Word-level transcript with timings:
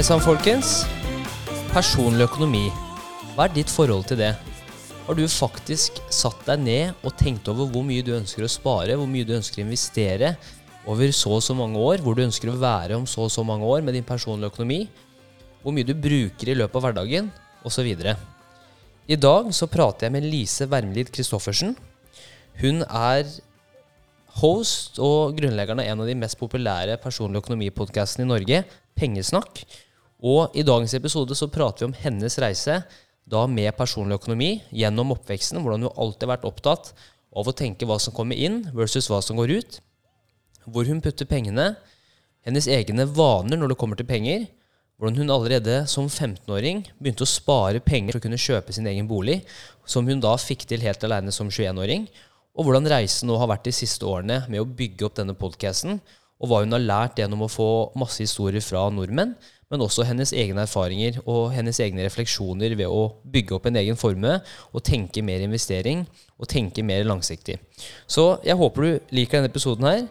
Hei 0.00 0.04
sann, 0.06 0.22
folkens. 0.24 0.86
Personlig 1.74 2.24
økonomi. 2.24 2.70
Hva 3.34 3.44
er 3.44 3.50
ditt 3.52 3.68
forhold 3.68 4.06
til 4.08 4.16
det? 4.16 4.30
Har 5.04 5.16
du 5.18 5.26
faktisk 5.28 5.98
satt 6.08 6.40
deg 6.46 6.62
ned 6.64 7.02
og 7.04 7.12
tenkt 7.20 7.50
over 7.52 7.68
hvor 7.68 7.84
mye 7.84 8.00
du 8.00 8.14
ønsker 8.16 8.46
å 8.46 8.48
spare, 8.48 8.96
hvor 8.96 9.10
mye 9.12 9.26
du 9.28 9.34
ønsker 9.36 9.60
å 9.60 9.66
investere 9.66 10.30
over 10.88 11.12
så 11.12 11.34
og 11.36 11.42
så 11.44 11.52
mange 11.58 11.76
år, 11.76 12.00
hvor 12.00 12.16
du 12.16 12.22
ønsker 12.24 12.48
å 12.48 12.54
være 12.62 12.96
om 12.96 13.04
så 13.04 13.26
og 13.26 13.34
så 13.34 13.44
mange 13.44 13.68
år 13.68 13.84
med 13.84 13.98
din 13.98 14.06
personlige 14.08 14.54
økonomi, 14.54 14.78
hvor 15.60 15.76
mye 15.76 15.90
du 15.90 15.92
bruker 15.92 16.48
i 16.48 16.56
løpet 16.56 16.80
av 16.80 16.86
hverdagen, 16.86 17.28
osv. 17.68 17.92
I 19.04 19.20
dag 19.20 19.52
så 19.52 19.68
prater 19.68 20.08
jeg 20.08 20.16
med 20.16 20.30
Lise 20.30 20.70
Wermelid 20.72 21.12
Christoffersen. 21.12 21.76
Hun 22.64 22.86
er 22.88 23.28
host 24.40 24.96
og 24.96 25.36
grunnleggeren 25.36 25.84
av 25.84 25.92
en 25.92 26.06
av 26.06 26.10
de 26.14 26.16
mest 26.24 26.40
populære 26.40 26.96
personlige 27.04 27.44
økonomipodkastene 27.44 28.24
i 28.24 28.32
Norge, 28.32 28.64
Pengesnakk. 28.96 29.66
Og 30.20 30.52
i 30.52 30.64
dagens 30.66 30.92
episode 30.96 31.36
så 31.36 31.48
prater 31.48 31.84
vi 31.84 31.90
om 31.90 31.96
hennes 31.96 32.36
reise 32.42 32.82
da 33.30 33.46
med 33.48 33.72
personlig 33.78 34.18
økonomi 34.20 34.50
gjennom 34.74 35.14
oppveksten. 35.14 35.60
Hvordan 35.62 35.86
hun 35.86 35.96
alltid 35.96 36.26
har 36.26 36.34
vært 36.34 36.48
opptatt 36.48 36.92
av 37.30 37.48
å 37.48 37.56
tenke 37.56 37.86
hva 37.88 37.96
som 38.02 38.14
kommer 38.14 38.36
inn 38.36 38.64
versus 38.76 39.08
hva 39.10 39.22
som 39.24 39.38
går 39.40 39.54
ut. 39.56 39.80
Hvor 40.68 40.88
hun 40.88 41.00
putter 41.04 41.28
pengene. 41.28 41.72
Hennes 42.44 42.68
egne 42.68 43.06
vaner 43.08 43.60
når 43.60 43.72
det 43.72 43.78
kommer 43.80 43.96
til 43.96 44.08
penger. 44.08 44.48
Hvordan 45.00 45.22
hun 45.22 45.32
allerede 45.32 45.76
som 45.88 46.10
15-åring 46.10 46.82
begynte 46.98 47.24
å 47.24 47.30
spare 47.30 47.80
penger 47.80 48.12
for 48.12 48.20
å 48.20 48.24
kunne 48.26 48.40
kjøpe 48.40 48.74
sin 48.76 48.88
egen 48.90 49.06
bolig, 49.08 49.38
som 49.88 50.04
hun 50.04 50.20
da 50.20 50.34
fikk 50.36 50.66
til 50.68 50.84
helt 50.84 51.06
alene 51.06 51.32
som 51.32 51.48
21-åring. 51.48 52.04
Og 52.52 52.66
hvordan 52.66 52.88
reisen 52.92 53.30
nå 53.30 53.38
har 53.40 53.48
vært 53.48 53.70
de 53.70 53.72
siste 53.72 54.04
årene 54.04 54.42
med 54.52 54.60
å 54.60 54.68
bygge 54.68 55.06
opp 55.06 55.16
denne 55.16 55.36
podkasten, 55.38 56.02
og 56.40 56.50
hva 56.50 56.60
hun 56.60 56.76
har 56.76 56.84
lært 56.84 57.20
gjennom 57.20 57.46
å 57.46 57.48
få 57.52 57.70
masse 58.00 58.20
historier 58.20 58.60
fra 58.64 58.82
nordmenn, 58.92 59.32
men 59.70 59.84
også 59.84 60.04
hennes 60.08 60.32
egne 60.34 60.64
erfaringer 60.66 61.20
og 61.22 61.52
hennes 61.54 61.78
egne 61.82 62.02
refleksjoner 62.06 62.74
ved 62.78 62.90
å 62.90 63.04
bygge 63.30 63.54
opp 63.56 63.68
en 63.70 63.78
egen 63.78 63.98
formue 63.98 64.40
og 64.72 64.84
tenke 64.86 65.22
mer 65.22 65.44
investering 65.44 66.02
og 66.40 66.50
tenke 66.50 66.82
mer 66.86 67.06
langsiktig. 67.06 67.60
Så 68.10 68.40
jeg 68.46 68.58
håper 68.58 68.86
du 68.86 69.14
liker 69.14 69.38
denne 69.38 69.52
episoden 69.52 69.86
her. 69.86 70.02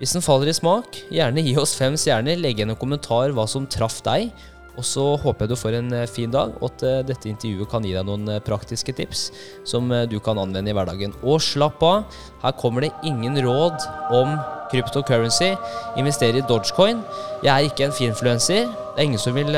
Hvis 0.00 0.16
den 0.16 0.24
faller 0.24 0.48
i 0.50 0.56
smak, 0.56 0.96
gjerne 1.14 1.44
gi 1.44 1.52
oss 1.60 1.76
fem 1.78 1.94
stjerner, 2.00 2.40
legg 2.40 2.58
igjen 2.58 2.72
en 2.72 2.80
kommentar 2.80 3.30
hva 3.36 3.44
som 3.46 3.68
traff 3.70 4.00
deg. 4.02 4.32
Og 4.80 4.84
så 4.86 5.04
håper 5.20 5.44
jeg 5.44 5.52
du 5.52 5.58
får 5.58 5.76
en 5.76 5.92
eh, 5.96 6.08
fin 6.08 6.32
dag, 6.32 6.54
og 6.60 6.70
at 6.70 6.84
eh, 6.88 7.00
dette 7.04 7.28
intervjuet 7.28 7.68
kan 7.70 7.84
gi 7.84 7.92
deg 7.92 8.06
noen 8.08 8.24
eh, 8.32 8.42
praktiske 8.44 8.94
tips 8.96 9.26
som 9.68 9.90
du 10.08 10.18
kan 10.24 10.40
anvende 10.40 10.72
i 10.72 10.76
hverdagen. 10.76 11.14
Og 11.22 11.42
slapp 11.44 11.82
av, 11.84 12.06
her 12.42 12.56
kommer 12.60 12.86
det 12.86 12.92
ingen 13.08 13.36
råd 13.44 13.84
om 14.16 14.36
cryptocurrency. 14.72 15.52
Investere 16.00 16.40
i 16.40 16.46
Dogecoin. 16.48 17.02
Jeg 17.44 17.52
er 17.52 17.68
ikke 17.68 17.88
en 17.88 17.96
finfluencer. 17.96 18.64
Det 18.72 19.02
er 19.02 19.10
ingen 19.10 19.20
som 19.20 19.36
vil 19.36 19.52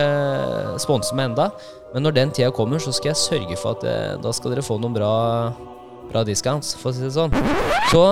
sponse 0.83 1.15
meg 1.15 1.31
enda. 1.31 1.51
Men 1.95 2.09
når 2.09 2.17
den 2.17 2.35
tida 2.35 2.51
kommer, 2.55 2.83
så 2.83 2.91
skal 2.95 3.13
jeg 3.13 3.23
sørge 3.23 3.59
for 3.61 3.79
at 3.79 3.87
uh, 3.87 4.23
da 4.23 4.33
skal 4.35 4.51
dere 4.51 4.67
få 4.67 4.81
noen 4.83 4.97
bra, 4.97 5.13
bra 6.11 6.25
discounts, 6.27 6.75
for 6.81 6.91
å 6.91 6.97
si 6.97 7.07
det 7.07 7.15
sånn. 7.15 7.37
Så 7.93 8.03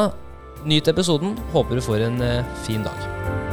nyt 0.62 0.92
episoden. 0.92 1.34
Håper 1.56 1.82
du 1.82 1.82
får 1.82 2.06
en 2.06 2.22
fin 2.62 2.86
dag. 2.86 3.51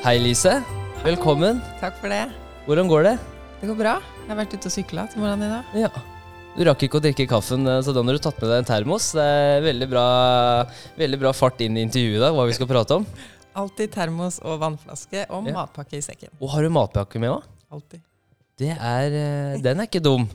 Hei, 0.00 0.16
Lise. 0.20 0.60
Velkommen. 1.04 1.58
Takk 1.80 1.96
for 2.00 2.12
det. 2.12 2.22
Hvordan 2.66 2.88
går 2.88 3.04
det? 3.04 3.14
Det 3.60 3.68
går 3.68 3.76
bra. 3.76 3.94
Jeg 4.24 4.30
har 4.30 4.38
vært 4.38 4.54
ute 4.56 4.70
og 4.70 4.74
sykla 4.74 5.04
til 5.12 5.20
morgenen 5.22 5.46
i 5.48 5.52
dag. 5.52 5.74
Ja. 5.86 5.90
Du 6.56 6.62
rakk 6.66 6.82
ikke 6.86 6.98
å 6.98 7.02
drikke 7.04 7.26
kaffen, 7.30 7.66
eh, 7.68 7.80
så 7.84 7.92
da 7.94 8.02
har 8.02 8.16
du 8.16 8.22
tatt 8.24 8.40
med 8.40 8.50
deg 8.50 8.62
en 8.62 8.68
termos. 8.70 9.10
Det 9.16 9.22
er 9.24 9.60
veldig 9.64 9.88
bra, 9.92 10.06
veldig 10.98 11.20
bra 11.20 11.32
fart 11.36 11.60
inn 11.64 11.76
i 11.78 11.84
intervjuet 11.86 12.18
i 12.18 12.22
dag, 12.24 12.34
hva 12.34 12.46
vi 12.48 12.56
skal 12.56 12.68
prate 12.70 12.96
om. 13.00 13.06
Alltid 13.60 13.92
termos 13.92 14.40
og 14.42 14.60
vannflaske 14.62 15.26
og 15.28 15.46
Ja. 15.46 15.52
matpakke 15.60 15.98
i 15.98 16.04
sekken. 16.04 16.30
Og 16.40 16.48
har 16.50 16.62
du 16.62 16.70
matpakke 16.70 17.20
med 17.20 17.30
òg? 17.30 17.42
Alltid. 17.70 18.00
Det 18.58 18.76
er, 18.76 19.06
eh, 19.12 19.60
den 19.60 19.80
er 19.80 19.86
ikke 19.86 20.02
dum. 20.02 20.28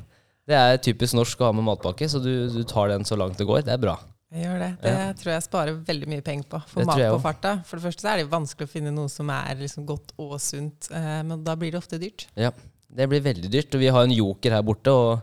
Det 0.48 0.56
er 0.56 0.78
typisk 0.78 1.14
norsk 1.16 1.38
å 1.42 1.46
ha 1.46 1.52
med 1.52 1.66
matpakke, 1.66 2.06
så 2.06 2.22
du, 2.22 2.50
du 2.50 2.64
tar 2.64 2.90
den 2.90 3.04
så 3.04 3.18
langt 3.18 3.38
det 3.38 3.48
går. 3.48 3.64
Det 3.66 3.74
er 3.74 3.78
bra. 3.82 3.98
Jeg 4.36 4.44
gjør 4.50 4.60
det. 4.60 4.70
Det 4.82 4.92
Ja. 4.92 5.14
tror 5.14 5.32
jeg 5.32 5.44
sparer 5.46 5.78
veldig 5.88 6.08
mye 6.12 6.22
penger 6.26 6.44
på. 6.52 6.60
For 6.68 6.82
Det 6.82 6.88
mat 6.88 6.98
på 7.16 7.22
farta. 7.24 7.54
For 7.66 7.80
det 7.80 7.86
første 7.86 8.02
så 8.04 8.12
er 8.14 8.18
det 8.24 8.30
vanskelig 8.30 8.68
å 8.68 8.74
finne 8.74 8.92
noe 8.94 9.08
som 9.10 9.30
er 9.32 9.56
liksom 9.56 9.86
godt 9.88 10.12
og 10.20 10.36
sunt, 10.44 10.90
eh, 10.92 11.22
men 11.24 11.44
da 11.44 11.56
blir 11.56 11.72
det 11.72 11.80
ofte 11.80 12.00
dyrt. 12.00 12.28
Ja, 12.36 12.52
Det 12.96 13.10
blir 13.10 13.20
veldig 13.22 13.50
dyrt, 13.52 13.74
og 13.76 13.80
vi 13.82 13.88
har 13.92 14.04
en 14.04 14.12
joker 14.12 14.52
her 14.52 14.62
borte. 14.62 14.88
og 14.92 15.22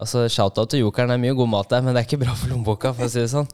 altså, 0.00 0.24
Shout-out 0.28 0.70
til 0.70 0.80
jokeren. 0.80 1.08
Det 1.08 1.14
er 1.14 1.22
mye 1.22 1.36
god 1.36 1.48
mat 1.48 1.68
der, 1.68 1.82
men 1.82 1.94
det 1.94 2.00
er 2.02 2.08
ikke 2.16 2.24
bra 2.24 2.34
for 2.34 2.48
lommeboka. 2.48 2.92
for 2.94 3.04
å 3.04 3.10
si 3.10 3.20
det 3.20 3.30
sånn. 3.30 3.48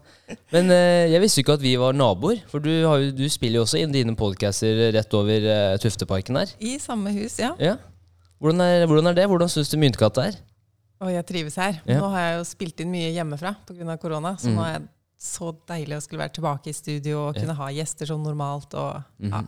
Men 0.53 0.71
eh, 0.71 1.09
jeg 1.11 1.21
visste 1.21 1.43
ikke 1.43 1.55
at 1.55 1.61
vi 1.61 1.75
var 1.77 1.93
naboer, 1.93 2.41
for 2.49 2.61
du, 2.61 2.71
har 2.87 3.11
du 3.11 3.29
spiller 3.29 3.59
jo 3.61 3.65
også 3.65 3.81
inn 3.83 3.93
dine 3.93 4.15
podcaster 4.17 4.93
rett 4.93 5.13
over 5.15 5.37
eh, 5.45 5.77
Tufteparken 5.79 6.37
her. 6.37 6.47
I 6.61 6.79
samme 6.79 7.13
hus, 7.13 7.39
ja. 7.39 7.55
Ja. 7.59 7.77
Hvordan 8.41 8.61
er, 8.63 8.87
hvordan 8.87 9.07
er 9.09 9.15
det? 9.15 9.27
Hvordan 9.29 9.49
syns 9.49 9.69
du 9.71 9.77
Myntgata 9.77 10.29
er? 10.29 10.37
Og 11.01 11.11
jeg 11.13 11.27
trives 11.27 11.55
her. 11.57 11.81
Ja. 11.87 12.01
Nå 12.01 12.09
har 12.11 12.21
jeg 12.21 12.39
jo 12.39 12.45
spilt 12.45 12.81
inn 12.81 12.91
mye 12.91 13.13
hjemmefra 13.13 13.57
pga. 13.67 13.99
korona, 14.01 14.37
så 14.39 14.49
Mm. 14.49 14.55
nå 14.57 14.63
har 14.65 14.79
det 14.79 14.89
så 15.19 15.53
deilig 15.69 15.97
å 15.99 16.03
skulle 16.05 16.23
være 16.23 16.37
tilbake 16.39 16.71
i 16.71 16.73
studio 16.77 17.29
og 17.29 17.35
Ja. 17.37 17.41
kunne 17.43 17.55
ha 17.59 17.69
gjester 17.75 18.07
som 18.07 18.23
normalt. 18.23 18.75
Og, 18.75 19.03
ja. 19.21 19.29
-hmm. 19.29 19.47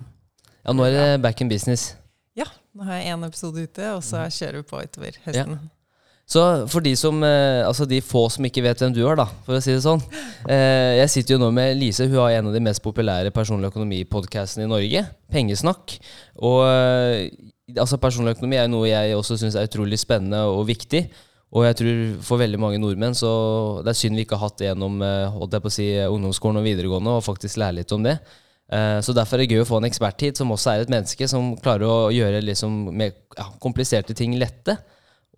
Ja, 0.66 0.72
nå 0.72 0.84
er 0.84 0.90
det 0.90 1.22
back 1.22 1.40
in 1.40 1.48
business. 1.48 1.96
ja, 2.36 2.44
nå 2.76 2.84
har 2.84 2.94
jeg 2.94 3.12
én 3.14 3.26
episode 3.26 3.62
ute, 3.62 3.92
og 3.94 4.02
så 4.02 4.16
Mhm. 4.16 4.30
kjører 4.30 4.56
vi 4.56 4.62
på 4.62 4.82
utover 4.82 5.12
høsten. 5.26 5.58
Så 6.26 6.68
for 6.68 6.80
de 6.80 6.94
som, 6.96 7.22
eh, 7.24 7.66
altså 7.66 7.84
de 7.88 8.00
få 8.00 8.30
som 8.30 8.44
ikke 8.44 8.62
vet 8.62 8.78
hvem 8.78 8.94
du 8.94 9.04
er, 9.08 9.16
da, 9.16 9.24
for 9.44 9.54
å 9.54 9.60
si 9.62 9.72
det 9.72 9.82
sånn. 9.82 10.00
Eh, 10.48 10.96
jeg 10.98 11.08
sitter 11.10 11.34
jo 11.34 11.38
nå 11.38 11.52
med 11.52 11.76
Lise, 11.76 12.06
hun 12.08 12.14
har 12.18 12.30
en 12.30 12.46
av 12.46 12.52
de 12.52 12.60
mest 12.60 12.82
populære 12.82 13.30
personlig 13.32 13.72
økonomi-podkastene 13.72 14.62
i 14.64 14.66
Norge. 14.68 15.06
Pengesnakk. 15.32 15.98
Og 16.40 16.64
eh, 16.66 17.30
altså 17.76 17.96
personlig 17.98 18.36
økonomi 18.36 18.56
er 18.56 18.68
noe 18.68 18.86
jeg 18.88 19.14
også 19.16 19.36
syns 19.38 19.54
er 19.56 19.66
utrolig 19.66 19.98
spennende 19.98 20.36
og 20.46 20.66
viktig. 20.66 21.10
Og 21.50 21.64
jeg 21.66 21.76
tror 21.80 22.02
for 22.22 22.38
veldig 22.38 22.58
mange 22.62 22.78
nordmenn 22.78 23.16
så 23.18 23.30
det 23.82 23.90
er 23.90 23.98
synd 23.98 24.14
vi 24.14 24.22
ikke 24.22 24.36
har 24.38 24.48
hatt 24.50 24.60
det 24.60 24.68
gjennom 24.68 25.00
eh, 25.02 25.24
holdt 25.34 25.56
jeg 25.56 25.64
på 25.64 25.70
å 25.72 25.74
si, 25.74 25.86
ungdomsskolen 26.06 26.60
og 26.60 26.66
videregående, 26.68 27.16
og 27.18 27.24
faktisk 27.26 27.58
lære 27.58 27.80
litt 27.80 27.90
om 27.96 28.04
det. 28.06 28.16
Eh, 28.70 29.00
Så 29.02 29.12
derfor 29.16 29.34
er 29.40 29.42
det 29.46 29.56
gøy 29.56 29.64
å 29.64 29.66
få 29.66 29.80
en 29.80 29.88
ekspert 29.88 30.22
hit 30.22 30.38
som 30.38 30.52
også 30.54 30.76
er 30.76 30.84
et 30.84 30.92
menneske 30.94 31.26
som 31.28 31.56
klarer 31.58 31.90
å 31.90 31.98
gjøre 32.14 32.38
liksom 32.46 32.76
mer 32.94 33.10
ja, 33.36 33.48
kompliserte 33.58 34.14
ting 34.14 34.36
lette. 34.38 34.76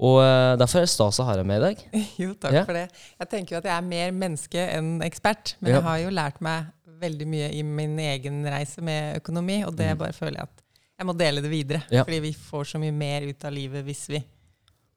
Og 0.03 0.19
eh, 0.21 0.57
derfor 0.61 0.83
er 0.83 0.85
det 0.85 0.93
stas 0.93 1.21
å 1.23 1.25
ha 1.29 1.37
deg 1.39 1.47
med 1.49 1.63
i 1.63 1.65
dag. 1.71 1.83
Jo, 2.23 2.35
takk 2.35 2.59
Ja. 2.59 2.65
for 2.69 2.77
det. 2.77 2.85
Jeg 3.23 3.31
tenker 3.33 3.57
jo 3.57 3.63
at 3.63 3.71
jeg 3.71 3.77
er 3.79 3.89
mer 3.89 4.13
menneske 4.13 4.69
enn 4.77 4.99
ekspert, 5.09 5.55
men 5.61 5.73
Ja. 5.73 5.79
jeg 5.79 5.87
har 5.89 5.99
jo 6.05 6.11
lært 6.19 6.41
meg 6.45 6.69
veldig 7.03 7.27
mye 7.27 7.49
i 7.57 7.63
min 7.67 7.97
egen 7.99 8.43
reise 8.45 8.85
med 8.85 9.17
økonomi, 9.23 9.63
og 9.67 9.73
det 9.81 9.89
bare 9.99 10.13
føler 10.13 10.43
jeg 10.43 10.51
at 10.51 10.61
jeg 11.01 11.09
må 11.09 11.17
dele 11.19 11.41
det 11.43 11.51
videre. 11.51 11.81
Mm. 11.89 12.05
Fordi 12.05 12.21
vi 12.29 12.33
får 12.37 12.69
så 12.75 12.79
mye 12.79 12.93
mer 12.95 13.25
ut 13.27 13.45
av 13.49 13.51
livet 13.57 13.83
hvis 13.89 14.05
vi 14.13 14.21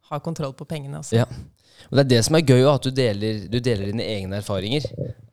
har 0.10 0.20
kontroll 0.26 0.54
på 0.54 0.66
pengene 0.70 1.00
også. 1.02 1.16
Ja. 1.18 1.26
Og 1.92 1.98
Det 1.98 2.04
er 2.06 2.10
det 2.16 2.20
som 2.26 2.36
er 2.38 2.42
gøy, 2.48 2.64
at 2.72 2.82
du 2.88 2.92
deler, 2.96 3.40
du 3.52 3.60
deler 3.60 3.86
dine 3.92 4.04
egne 4.04 4.38
erfaringer. 4.40 4.86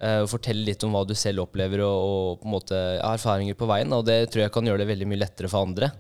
eh, 0.03 0.19
og 0.25 0.29
forteller 0.33 0.65
litt 0.67 0.83
om 0.85 0.91
hva 0.97 1.05
du 1.07 1.15
selv 1.15 1.45
opplever, 1.45 1.81
og, 1.87 2.03
og 2.03 2.41
på 2.43 2.49
en 2.49 2.55
måte 2.57 2.79
erfaringer 3.07 3.55
på 3.55 3.69
veien. 3.71 3.93
Og 3.95 4.05
det 4.05 4.31
tror 4.33 4.43
jeg 4.43 4.53
kan 4.53 4.67
gjøre 4.67 4.79
det 4.83 4.89
veldig 4.91 5.07
mye 5.13 5.21
lettere 5.23 5.49
for 5.49 5.63
andre. 5.69 5.93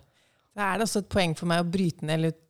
Da 0.57 0.73
er 0.73 0.79
det 0.79 0.89
også 0.89 0.99
et 1.05 1.09
poeng 1.09 1.37
for 1.39 1.47
meg 1.49 1.63
å 1.63 1.71
bryte 1.71 2.05
ned 2.05 2.21
litt 2.27 2.41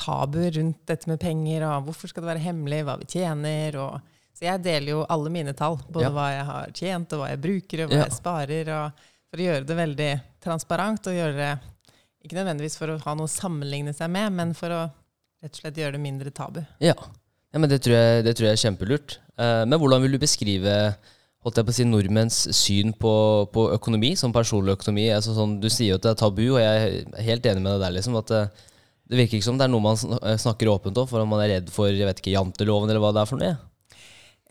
tabu 0.00 0.38
rundt 0.54 0.78
dette 0.88 1.10
med 1.10 1.18
penger, 1.20 1.66
og 1.66 1.88
hvorfor 1.90 2.08
skal 2.08 2.22
det 2.24 2.30
være 2.30 2.44
hemmelig, 2.46 2.84
hva 2.86 2.94
vi 3.02 3.04
tjener, 3.10 3.76
og 3.82 3.98
så 4.38 4.46
jeg 4.46 4.62
deler 4.64 4.92
jo 4.94 5.00
alle 5.12 5.28
mine 5.34 5.52
tall, 5.58 5.76
både 5.90 6.06
Ja. 6.06 6.10
hva 6.14 6.28
jeg 6.32 6.46
har 6.48 6.70
tjent, 6.72 7.12
og 7.12 7.20
hva 7.20 7.28
jeg 7.34 7.40
bruker, 7.42 7.82
og 7.84 7.90
hva 7.90 7.98
Ja. 7.98 8.04
jeg 8.06 8.16
sparer, 8.16 8.70
og 8.78 8.92
for 9.28 9.36
å 9.42 9.44
gjøre 9.44 9.66
det 9.66 9.76
veldig 9.76 10.12
transparent, 10.40 11.06
og 11.10 11.18
gjøre 11.18 11.36
det, 11.36 11.50
ikke 12.24 12.38
nødvendigvis 12.38 12.78
for 12.78 12.86
å 12.94 13.00
ha 13.02 13.14
noe 13.14 13.26
å 13.28 13.34
sammenligne 13.34 13.92
seg 13.92 14.08
med, 14.10 14.32
men 14.32 14.54
for 14.54 14.68
å 14.70 14.90
rett 15.42 15.54
og 15.56 15.62
slett 15.62 15.78
gjøre 15.80 15.96
det 15.96 16.02
mindre 16.04 16.30
tabu. 16.34 16.60
Ja, 16.84 16.94
ja 16.96 17.58
men 17.62 17.70
det 17.72 17.80
tror, 17.84 17.96
jeg, 17.96 18.24
det 18.26 18.36
tror 18.36 18.50
jeg 18.50 18.58
er 18.58 18.62
kjempelurt. 18.66 19.18
Eh, 19.40 19.62
men 19.66 19.78
hvordan 19.80 20.02
vil 20.04 20.16
du 20.16 20.20
beskrive 20.22 20.74
holdt 21.40 21.56
jeg 21.56 21.64
på 21.64 21.72
å 21.72 21.76
si, 21.78 21.84
nordmenns 21.88 22.38
syn 22.52 22.90
på, 23.00 23.12
på 23.54 23.62
økonomi, 23.72 24.10
som 24.20 24.32
personlig 24.34 24.74
økonomi? 24.76 25.06
Altså, 25.14 25.32
sånn, 25.36 25.54
du 25.62 25.70
sier 25.72 25.94
jo 25.94 26.00
at 26.00 26.04
det 26.04 26.10
er 26.12 26.18
tabu, 26.20 26.42
og 26.52 26.60
jeg 26.60 26.90
er 26.90 27.24
helt 27.30 27.46
enig 27.48 27.62
med 27.64 27.72
deg 27.78 27.84
der. 27.86 27.94
Liksom, 27.96 28.18
at 28.20 28.28
det, 28.34 28.42
det 29.10 29.18
virker 29.22 29.38
ikke 29.38 29.46
som 29.48 29.56
det 29.58 29.64
er 29.64 29.72
noe 29.72 29.84
man 29.86 29.96
eh, 30.20 30.36
snakker 30.38 30.68
åpent 30.74 31.00
om, 31.00 31.08
for 31.08 31.24
om 31.24 31.32
man 31.32 31.40
er 31.46 31.54
redd 31.56 31.72
for 31.72 31.88
jeg 31.88 32.04
vet 32.10 32.20
ikke, 32.20 32.34
janteloven 32.36 32.92
eller 32.92 33.00
hva 33.00 33.14
det 33.16 33.22
er 33.24 33.30
for 33.32 33.40
noe. 33.40 33.56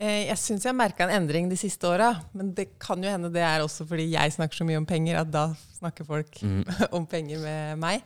Eh, 0.00 0.24
Jeg 0.32 0.38
syns 0.42 0.64
jeg 0.66 0.72
har 0.72 0.78
merka 0.80 1.06
en 1.06 1.14
endring 1.20 1.46
de 1.52 1.56
siste 1.60 1.86
åra, 1.86 2.10
men 2.34 2.50
det 2.56 2.72
kan 2.82 2.98
jo 3.04 3.12
hende 3.12 3.30
det 3.32 3.42
er 3.46 3.62
også 3.62 3.86
fordi 3.86 4.08
jeg 4.16 4.34
snakker 4.34 4.58
så 4.62 4.66
mye 4.66 4.80
om 4.82 4.88
penger, 4.90 5.20
at 5.22 5.30
da 5.30 5.46
snakker 5.78 6.08
folk 6.10 6.42
Mm. 6.42 6.64
om 6.98 7.06
penger 7.06 7.38
med 7.44 7.78
meg. 7.86 8.02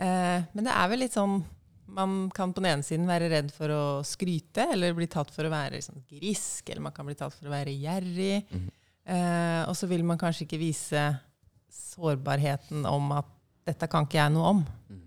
Eh, 0.00 0.40
Men 0.56 0.64
det 0.70 0.72
er 0.72 0.88
vel 0.92 1.04
litt 1.04 1.14
sånn 1.18 1.42
Man 1.86 2.30
kan 2.34 2.52
på 2.52 2.60
den 2.60 2.72
ene 2.72 2.86
siden 2.86 3.06
være 3.08 3.28
redd 3.30 3.52
for 3.54 3.70
å 3.70 3.82
skryte, 4.06 4.66
eller 4.74 4.96
bli 4.96 5.06
tatt 5.10 5.30
for 5.34 5.46
å 5.46 5.52
være 5.52 5.76
liksom 5.78 6.02
grisk, 6.10 6.68
eller 6.68 6.82
man 6.88 6.94
kan 6.96 7.06
bli 7.06 7.14
tatt 7.18 7.34
for 7.36 7.46
å 7.46 7.54
være 7.54 7.74
gjerrig. 7.76 8.42
Mhm. 8.50 8.66
Eh, 9.06 9.62
og 9.68 9.76
så 9.78 9.86
vil 9.86 10.02
man 10.02 10.18
kanskje 10.18 10.48
ikke 10.48 10.58
vise 10.58 11.02
sårbarheten 11.70 12.82
om 12.90 13.12
at 13.14 13.28
dette 13.66 13.86
kan 13.90 14.06
ikke 14.06 14.18
jeg 14.18 14.34
noe 14.34 14.50
om. 14.56 14.64
Mhm. 14.90 15.02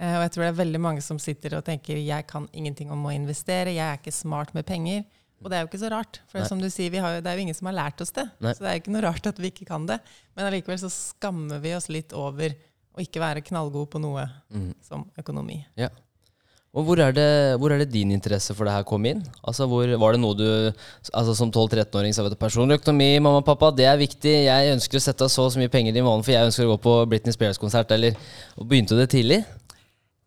Eh, 0.00 0.14
og 0.16 0.22
jeg 0.24 0.32
tror 0.32 0.44
det 0.44 0.50
er 0.52 0.64
veldig 0.64 0.80
mange 0.80 1.02
som 1.02 1.18
sitter 1.18 1.58
og 1.58 1.64
tenker 1.66 1.98
jeg 1.98 2.26
kan 2.26 2.48
ingenting 2.52 2.90
om 2.94 3.04
å 3.04 3.14
investere, 3.14 3.74
jeg 3.74 3.84
er 3.84 3.98
ikke 3.98 4.14
smart 4.14 4.54
med 4.54 4.64
penger. 4.66 5.04
Og 5.38 5.50
det 5.50 5.56
er 5.58 5.62
jo 5.62 5.68
ikke 5.68 5.84
så 5.84 5.90
rart. 5.92 6.18
For 6.26 6.40
Nei. 6.40 6.48
som 6.48 6.58
du 6.58 6.66
sier, 6.66 6.90
jo, 6.90 7.20
det 7.22 7.30
er 7.30 7.36
jo 7.38 7.44
ingen 7.44 7.54
som 7.54 7.68
har 7.70 7.76
lært 7.76 8.00
oss 8.02 8.10
det. 8.10 8.24
Nei. 8.42 8.52
Så 8.54 8.64
det 8.64 8.70
er 8.70 8.74
jo 8.74 8.82
ikke 8.82 8.94
noe 8.96 9.04
rart 9.04 9.28
at 9.30 9.38
vi 9.38 9.50
ikke 9.52 9.68
kan 9.68 9.86
det. 9.86 10.00
Men 10.34 10.48
allikevel 10.48 10.80
så 10.82 10.90
skammer 10.90 11.60
vi 11.62 11.74
oss 11.76 11.86
litt 11.88 12.14
over 12.16 12.56
å 12.98 13.04
ikke 13.04 13.22
være 13.22 13.44
knallgod 13.46 13.88
på 13.94 14.02
noe 14.02 14.26
Mm. 14.52 14.74
som 14.82 15.06
økonomi. 15.18 15.62
Ja. 15.78 15.88
Og 16.76 16.84
hvor 16.84 17.00
er, 17.00 17.14
det, 17.16 17.26
hvor 17.58 17.72
er 17.72 17.80
det 17.80 17.88
din 17.90 18.10
interesse 18.12 18.52
for 18.54 18.68
det 18.68 18.74
her 18.74 18.84
kom 18.86 19.06
inn? 19.08 19.22
Altså, 19.42 19.64
hvor, 19.66 19.88
var 19.98 20.12
det 20.14 20.20
noe 20.20 20.36
du 20.36 20.44
altså 21.16 21.34
Som 21.34 21.50
12-13-åring 21.50 22.12
sa 22.14 22.26
du, 22.28 22.36
personlig 22.36 22.76
økonomi, 22.82 23.18
mamma 23.24 23.40
og 23.40 23.46
pappa, 23.46 23.70
det 23.74 23.86
er 23.88 23.96
viktig. 23.98 24.34
Jeg 24.44 24.74
ønsker 24.74 25.00
å 25.00 25.02
sette 25.02 25.24
av 25.24 25.32
så 25.32 25.46
og 25.46 25.54
så 25.54 25.62
mye 25.62 25.72
penger 25.72 25.96
i 25.96 26.04
måneden, 26.04 26.26
for 26.26 26.34
jeg 26.36 26.50
ønsker 26.50 26.68
å 26.68 26.74
gå 26.74 26.78
på 26.84 26.94
Britney 27.08 27.32
Spears-konsert. 27.34 27.90
Eller 27.96 28.18
og 28.58 28.68
Begynte 28.68 28.94
du 28.94 29.00
det 29.00 29.08
tidlig? 29.14 29.40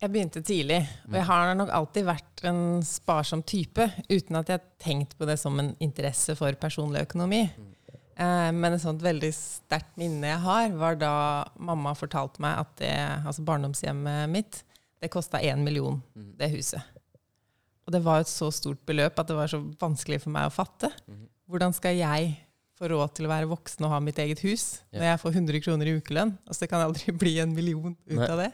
Jeg 0.01 0.09
begynte 0.09 0.41
tidlig, 0.41 0.79
og 1.06 1.13
jeg 1.19 1.25
har 1.29 1.51
nok 1.53 1.69
alltid 1.77 2.07
vært 2.07 2.44
en 2.50 2.62
sparsom 2.81 3.44
type, 3.45 3.85
uten 4.09 4.39
at 4.39 4.50
jeg 4.50 4.57
har 4.57 4.63
tenkt 4.81 5.13
på 5.19 5.27
det 5.29 5.38
som 5.38 5.59
en 5.62 5.75
interesse 5.77 6.33
for 6.39 6.57
personlig 6.57 7.03
økonomi. 7.06 7.44
Eh, 7.45 7.70
men 8.21 8.75
et 8.75 8.83
sånt 8.83 9.01
veldig 9.01 9.29
sterkt 9.33 9.95
minne 9.97 10.29
jeg 10.29 10.41
har, 10.44 10.73
var 10.77 10.97
da 11.00 11.13
mamma 11.57 11.95
fortalte 11.97 12.44
meg 12.44 12.59
at 12.62 12.75
det, 12.81 12.91
altså 13.25 13.45
barndomshjemmet 13.47 14.29
mitt 14.29 14.59
det 15.01 15.09
kosta 15.09 15.41
én 15.41 15.63
million, 15.65 15.97
det 16.13 16.51
huset. 16.53 16.81
Og 17.88 17.94
det 17.95 18.03
var 18.06 18.21
et 18.21 18.29
så 18.29 18.51
stort 18.53 18.83
beløp 18.85 19.18
at 19.19 19.29
det 19.31 19.38
var 19.38 19.50
så 19.50 19.59
vanskelig 19.81 20.21
for 20.21 20.33
meg 20.35 20.47
å 20.47 20.53
fatte. 20.53 20.91
Hvordan 21.50 21.73
skal 21.73 21.97
jeg 21.97 22.35
få 22.77 22.89
råd 22.91 23.15
til 23.18 23.27
å 23.27 23.31
være 23.31 23.50
voksen 23.50 23.85
og 23.88 23.95
ha 23.95 24.01
mitt 24.03 24.19
eget 24.21 24.41
hus 24.45 24.65
når 24.94 25.07
jeg 25.09 25.21
får 25.23 25.39
100 25.39 25.63
kroner 25.65 25.89
i 25.89 25.95
ukelønn? 25.97 26.35
Altså 26.45 26.65
det 26.65 26.69
kan 26.71 26.85
aldri 26.85 27.15
bli 27.23 27.39
en 27.41 27.56
million 27.57 27.95
ut 27.95 28.19
Nei. 28.19 28.29
av 28.29 28.44
det. 28.44 28.51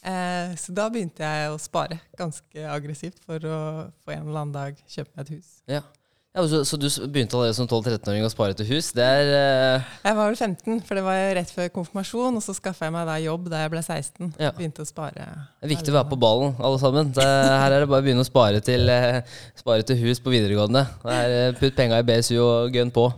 Eh, 0.00 0.52
så 0.60 0.72
da 0.76 0.86
begynte 0.92 1.24
jeg 1.24 1.50
å 1.52 1.58
spare 1.60 1.98
ganske 2.16 2.68
aggressivt 2.72 3.20
for 3.24 3.44
å 3.44 3.58
få 4.04 4.14
en 4.14 4.28
eller 4.28 4.44
annen 4.44 4.54
dag 4.54 4.84
kjøpe 4.84 5.12
meg 5.16 5.24
et 5.24 5.34
hus. 5.38 5.50
Ja. 5.68 5.82
Ja 6.30 6.44
så, 6.46 6.60
så 6.62 6.78
du 6.78 6.86
begynte 7.10 7.34
allerede 7.34 7.56
som 7.56 7.66
12-13-åring 7.66 8.22
å 8.22 8.30
spare 8.30 8.54
til 8.54 8.68
hus? 8.68 8.92
Det 8.94 9.02
er 9.02 9.30
uh... 9.34 9.88
Jeg 10.04 10.14
var 10.14 10.28
vel 10.28 10.36
15, 10.38 10.76
for 10.86 10.98
det 10.98 11.02
var 11.02 11.22
rett 11.40 11.50
før 11.50 11.70
konfirmasjon, 11.74 12.36
og 12.38 12.44
så 12.44 12.54
skaffa 12.54 12.86
jeg 12.86 12.94
meg 12.94 13.08
da 13.08 13.16
jobb 13.18 13.48
da 13.50 13.64
jeg 13.64 13.72
ble 13.72 13.82
16. 13.82 14.28
Ja. 14.38 14.52
Begynte 14.54 14.86
å 14.86 14.88
spare. 14.88 15.26
det 15.26 15.66
er 15.66 15.72
viktig 15.72 15.90
å 15.90 15.96
være 15.96 16.10
på 16.12 16.20
ballen, 16.22 16.54
alle 16.62 16.78
sammen. 16.82 17.10
Det, 17.16 17.24
her 17.64 17.74
er 17.74 17.82
det 17.82 17.88
bare 17.90 18.04
å 18.04 18.06
begynne 18.06 18.22
å 18.22 18.28
spare 18.28 18.62
til, 18.62 18.86
uh, 18.86 19.18
spare 19.58 19.86
til 19.90 19.98
hus 20.04 20.22
på 20.22 20.30
videregående. 20.30 20.84
Det 21.02 21.18
er, 21.18 21.34
uh, 21.50 21.58
putt 21.58 21.74
penga 21.82 21.98
i 21.98 22.06
BSU 22.06 22.36
og 22.38 22.78
gønn 22.78 22.94
på. 22.94 23.08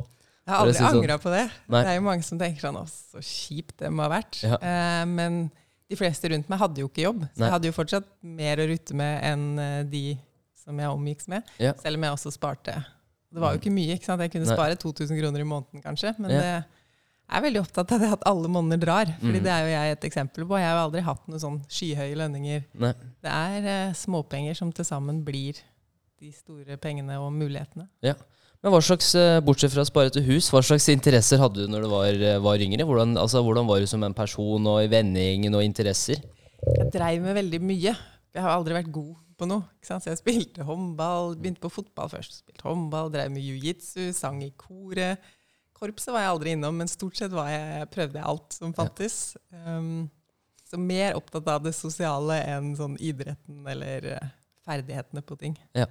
Jeg 0.43 0.55
har 0.55 0.65
aldri 0.65 0.79
si 0.79 0.83
sånn. 0.87 1.03
angra 1.05 1.21
på 1.21 1.37
det. 1.37 1.45
Nei. 1.69 1.85
Det 1.85 1.93
er 1.93 2.01
jo 2.01 2.07
mange 2.09 2.27
som 2.27 2.41
tenker 2.41 2.65
sånn 2.65 2.81
Å, 2.81 2.87
så 2.89 3.21
kjipt 3.23 3.77
det 3.85 3.93
må 3.93 4.09
ha 4.09 4.11
vært. 4.17 4.41
Ja. 4.41 4.57
Men 5.07 5.45
de 5.93 6.01
fleste 6.01 6.33
rundt 6.33 6.49
meg 6.51 6.65
hadde 6.65 6.83
jo 6.83 6.89
ikke 6.89 7.05
jobb, 7.05 7.23
så 7.29 7.45
Nei. 7.45 7.47
jeg 7.47 7.55
hadde 7.59 7.71
jo 7.71 7.77
fortsatt 7.77 8.09
mer 8.41 8.65
å 8.65 8.67
rutte 8.73 8.97
med 8.99 9.21
enn 9.29 9.47
de 9.93 10.03
som 10.63 10.79
jeg 10.79 10.97
omgikks 10.97 11.31
med. 11.31 11.47
Ja. 11.63 11.77
Selv 11.79 12.01
om 12.01 12.09
jeg 12.09 12.17
også 12.17 12.35
sparte. 12.35 12.75
Det 13.33 13.43
var 13.43 13.55
jo 13.55 13.63
ikke 13.63 13.73
mye. 13.73 13.97
ikke 13.97 14.09
sant? 14.11 14.21
Jeg 14.21 14.33
kunne 14.35 14.49
Nei. 14.49 14.55
spare 14.55 14.79
2000 14.79 15.19
kroner 15.19 15.41
i 15.41 15.49
måneden, 15.49 15.83
kanskje. 15.85 16.15
Men 16.19 16.31
Ja. 16.31 16.41
det 16.41 16.81
jeg 17.33 17.39
er 17.39 17.45
veldig 17.47 17.61
opptatt 17.63 17.93
av 17.95 18.03
det 18.03 18.09
at 18.13 18.25
alle 18.29 18.49
monner 18.53 18.77
drar. 18.77 19.09
Fordi 19.23 19.39
mm. 19.41 19.45
det 19.47 19.53
er 19.55 19.63
jo 19.65 19.71
jeg 19.73 19.95
et 19.95 20.03
eksempel 20.05 20.45
på. 20.45 20.59
Jeg 20.61 20.69
har 20.69 20.75
jo 20.77 20.83
aldri 20.85 21.01
hatt 21.07 21.23
noen 21.31 21.41
sånn 21.41 21.61
skyhøye 21.65 22.19
lønninger. 22.21 22.67
Nei. 22.83 22.93
Det 23.25 23.33
er 23.33 23.69
uh, 23.89 23.95
småpenger 23.97 24.59
som 24.59 24.73
til 24.75 24.85
sammen 24.85 25.23
blir 25.25 25.57
de 26.21 26.33
store 26.37 26.77
pengene 26.77 27.17
og 27.23 27.33
mulighetene. 27.33 27.89
Men 28.63 28.71
hva 28.71 28.79
slags, 28.85 29.09
eh, 29.19 29.41
Bortsett 29.43 29.73
fra 29.75 29.83
å 29.83 29.89
spare 29.89 30.13
til 30.15 30.23
hus, 30.29 30.47
hva 30.53 30.61
slags 30.63 30.85
interesser 30.93 31.41
hadde 31.43 31.65
du 31.65 31.71
når 31.73 31.83
du 31.83 31.89
var, 31.91 32.15
eh, 32.15 32.39
var 32.39 32.63
yngre? 32.63 32.87
Hvordan, 32.87 33.17
altså, 33.19 33.43
hvordan 33.43 33.67
var 33.67 33.81
du 33.83 33.89
som 33.91 34.05
en 34.07 34.15
person 34.15 34.69
og 34.71 34.85
i 34.85 34.91
vennegjengen 34.93 35.57
og 35.59 35.65
interesser? 35.67 36.23
Jeg 36.63 36.93
dreiv 36.95 37.25
med 37.25 37.35
veldig 37.41 37.59
mye. 37.59 37.97
Jeg 38.33 38.45
har 38.45 38.55
aldri 38.55 38.77
vært 38.77 38.93
god 38.95 39.17
på 39.39 39.49
noe. 39.49 39.67
Ikke 39.79 39.91
sant? 39.91 40.05
Så 40.05 40.13
jeg 40.13 40.21
spilte 40.21 40.67
håndball, 40.67 41.37
begynte 41.39 41.63
på 41.63 41.73
fotball 41.73 42.11
først. 42.13 42.43
Spilte 42.43 42.67
håndball, 42.67 43.13
drev 43.15 43.33
med 43.35 43.45
jiu-jitsu, 43.45 44.11
sang 44.17 44.43
i 44.45 44.53
koret. 44.59 45.23
Korpset 45.77 46.13
var 46.15 46.25
jeg 46.25 46.33
aldri 46.37 46.55
innom, 46.57 46.77
men 46.79 46.91
stort 46.91 47.19
sett 47.19 47.33
var 47.35 47.51
jeg, 47.51 47.89
prøvde 47.95 48.21
jeg 48.21 48.29
alt 48.29 48.55
som 48.55 48.75
fantes. 48.77 49.17
Um, 49.51 50.07
så 50.69 50.79
mer 50.81 51.19
opptatt 51.19 51.49
av 51.53 51.65
det 51.67 51.75
sosiale 51.77 52.39
enn 52.49 52.71
sånn 52.79 52.95
idretten 53.03 53.67
eller 53.69 54.07
eh, 54.15 54.31
ferdighetene 54.65 55.21
på 55.27 55.37
ting. 55.41 55.57
Ja. 55.77 55.89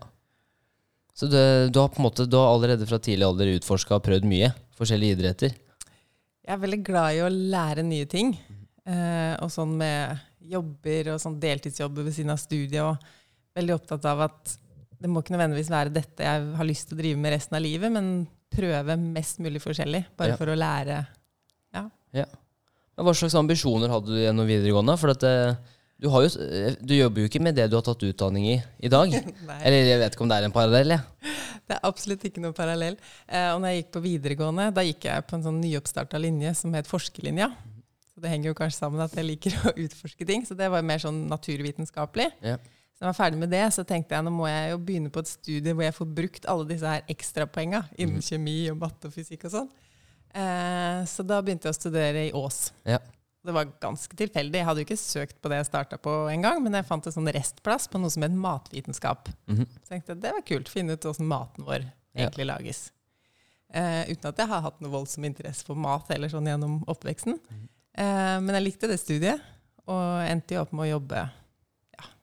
Så 1.14 1.28
du, 1.30 1.38
du 1.70 1.78
har 1.78 1.92
på 1.92 2.00
en 2.00 2.08
måte, 2.08 2.26
du 2.26 2.38
har 2.40 2.50
allerede 2.50 2.88
fra 2.90 2.98
tidlig 3.04 3.28
alder 3.28 3.52
utforska 3.58 4.00
og 4.00 4.08
prøvd 4.08 4.26
mye? 4.32 4.50
Forskjellige 4.80 5.20
idretter? 5.20 5.54
Jeg 6.42 6.56
er 6.56 6.64
veldig 6.64 6.82
glad 6.88 7.14
i 7.14 7.22
å 7.22 7.30
lære 7.30 7.86
nye 7.86 8.08
ting. 8.10 8.34
Eh, 8.90 9.36
og 9.38 9.52
sånn 9.54 9.76
med 9.78 10.18
jobber 10.50 11.12
og 11.14 11.22
sånn 11.22 11.38
deltidsjobber 11.44 12.08
ved 12.08 12.16
siden 12.16 12.34
av 12.34 12.42
studiet. 12.42 12.82
Og 12.82 13.21
veldig 13.58 13.74
opptatt 13.76 14.06
av 14.10 14.22
at 14.28 14.58
det 15.02 15.10
må 15.10 15.24
ikke 15.24 15.34
nødvendigvis 15.34 15.72
være 15.74 15.94
dette 15.96 16.24
jeg 16.28 16.52
har 16.60 16.68
lyst 16.68 16.88
til 16.90 16.98
å 16.98 17.02
drive 17.02 17.18
med 17.24 17.34
resten 17.34 17.58
av 17.58 17.64
livet, 17.66 17.92
men 17.92 18.12
prøve 18.54 18.98
mest 19.00 19.40
mulig 19.42 19.62
forskjellig. 19.64 20.04
Bare 20.20 20.36
Ja. 20.36 20.38
for 20.38 20.52
å 20.52 20.56
lære. 20.58 21.00
Ja. 21.74 22.26
Men 22.98 23.06
Hva 23.08 23.14
slags 23.16 23.34
ambisjoner 23.40 23.90
hadde 23.90 24.12
du 24.12 24.20
gjennom 24.20 24.46
videregående? 24.46 24.98
For 25.00 25.10
at, 25.14 25.24
eh, 25.24 25.56
du, 26.00 26.10
har 26.12 26.26
jo, 26.26 26.30
eh, 26.44 26.76
du 26.84 26.94
jobber 26.94 27.22
jo 27.24 27.30
ikke 27.30 27.42
med 27.42 27.56
det 27.56 27.70
du 27.72 27.78
har 27.78 27.86
tatt 27.88 28.04
utdanning 28.04 28.46
i 28.52 28.58
i 28.84 28.90
dag. 28.92 29.10
Eller 29.64 29.88
jeg 29.88 30.00
vet 30.04 30.14
ikke 30.14 30.26
om 30.28 30.30
det 30.30 30.38
er 30.38 30.44
en 30.50 30.52
parallell? 30.52 30.90
Ja. 30.98 31.00
det 31.68 31.78
er 31.78 31.88
absolutt 31.88 32.26
ikke 32.28 32.44
noe 32.44 32.54
parallell. 32.54 32.98
Eh, 33.28 33.48
og 33.56 33.62
når 33.64 33.72
jeg 33.72 33.84
gikk 33.84 33.92
på 33.96 34.04
videregående, 34.06 34.68
da 34.76 34.82
gikk 34.86 35.08
jeg 35.08 35.26
på 35.26 35.40
en 35.40 35.44
sånn 35.48 35.62
nyoppstarta 35.64 36.20
linje 36.22 36.54
som 36.60 36.74
het 36.78 36.86
forskerlinja. 36.92 37.50
Så 38.14 38.22
det 38.22 38.30
henger 38.30 38.52
jo 38.52 38.58
kanskje 38.60 38.84
sammen 38.84 39.02
at 39.02 39.16
jeg 39.16 39.26
liker 39.26 39.56
å 39.72 39.74
utforske 39.88 40.28
ting. 40.28 40.46
Så 40.46 40.54
det 40.60 40.70
var 40.70 40.84
mer 40.86 41.00
sånn 41.02 41.24
naturvitenskapelig. 41.32 42.28
Ja. 42.44 42.58
Så 43.02 43.08
da 43.08 43.10
jeg 43.10 43.16
var 43.16 43.18
ferdig 43.18 43.38
med 43.42 43.50
det, 43.50 43.64
så 43.74 43.82
tenkte 43.82 44.14
jeg 44.14 44.22
nå 44.28 44.30
må 44.30 44.46
jeg 44.46 44.76
jo 44.76 44.82
begynne 44.86 45.10
på 45.10 45.24
et 45.24 45.30
studie 45.32 45.72
hvor 45.74 45.82
jeg 45.88 45.94
får 45.98 46.10
brukt 46.20 46.44
alle 46.52 46.68
disse 46.70 46.86
her 46.86 47.08
ekstrapoenga 47.10 47.80
innen 47.98 48.22
kjemi 48.22 48.60
og 48.70 48.78
matte 48.84 49.10
og 49.10 49.16
fysikk 49.16 49.48
og 49.50 49.54
sånn. 49.56 49.72
Eh, 50.38 51.00
så 51.10 51.26
da 51.26 51.40
begynte 51.42 51.66
jeg 51.66 51.74
å 51.74 51.80
studere 51.80 52.28
i 52.28 52.36
Ås. 52.38 52.60
Ja. 52.86 53.00
Det 53.42 53.56
var 53.58 53.74
ganske 53.82 54.20
tilfeldig. 54.22 54.62
Jeg 54.62 54.68
hadde 54.70 54.84
jo 54.84 54.86
ikke 54.86 55.00
søkt 55.02 55.40
på 55.42 55.50
det 55.50 55.64
jeg 55.64 55.70
starta 55.72 55.98
på 55.98 56.14
engang, 56.30 56.62
men 56.62 56.78
jeg 56.78 56.86
fant 56.92 57.10
en 57.10 57.18
sånn 57.18 57.34
restplass 57.34 57.90
på 57.90 58.04
noe 58.04 58.14
som 58.14 58.22
het 58.28 58.38
matvitenskap. 58.38 59.34
Mhm. 59.50 59.66
Så 59.82 59.96
tenkte 59.96 60.14
jeg 60.14 60.22
det 60.28 60.36
var 60.38 60.46
kult, 60.54 60.70
finne 60.70 60.94
ut 60.94 61.10
hvordan 61.10 61.34
maten 61.34 61.66
vår 61.66 61.90
egentlig 62.14 62.50
lages. 62.54 62.92
Eh, 63.74 64.14
uten 64.14 64.30
at 64.30 64.46
jeg 64.46 64.52
har 64.54 64.62
hatt 64.70 64.78
noe 64.84 64.94
voldsom 64.94 65.26
interesse 65.26 65.66
for 65.66 65.74
mat 65.74 66.06
eller 66.14 66.30
sånn 66.30 66.54
gjennom 66.54 66.84
oppveksten. 66.86 67.42
Eh, 67.98 68.38
men 68.46 68.54
jeg 68.60 68.68
likte 68.70 68.94
det 68.94 69.02
studiet, 69.02 69.42
og 69.90 70.22
endte 70.30 70.54
jo 70.54 70.62
opp 70.62 70.78
med 70.78 70.86
å 70.86 71.00
jobbe 71.00 71.26
ja, 71.26 71.30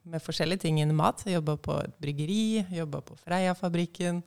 med 0.03 0.23
forskjellige 0.23 0.63
ting 0.65 0.79
innen 0.81 0.97
mat. 0.97 1.23
Jeg 1.25 1.39
jobba 1.39 1.57
på 1.61 1.75
et 1.83 1.95
bryggeri, 2.01 2.65
jobba 2.75 3.01
på 3.05 3.17
Freia-fabrikken. 3.23 4.21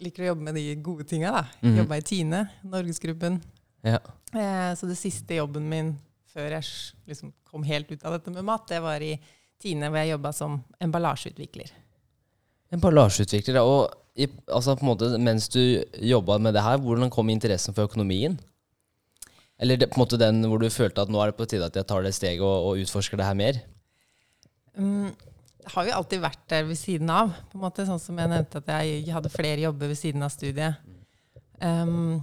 Liker 0.00 0.24
å 0.24 0.30
jobbe 0.32 0.46
med 0.48 0.56
de 0.56 0.76
gode 0.80 1.06
tinga, 1.08 1.32
da. 1.40 1.42
Mm. 1.64 1.80
Jobba 1.82 1.98
i 2.00 2.06
Tine, 2.06 2.44
Norgesgruppen. 2.64 3.40
Ja. 3.86 4.00
Eh, 4.32 4.70
så 4.76 4.88
det 4.88 4.98
siste 5.00 5.40
jobben 5.40 5.68
min 5.68 5.94
før 6.30 6.54
jeg 6.54 6.66
liksom 7.10 7.32
kom 7.50 7.64
helt 7.66 7.90
ut 7.90 8.04
av 8.06 8.14
dette 8.14 8.32
med 8.32 8.46
mat, 8.46 8.68
det 8.70 8.78
var 8.84 9.02
i 9.02 9.16
Tine, 9.60 9.90
hvor 9.90 10.00
jeg 10.00 10.14
jobba 10.14 10.30
som 10.32 10.60
emballasjeutvikler. 10.80 11.72
Emballasjeutvikler. 12.72 13.58
Og 13.60 13.90
i, 14.16 14.28
altså 14.48 14.76
på 14.78 14.86
en 14.86 14.90
måte, 14.92 15.10
mens 15.20 15.50
du 15.52 15.60
jobba 16.00 16.38
med 16.40 16.54
det 16.56 16.62
her, 16.64 16.78
hvordan 16.80 17.12
kom 17.12 17.28
interessen 17.32 17.76
for 17.76 17.90
økonomien? 17.90 18.38
Eller 19.60 19.76
det, 19.76 19.90
på 19.90 19.98
en 19.98 20.04
måte 20.06 20.20
den 20.20 20.40
hvor 20.48 20.62
du 20.62 20.70
følte 20.72 21.04
at 21.04 21.12
nå 21.12 21.20
er 21.20 21.30
det 21.30 21.36
på 21.36 21.48
tide 21.50 21.66
at 21.68 21.76
jeg 21.76 21.88
tar 21.88 22.06
det 22.06 22.14
steget 22.16 22.40
og, 22.40 22.70
og 22.70 22.80
utforsker 22.80 23.20
det 23.20 23.26
her 23.28 23.36
mer? 23.36 23.60
Mm, 24.78 25.10
jeg 25.60 25.72
har 25.74 25.86
jo 25.86 25.94
alltid 25.98 26.22
vært 26.22 26.44
der 26.50 26.66
ved 26.68 26.78
siden 26.78 27.10
av. 27.12 27.32
på 27.50 27.58
en 27.58 27.64
måte, 27.64 27.86
Sånn 27.86 28.00
som 28.02 28.18
jeg 28.18 28.30
nevnte 28.32 28.62
at 28.62 28.70
jeg 28.80 29.12
hadde 29.12 29.32
flere 29.32 29.66
jobber 29.66 29.90
ved 29.92 29.98
siden 29.98 30.22
av 30.22 30.32
studiet. 30.32 30.80
Um, 31.60 32.22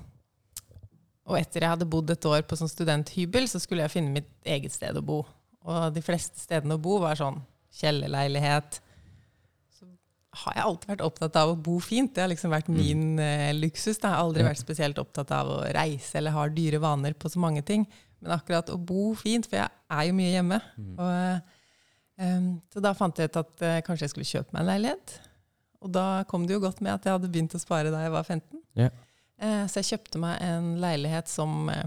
og 1.28 1.38
etter 1.38 1.64
jeg 1.64 1.74
hadde 1.76 1.90
bodd 1.90 2.10
et 2.10 2.26
år 2.26 2.46
på 2.48 2.58
sånn 2.58 2.72
studenthybel, 2.72 3.48
så 3.52 3.60
skulle 3.62 3.84
jeg 3.86 3.94
finne 3.94 4.16
mitt 4.16 4.32
eget 4.48 4.74
sted 4.74 4.98
å 4.98 5.04
bo. 5.06 5.22
Og 5.68 5.94
de 5.94 6.02
fleste 6.02 6.40
stedene 6.40 6.78
å 6.78 6.82
bo 6.82 6.98
var 7.04 7.20
sånn 7.20 7.42
kjellerleilighet. 7.78 8.80
Så 9.76 9.90
har 10.46 10.56
jeg 10.56 10.66
alltid 10.66 10.92
vært 10.94 11.06
opptatt 11.06 11.40
av 11.44 11.52
å 11.52 11.60
bo 11.68 11.78
fint. 11.84 12.14
Det 12.16 12.24
har 12.24 12.32
liksom 12.32 12.54
vært 12.56 12.72
min 12.72 13.20
uh, 13.20 13.52
luksus. 13.60 14.00
da. 14.00 14.08
Jeg 14.08 14.16
har 14.16 14.24
aldri 14.24 14.48
vært 14.48 14.64
spesielt 14.64 15.04
opptatt 15.04 15.36
av 15.36 15.52
å 15.52 15.62
reise 15.78 16.18
eller 16.18 16.36
har 16.36 16.56
dyre 16.56 16.82
vaner 16.82 17.14
på 17.20 17.30
så 17.30 17.44
mange 17.44 17.62
ting. 17.68 17.86
Men 18.24 18.34
akkurat 18.40 18.72
å 18.74 18.80
bo 18.82 19.12
fint, 19.20 19.46
for 19.46 19.60
jeg 19.60 19.70
er 19.94 20.08
jo 20.08 20.16
mye 20.18 20.32
hjemme. 20.34 20.58
Og 20.98 21.12
eh, 21.12 21.57
Um, 22.18 22.58
så 22.74 22.82
da 22.82 22.94
fant 22.98 23.20
jeg 23.20 23.30
ut 23.30 23.40
at 23.44 23.64
eh, 23.66 23.80
kanskje 23.86 24.08
jeg 24.08 24.14
skulle 24.14 24.30
kjøpe 24.30 24.56
meg 24.56 24.64
en 24.64 24.72
leilighet. 24.72 25.18
Og 25.86 25.92
da 25.94 26.06
kom 26.30 26.48
det 26.48 26.56
jo 26.58 26.64
godt 26.64 26.82
med 26.82 26.96
at 26.96 27.06
jeg 27.06 27.14
hadde 27.14 27.30
begynt 27.30 27.54
å 27.54 27.62
spare 27.62 27.94
da 27.94 28.02
jeg 28.02 28.14
var 28.16 28.26
15. 28.26 28.62
Yeah. 28.78 28.96
Så 29.70 29.84
jeg 29.84 29.92
kjøpte 29.92 30.18
meg 30.18 30.40
en 30.42 30.72
leilighet 30.82 31.30
som 31.30 31.68
eh, 31.70 31.84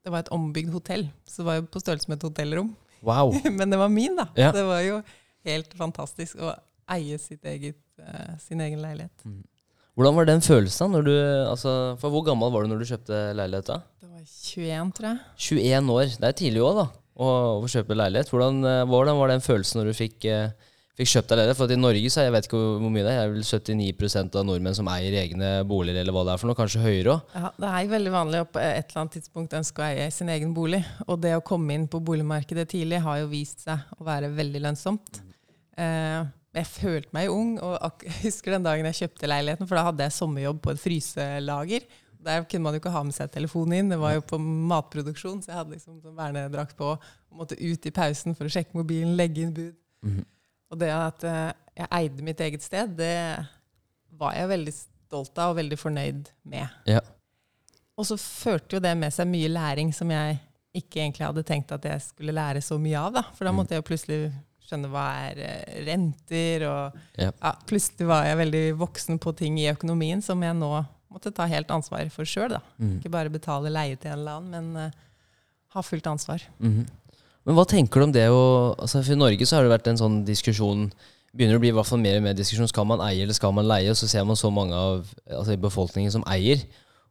Det 0.00 0.08
var 0.14 0.24
et 0.24 0.30
ombygd 0.32 0.72
hotell. 0.72 1.04
Så 1.28 1.42
det 1.42 1.48
var 1.50 1.58
jo 1.58 1.66
på 1.68 1.82
størrelse 1.82 2.08
med 2.08 2.16
et 2.16 2.24
hotellrom. 2.30 2.70
Wow. 3.04 3.34
Men 3.58 3.68
det 3.72 3.78
var 3.80 3.92
min, 3.92 4.16
da. 4.16 4.30
Ja. 4.36 4.48
Det 4.56 4.64
var 4.64 4.80
jo 4.86 5.02
helt 5.48 5.76
fantastisk 5.76 6.40
å 6.40 6.54
eie 6.90 7.20
sitt 7.20 7.44
eget, 7.48 7.80
eh, 8.00 8.36
sin 8.42 8.60
egen 8.64 8.80
leilighet. 8.82 9.28
Hvordan 9.98 10.16
var 10.16 10.28
den 10.28 10.40
følelsen? 10.44 10.92
Når 10.96 11.04
du, 11.04 11.12
altså, 11.50 11.74
for 12.00 12.12
Hvor 12.14 12.24
gammel 12.24 12.52
var 12.52 12.64
du 12.64 12.72
når 12.72 12.82
du 12.82 12.88
kjøpte 12.88 13.20
leilighet? 13.36 13.68
da? 13.68 13.80
Det 14.00 14.08
var 14.08 14.24
21, 14.24 14.92
tror 14.96 15.08
jeg. 15.10 15.20
21 15.36 15.94
år. 15.96 16.16
Det 16.16 16.28
er 16.30 16.38
tidlig 16.40 16.64
òg, 16.64 16.80
da. 16.80 16.86
Å, 17.20 17.30
og 17.60 17.68
kjøpe 17.70 17.96
leilighet. 17.98 18.32
Hvordan, 18.32 18.64
eh, 18.66 18.82
hvordan 18.88 19.18
var 19.20 19.32
den 19.32 19.44
følelsen 19.44 19.80
når 19.80 19.90
du 19.90 19.98
fikk, 19.98 20.24
eh, 20.30 20.72
fikk 20.98 21.12
kjøpt 21.12 21.30
deg 21.32 21.40
leilighet? 21.40 21.58
For 21.60 21.74
i 21.74 21.78
Norge 21.80 22.12
så 22.12 22.24
jeg 22.24 22.34
vet 22.34 22.48
ikke 22.48 22.60
hvor 22.60 22.92
mye 22.94 23.04
det 23.04 23.12
er, 23.12 23.20
det 23.20 23.28
er 23.28 23.34
vel 23.34 23.46
79% 23.46 24.40
av 24.40 24.48
nordmenn 24.48 24.78
som 24.78 24.90
eier 24.92 25.18
egne 25.22 25.52
boliger, 25.68 26.00
eller 26.02 26.16
hva 26.16 26.24
det 26.26 26.34
er 26.34 26.42
for 26.42 26.50
noe, 26.50 26.58
kanskje 26.58 26.82
høyere 26.84 27.14
òg. 27.14 27.36
Ja, 27.36 27.52
det 27.60 27.70
er 27.70 27.94
veldig 27.94 28.16
vanlig 28.16 28.42
å 28.42 28.50
på 28.50 28.62
et 28.64 28.82
eller 28.82 29.04
annet 29.04 29.16
tidspunkt 29.18 29.56
ønske 29.60 29.84
å 29.84 29.88
eie 29.90 30.10
sin 30.14 30.32
egen 30.32 30.56
bolig. 30.56 30.82
Og 31.06 31.20
det 31.22 31.36
å 31.36 31.44
komme 31.44 31.76
inn 31.76 31.88
på 31.90 32.02
boligmarkedet 32.04 32.68
tidlig 32.72 33.02
har 33.04 33.22
jo 33.22 33.32
vist 33.32 33.66
seg 33.68 33.96
å 33.98 34.06
være 34.08 34.32
veldig 34.36 34.66
lønnsomt. 34.68 35.24
Eh, 35.80 36.20
jeg 36.56 36.66
følte 36.66 37.14
meg 37.14 37.30
ung, 37.30 37.56
og 37.62 38.06
husker 38.24 38.56
den 38.56 38.66
dagen 38.66 38.88
jeg 38.90 39.04
kjøpte 39.04 39.30
leiligheten, 39.30 39.68
for 39.70 39.78
da 39.78 39.88
hadde 39.90 40.06
jeg 40.08 40.16
sommerjobb 40.16 40.62
på 40.64 40.74
et 40.74 40.82
fryselager. 40.82 41.90
Der 42.24 42.44
kunne 42.44 42.66
man 42.66 42.74
jo 42.76 42.80
ikke 42.82 42.92
ha 42.92 43.02
med 43.06 43.14
seg 43.16 43.30
telefonen 43.32 43.78
inn. 43.78 43.92
Det 43.94 43.98
var 44.00 44.12
jo 44.16 44.20
på 44.28 44.38
matproduksjon, 44.42 45.38
så 45.42 45.52
jeg 45.52 45.58
hadde 45.60 45.76
liksom 45.76 46.00
sånn 46.02 46.16
vernedrakt 46.18 46.76
på 46.76 46.90
og 46.94 47.38
måtte 47.38 47.56
ut 47.56 47.86
i 47.86 47.92
pausen 47.94 48.34
for 48.36 48.44
å 48.48 48.52
sjekke 48.52 48.76
mobilen, 48.76 49.14
legge 49.16 49.44
inn 49.46 49.54
bud. 49.56 49.76
Og 50.70 50.78
det 50.78 50.90
at 50.94 51.24
eh, 51.26 51.52
jeg 51.80 51.88
eide 51.96 52.26
mitt 52.26 52.40
eget 52.44 52.62
sted, 52.62 52.92
det 52.98 53.14
var 54.20 54.34
jeg 54.36 54.50
veldig 54.52 54.74
stolt 54.76 55.38
av 55.40 55.54
og 55.54 55.58
veldig 55.62 55.78
fornøyd 55.80 56.28
med. 56.50 56.68
Ja. 56.90 57.00
Og 57.98 58.06
så 58.08 58.16
førte 58.20 58.76
jo 58.78 58.82
det 58.84 58.92
med 58.96 59.12
seg 59.12 59.28
mye 59.30 59.48
læring 59.50 59.90
som 59.96 60.10
jeg 60.12 60.38
ikke 60.76 61.00
egentlig 61.02 61.26
hadde 61.26 61.42
tenkt 61.48 61.72
at 61.74 61.84
jeg 61.88 62.04
skulle 62.04 62.34
lære 62.36 62.60
så 62.62 62.78
mye 62.78 63.00
av. 63.00 63.12
da. 63.16 63.24
For 63.34 63.48
da 63.48 63.52
måtte 63.54 63.74
jeg 63.74 63.82
jo 63.82 63.88
plutselig 63.88 64.20
skjønne 64.68 64.90
hva 64.92 65.06
er 65.26 65.40
eh, 65.42 65.80
renter, 65.88 66.64
og 66.68 67.00
Ja. 67.18 67.32
ja, 67.32 67.52
plutselig 67.66 68.06
var 68.06 68.28
jeg 68.28 68.38
veldig 68.44 68.64
voksen 68.78 69.18
på 69.18 69.32
ting 69.36 69.58
i 69.58 69.70
økonomien 69.72 70.22
som 70.22 70.42
jeg 70.46 70.54
nå 70.60 70.70
måtte 71.10 71.32
ta 71.34 71.46
helt 71.50 71.70
ansvar 71.74 72.08
for 72.14 72.28
sjøl. 72.28 72.56
Mm. 72.78 72.98
Ikke 72.98 73.12
bare 73.12 73.32
betale 73.32 73.72
leie 73.72 73.98
til 73.98 74.12
en 74.12 74.18
eller 74.20 74.40
annen, 74.40 74.50
men 74.72 74.90
uh, 74.90 75.06
ha 75.74 75.84
fullt 75.84 76.08
ansvar. 76.10 76.44
Mm. 76.62 76.84
Men 77.48 77.56
hva 77.56 77.64
tenker 77.68 78.00
du 78.00 78.08
om 78.08 78.12
det 78.14 78.26
å 78.28 78.42
altså 78.76 79.00
For 79.00 79.14
i 79.14 79.18
Norge 79.18 79.46
så 79.48 79.56
har 79.56 79.64
det 79.64 79.72
vært 79.72 79.88
en 79.88 79.98
sånn 79.98 80.18
diskusjon 80.28 80.90
Begynner 81.32 81.56
å 81.56 81.62
bli 81.62 81.70
i 81.70 81.74
hvert 81.74 81.88
fall 81.88 82.02
mer 82.02 82.18
og 82.18 82.24
mer 82.26 82.34
diskusjon 82.36 82.68
Skal 82.68 82.84
man 82.90 83.00
eie 83.06 83.22
eller 83.24 83.36
skal 83.36 83.54
man 83.56 83.68
leie? 83.70 83.88
Og 83.92 83.96
så 83.96 84.08
ser 84.10 84.26
man 84.28 84.38
så 84.38 84.50
mange 84.52 84.76
av 84.76 85.06
altså, 85.24 85.56
befolkningen 85.62 86.12
som 86.12 86.24
eier. 86.28 86.62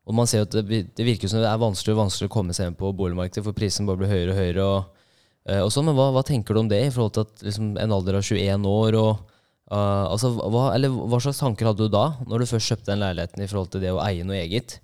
Og 0.10 0.15
man 0.18 0.27
ser 0.27 0.44
at 0.44 0.53
det, 0.53 0.82
det 0.98 1.06
virker 1.08 1.32
som 1.32 1.39
det 1.39 1.48
er 1.48 1.62
vanskeligere 1.62 1.98
og 1.98 2.03
vanskeligere 2.03 2.32
å 2.32 2.34
komme 2.34 2.56
seg 2.58 2.68
inn 2.68 2.77
på 2.77 2.91
boligmarkedet, 2.98 3.46
for 3.46 3.56
prisen 3.56 3.88
bare 3.88 4.01
blir 4.01 4.12
høyere 4.12 4.34
og 4.34 4.39
høyere. 4.41 4.65
Og, 4.65 5.06
eh, 5.48 5.62
og 5.63 5.72
sånn, 5.72 5.88
Men 5.88 5.96
hva, 6.00 6.10
hva 6.15 6.24
tenker 6.27 6.58
du 6.58 6.63
om 6.63 6.72
det 6.72 6.82
i 6.84 6.91
forhold 6.91 7.13
til 7.15 7.27
at 7.27 7.44
liksom, 7.46 7.72
en 7.79 7.96
alder 7.96 8.20
av 8.20 8.25
21 8.25 8.68
år 8.68 8.98
og 9.00 9.36
eh, 9.71 10.05
altså, 10.09 10.31
hva, 10.38 10.65
eller, 10.75 10.89
hva 10.89 11.19
slags 11.23 11.39
tanker 11.41 11.69
hadde 11.69 11.88
du 11.88 11.93
da, 11.93 12.05
når 12.27 12.43
du 12.43 12.49
først 12.53 12.71
kjøpte 12.73 12.91
den 12.91 13.03
leiligheten, 13.03 13.43
i 13.43 13.47
forhold 13.51 13.71
til 13.73 13.83
det 13.85 13.91
å 13.95 14.01
eie 14.05 14.25
noe 14.27 14.39
eget? 14.41 14.79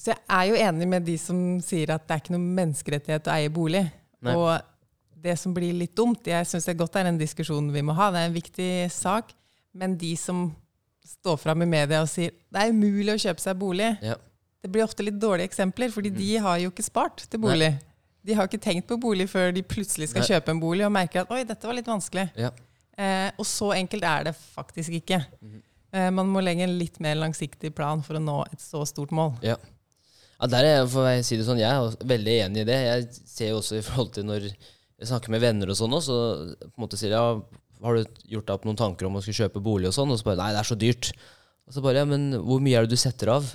Så 0.00 0.14
jeg 0.14 0.20
er 0.32 0.44
jo 0.48 0.56
enig 0.56 0.88
med 0.88 1.04
de 1.04 1.16
som 1.20 1.38
sier 1.64 1.90
at 1.92 2.06
det 2.08 2.14
er 2.16 2.22
ikke 2.22 2.32
noen 2.32 2.48
menneskerettighet 2.56 3.28
å 3.28 3.34
eie 3.36 3.50
bolig. 3.52 3.82
Nei. 4.24 4.32
Og 4.36 5.20
det 5.20 5.34
som 5.36 5.52
blir 5.52 5.74
litt 5.76 5.92
dumt, 5.96 6.24
jeg 6.24 6.48
syns 6.48 6.64
det 6.64 6.72
er 6.72 6.78
godt 6.80 6.96
er 6.96 7.10
en 7.10 7.20
diskusjon 7.20 7.68
vi 7.74 7.82
må 7.84 7.92
ha, 7.98 8.08
det 8.14 8.22
er 8.22 8.30
en 8.30 8.36
viktig 8.38 8.70
sak, 8.94 9.34
men 9.76 9.98
de 10.00 10.14
som 10.16 10.46
står 11.04 11.36
fram 11.42 11.66
i 11.66 11.68
media 11.68 12.00
og 12.00 12.08
sier 12.08 12.32
det 12.48 12.62
er 12.62 12.72
umulig 12.72 13.12
å 13.12 13.20
kjøpe 13.20 13.42
seg 13.44 13.58
bolig, 13.60 13.90
Ja. 14.00 14.16
det 14.62 14.70
blir 14.72 14.84
ofte 14.86 15.04
litt 15.04 15.18
dårlige 15.20 15.50
eksempler, 15.50 15.92
fordi 15.92 16.10
de 16.16 16.30
har 16.40 16.58
jo 16.62 16.70
ikke 16.72 16.86
spart 16.86 17.26
til 17.28 17.40
bolig. 17.42 17.74
De 18.24 18.34
har 18.36 18.48
ikke 18.48 18.60
tenkt 18.60 18.88
på 18.88 18.96
bolig 19.00 19.28
før 19.28 19.52
de 19.52 19.62
plutselig 19.64 20.10
skal 20.10 20.24
Nei. 20.24 20.28
kjøpe 20.32 20.52
en 20.54 20.60
bolig 20.60 20.84
og 20.86 20.92
merker 20.92 21.22
at 21.22 21.30
oi, 21.32 21.44
dette 21.44 21.66
var 21.68 21.76
litt 21.76 21.88
vanskelig. 21.88 22.30
Ja. 22.36 22.50
Eh, 23.00 23.28
og 23.40 23.46
så 23.48 23.72
enkelt 23.78 24.04
er 24.04 24.28
det 24.28 24.36
faktisk 24.36 24.98
ikke. 25.00 25.22
Eh, 25.40 26.10
man 26.14 26.28
må 26.30 26.42
legge 26.44 26.66
en 26.66 26.76
litt 26.78 27.00
mer 27.02 27.16
langsiktig 27.18 27.72
plan 27.76 28.02
for 28.04 28.18
å 28.18 28.22
nå 28.22 28.42
et 28.50 28.60
så 28.62 28.82
stort 28.88 29.14
mål. 29.16 29.38
Ja. 29.46 29.56
ja 30.36 30.50
der 30.52 30.68
er 30.68 30.76
jeg, 30.80 30.90
for 30.92 31.08
å 31.08 31.14
si 31.24 31.40
det 31.40 31.46
sånn, 31.48 31.62
jeg 31.62 31.70
er 31.70 32.10
veldig 32.12 32.36
enig 32.44 32.64
i 32.64 32.68
det. 32.68 32.78
Jeg 32.88 33.08
ser 33.32 33.52
jo 33.54 33.62
også 33.62 33.80
i 33.80 33.86
forhold 33.86 34.12
til 34.18 34.28
når 34.28 34.50
jeg 34.50 35.08
snakker 35.08 35.32
med 35.32 35.42
venner 35.42 35.72
og 35.72 35.78
sånn 35.78 35.96
også, 35.96 36.20
så 36.20 36.68
på 36.68 36.74
en 36.76 36.84
måte 36.84 37.00
sier 37.00 37.14
jeg, 37.14 37.16
ja, 37.16 37.60
har 37.80 37.96
du 37.96 38.24
gjort 38.28 38.48
deg 38.48 38.56
opp 38.58 38.66
noen 38.68 38.76
tanker 38.76 39.08
om 39.08 39.16
å 39.16 39.22
skulle 39.24 39.46
kjøpe 39.46 39.62
bolig 39.64 39.88
og 39.88 39.96
sånn? 39.96 40.10
Og 40.12 40.20
så 40.20 40.26
bare, 40.26 40.42
nei, 40.42 40.50
det 40.52 40.60
er 40.60 40.68
så 40.68 40.76
dyrt. 40.76 41.12
Og 41.64 41.76
så 41.76 41.82
bare, 41.84 42.02
ja, 42.02 42.08
men 42.08 42.34
hvor 42.44 42.60
mye 42.60 42.76
er 42.76 42.84
det 42.84 42.98
du 42.98 43.00
setter 43.00 43.32
av? 43.32 43.46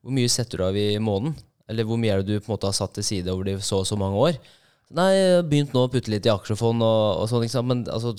Hvor 0.00 0.14
mye 0.16 0.30
setter 0.32 0.62
du 0.62 0.64
av 0.64 0.78
i 0.78 0.94
måneden? 1.02 1.36
Eller 1.68 1.84
hvor 1.84 2.00
mye 2.00 2.14
er 2.14 2.22
det 2.22 2.38
du 2.38 2.40
på 2.40 2.48
en 2.48 2.54
måte 2.54 2.70
har 2.70 2.78
satt 2.78 2.94
til 2.96 3.04
side 3.04 3.28
over 3.28 3.44
de 3.44 3.58
så 3.60 3.82
og 3.82 3.88
så 3.90 3.98
mange 4.00 4.22
år? 4.22 4.38
Nei, 4.96 5.08
jeg 5.12 5.32
har 5.34 5.48
begynt 5.50 5.74
nå 5.76 5.82
å 5.84 5.90
putte 5.92 6.08
litt 6.08 6.24
i 6.24 6.32
aksjefond 6.32 6.80
og, 6.80 7.00
og 7.20 7.28
sånn, 7.28 7.44
ikke 7.44 7.56
sant? 7.58 7.68
Men 7.68 7.82
altså, 7.92 8.14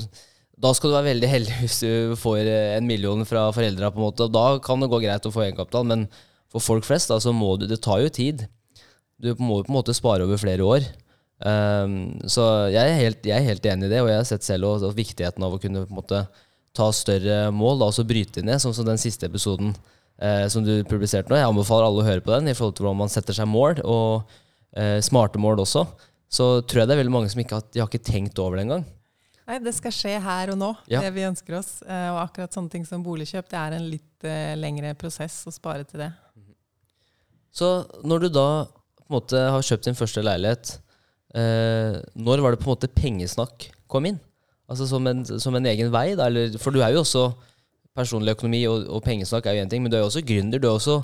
da 0.60 0.72
skal 0.76 0.92
du 0.92 0.98
være 0.98 1.12
veldig 1.14 1.30
heldig 1.32 1.58
hvis 1.62 1.78
du 1.84 2.16
får 2.20 2.42
eh, 2.44 2.74
en 2.78 2.88
million 2.88 3.22
fra 3.28 3.48
foreldra. 3.56 3.92
Da 4.28 4.48
kan 4.64 4.84
det 4.84 4.90
gå 4.92 5.02
greit 5.04 5.28
å 5.28 5.34
få 5.34 5.46
egenkapital, 5.46 5.88
men 5.88 6.08
for 6.52 6.64
folk 6.64 6.88
flest, 6.88 7.12
da, 7.12 7.20
så 7.22 7.32
må 7.36 7.54
du 7.60 7.68
Det 7.70 7.80
tar 7.86 8.02
jo 8.04 8.10
tid. 8.12 8.48
Du 9.20 9.32
må 9.40 9.60
jo 9.60 9.68
på 9.68 9.74
en 9.74 9.80
måte 9.80 9.96
spare 9.96 10.26
over 10.26 10.40
flere 10.42 10.66
år. 10.66 10.88
Um, 11.40 12.20
så 12.28 12.44
jeg 12.74 12.84
er, 12.84 12.98
helt, 13.00 13.24
jeg 13.24 13.38
er 13.38 13.48
helt 13.48 13.66
enig 13.72 13.88
i 13.88 13.94
det, 13.94 14.02
og 14.04 14.10
jeg 14.12 14.20
har 14.20 14.28
sett 14.28 14.44
selv 14.44 14.68
også 14.74 14.92
viktigheten 14.96 15.46
av 15.46 15.56
å 15.56 15.62
kunne 15.62 15.86
måte 15.94 16.26
ta 16.76 16.90
større 16.96 17.46
mål, 17.56 17.80
da, 17.80 17.88
og 17.88 17.96
så 17.96 18.04
bryte 18.08 18.44
ned, 18.44 18.60
sånn 18.60 18.76
som 18.76 18.88
den 18.88 19.00
siste 19.00 19.30
episoden 19.30 19.72
uh, 19.72 20.46
som 20.52 20.66
du 20.66 20.82
publiserte 20.90 21.32
nå. 21.32 21.40
Jeg 21.40 21.48
anbefaler 21.48 21.88
alle 21.88 22.04
å 22.04 22.10
høre 22.10 22.26
på 22.26 22.36
den 22.36 22.52
i 22.52 22.58
forhold 22.58 22.76
til 22.76 22.88
hvordan 22.88 23.04
man 23.06 23.14
setter 23.14 23.38
seg 23.38 23.48
mål, 23.48 23.80
og 23.88 24.28
uh, 24.76 25.00
smarte 25.06 25.40
mål 25.40 25.64
også. 25.64 25.88
Så 26.30 26.52
tror 26.68 26.84
jeg 26.84 26.92
det 26.92 26.98
er 26.98 27.04
veldig 27.06 27.16
mange 27.16 27.32
som 27.32 27.40
ikke 27.42 27.62
har, 27.62 27.70
har 27.80 27.88
ikke 27.88 28.10
tenkt 28.12 28.40
over 28.44 28.60
det 28.60 28.68
engang. 28.68 28.88
Nei, 29.50 29.58
det 29.66 29.72
skal 29.74 29.94
skje 29.96 30.12
her 30.22 30.52
og 30.54 30.60
nå, 30.62 30.68
Ja. 30.92 31.00
det 31.02 31.10
vi 31.16 31.24
ønsker 31.26 31.56
oss. 31.58 31.80
Eh, 31.82 32.10
og 32.14 32.20
akkurat 32.22 32.54
sånne 32.54 32.70
ting 32.70 32.84
som 32.86 33.02
boligkjøp, 33.02 33.48
det 33.50 33.58
er 33.58 33.76
en 33.80 33.88
litt 33.90 34.28
eh, 34.28 34.54
lengre 34.60 34.92
prosess 35.00 35.42
å 35.50 35.54
spare 35.54 35.88
til 35.90 36.04
det. 36.04 36.12
Så 37.52 37.70
når 38.06 38.28
du 38.28 38.30
da 38.30 38.48
på 38.70 39.08
en 39.10 39.16
måte 39.18 39.42
har 39.50 39.66
kjøpt 39.66 39.88
din 39.90 39.98
første 39.98 40.22
leilighet, 40.22 40.76
eh, 41.34 41.98
når 42.14 42.44
var 42.46 42.54
det 42.54 42.62
på 42.62 42.70
en 42.70 42.76
måte 42.76 42.92
pengesnakk 42.94 43.72
kom 43.90 44.06
inn? 44.06 44.20
Altså 44.70 44.86
som 44.86 45.08
en, 45.10 45.24
som 45.26 45.56
en 45.58 45.66
egen 45.66 45.90
vei? 45.90 46.12
Da, 46.14 46.28
eller, 46.30 46.54
for 46.62 46.70
du 46.76 46.84
er 46.86 46.94
jo 46.94 47.02
også 47.02 47.32
personlig 47.98 48.36
økonomi, 48.38 48.62
og, 48.70 48.86
og 48.86 49.02
pengesnakk 49.04 49.50
er 49.50 49.58
jo 49.58 49.66
én 49.66 49.72
ting, 49.72 49.82
men 49.82 49.90
du 49.90 49.98
er 49.98 50.04
jo 50.06 50.12
også 50.12 50.22
gründer. 50.22 50.62
Du 50.62 50.70
er 50.70 50.76
også, 50.78 51.00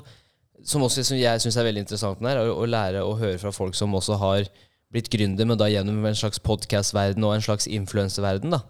som 0.62 0.86
også 0.86 1.02
som 1.02 1.18
jeg 1.18 1.42
syns 1.42 1.58
er 1.58 1.66
veldig 1.66 1.82
interessant 1.82 2.22
her, 2.22 2.44
å, 2.46 2.60
å 2.62 2.70
lære 2.70 3.02
å 3.02 3.18
høre 3.18 3.42
fra 3.42 3.50
folk 3.50 3.74
som 3.74 3.90
også 3.98 4.20
har 4.22 4.46
blitt 4.92 5.08
gründer, 5.12 5.46
men 5.48 5.58
da 5.58 5.66
gjennom 5.68 6.04
en 6.06 6.14
slags 6.18 6.38
podcast-verden 6.42 7.24
og 7.26 7.34
en 7.34 7.44
slags 7.44 7.66
influenserverden. 7.66 8.50
da. 8.54 8.60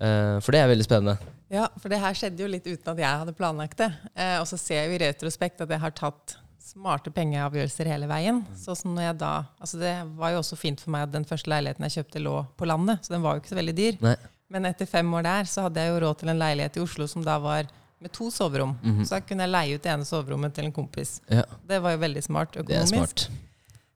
Eh, 0.00 0.36
for 0.40 0.52
det 0.52 0.60
er 0.62 0.68
veldig 0.72 0.84
spennende. 0.86 1.18
Ja, 1.50 1.68
for 1.80 1.88
det 1.92 1.98
her 2.00 2.14
skjedde 2.14 2.42
jo 2.44 2.48
litt 2.50 2.66
uten 2.66 2.92
at 2.92 2.98
jeg 3.02 3.18
hadde 3.24 3.34
planlagt 3.36 3.76
det. 3.82 3.90
Eh, 4.14 4.38
og 4.40 4.46
så 4.46 4.58
ser 4.58 4.82
jeg 4.84 4.90
jo 4.90 4.98
i 4.98 5.02
retrospekt 5.06 5.60
at 5.60 5.68
jeg 5.74 5.80
har 5.82 5.90
tatt 5.90 6.36
smarte 6.70 7.10
pengeavgjørelser 7.10 7.88
hele 7.90 8.06
veien. 8.06 8.44
Så 8.56 8.76
som 8.78 8.94
når 8.94 9.08
jeg 9.08 9.18
da, 9.18 9.30
altså 9.58 9.78
Det 9.80 9.94
var 10.20 10.30
jo 10.30 10.38
også 10.38 10.56
fint 10.58 10.80
for 10.80 10.90
meg 10.94 11.08
at 11.08 11.12
den 11.16 11.24
første 11.26 11.50
leiligheten 11.50 11.86
jeg 11.88 11.96
kjøpte, 12.04 12.22
lå 12.22 12.36
på 12.56 12.68
landet, 12.70 13.02
så 13.02 13.14
den 13.16 13.22
var 13.24 13.34
jo 13.34 13.42
ikke 13.42 13.52
så 13.54 13.58
veldig 13.58 13.74
dyr. 13.80 13.98
Nei. 14.06 14.16
Men 14.50 14.66
etter 14.70 14.86
fem 14.86 15.10
år 15.14 15.22
der 15.26 15.44
så 15.50 15.62
hadde 15.66 15.82
jeg 15.82 15.90
jo 15.94 16.00
råd 16.06 16.18
til 16.22 16.28
en 16.32 16.38
leilighet 16.38 16.76
i 16.78 16.80
Oslo 16.84 17.06
som 17.10 17.22
da 17.26 17.38
var 17.42 17.66
med 18.00 18.12
to 18.16 18.30
soverom. 18.30 18.76
Så 19.04 19.10
da 19.16 19.20
kunne 19.20 19.44
jeg 19.44 19.52
leie 19.52 19.74
ut 19.76 19.82
det 19.84 19.90
ene 19.92 20.06
soverommet 20.08 20.54
til 20.56 20.64
en 20.66 20.72
kompis. 20.72 21.20
Ja, 21.30 21.42
Det 21.68 21.78
var 21.82 21.92
jo 21.94 21.98
veldig 22.02 22.22
smart 22.24 22.52
det 22.54 22.62
er 22.62 22.82
økonomisk. 22.82 23.26
smart. 23.26 23.49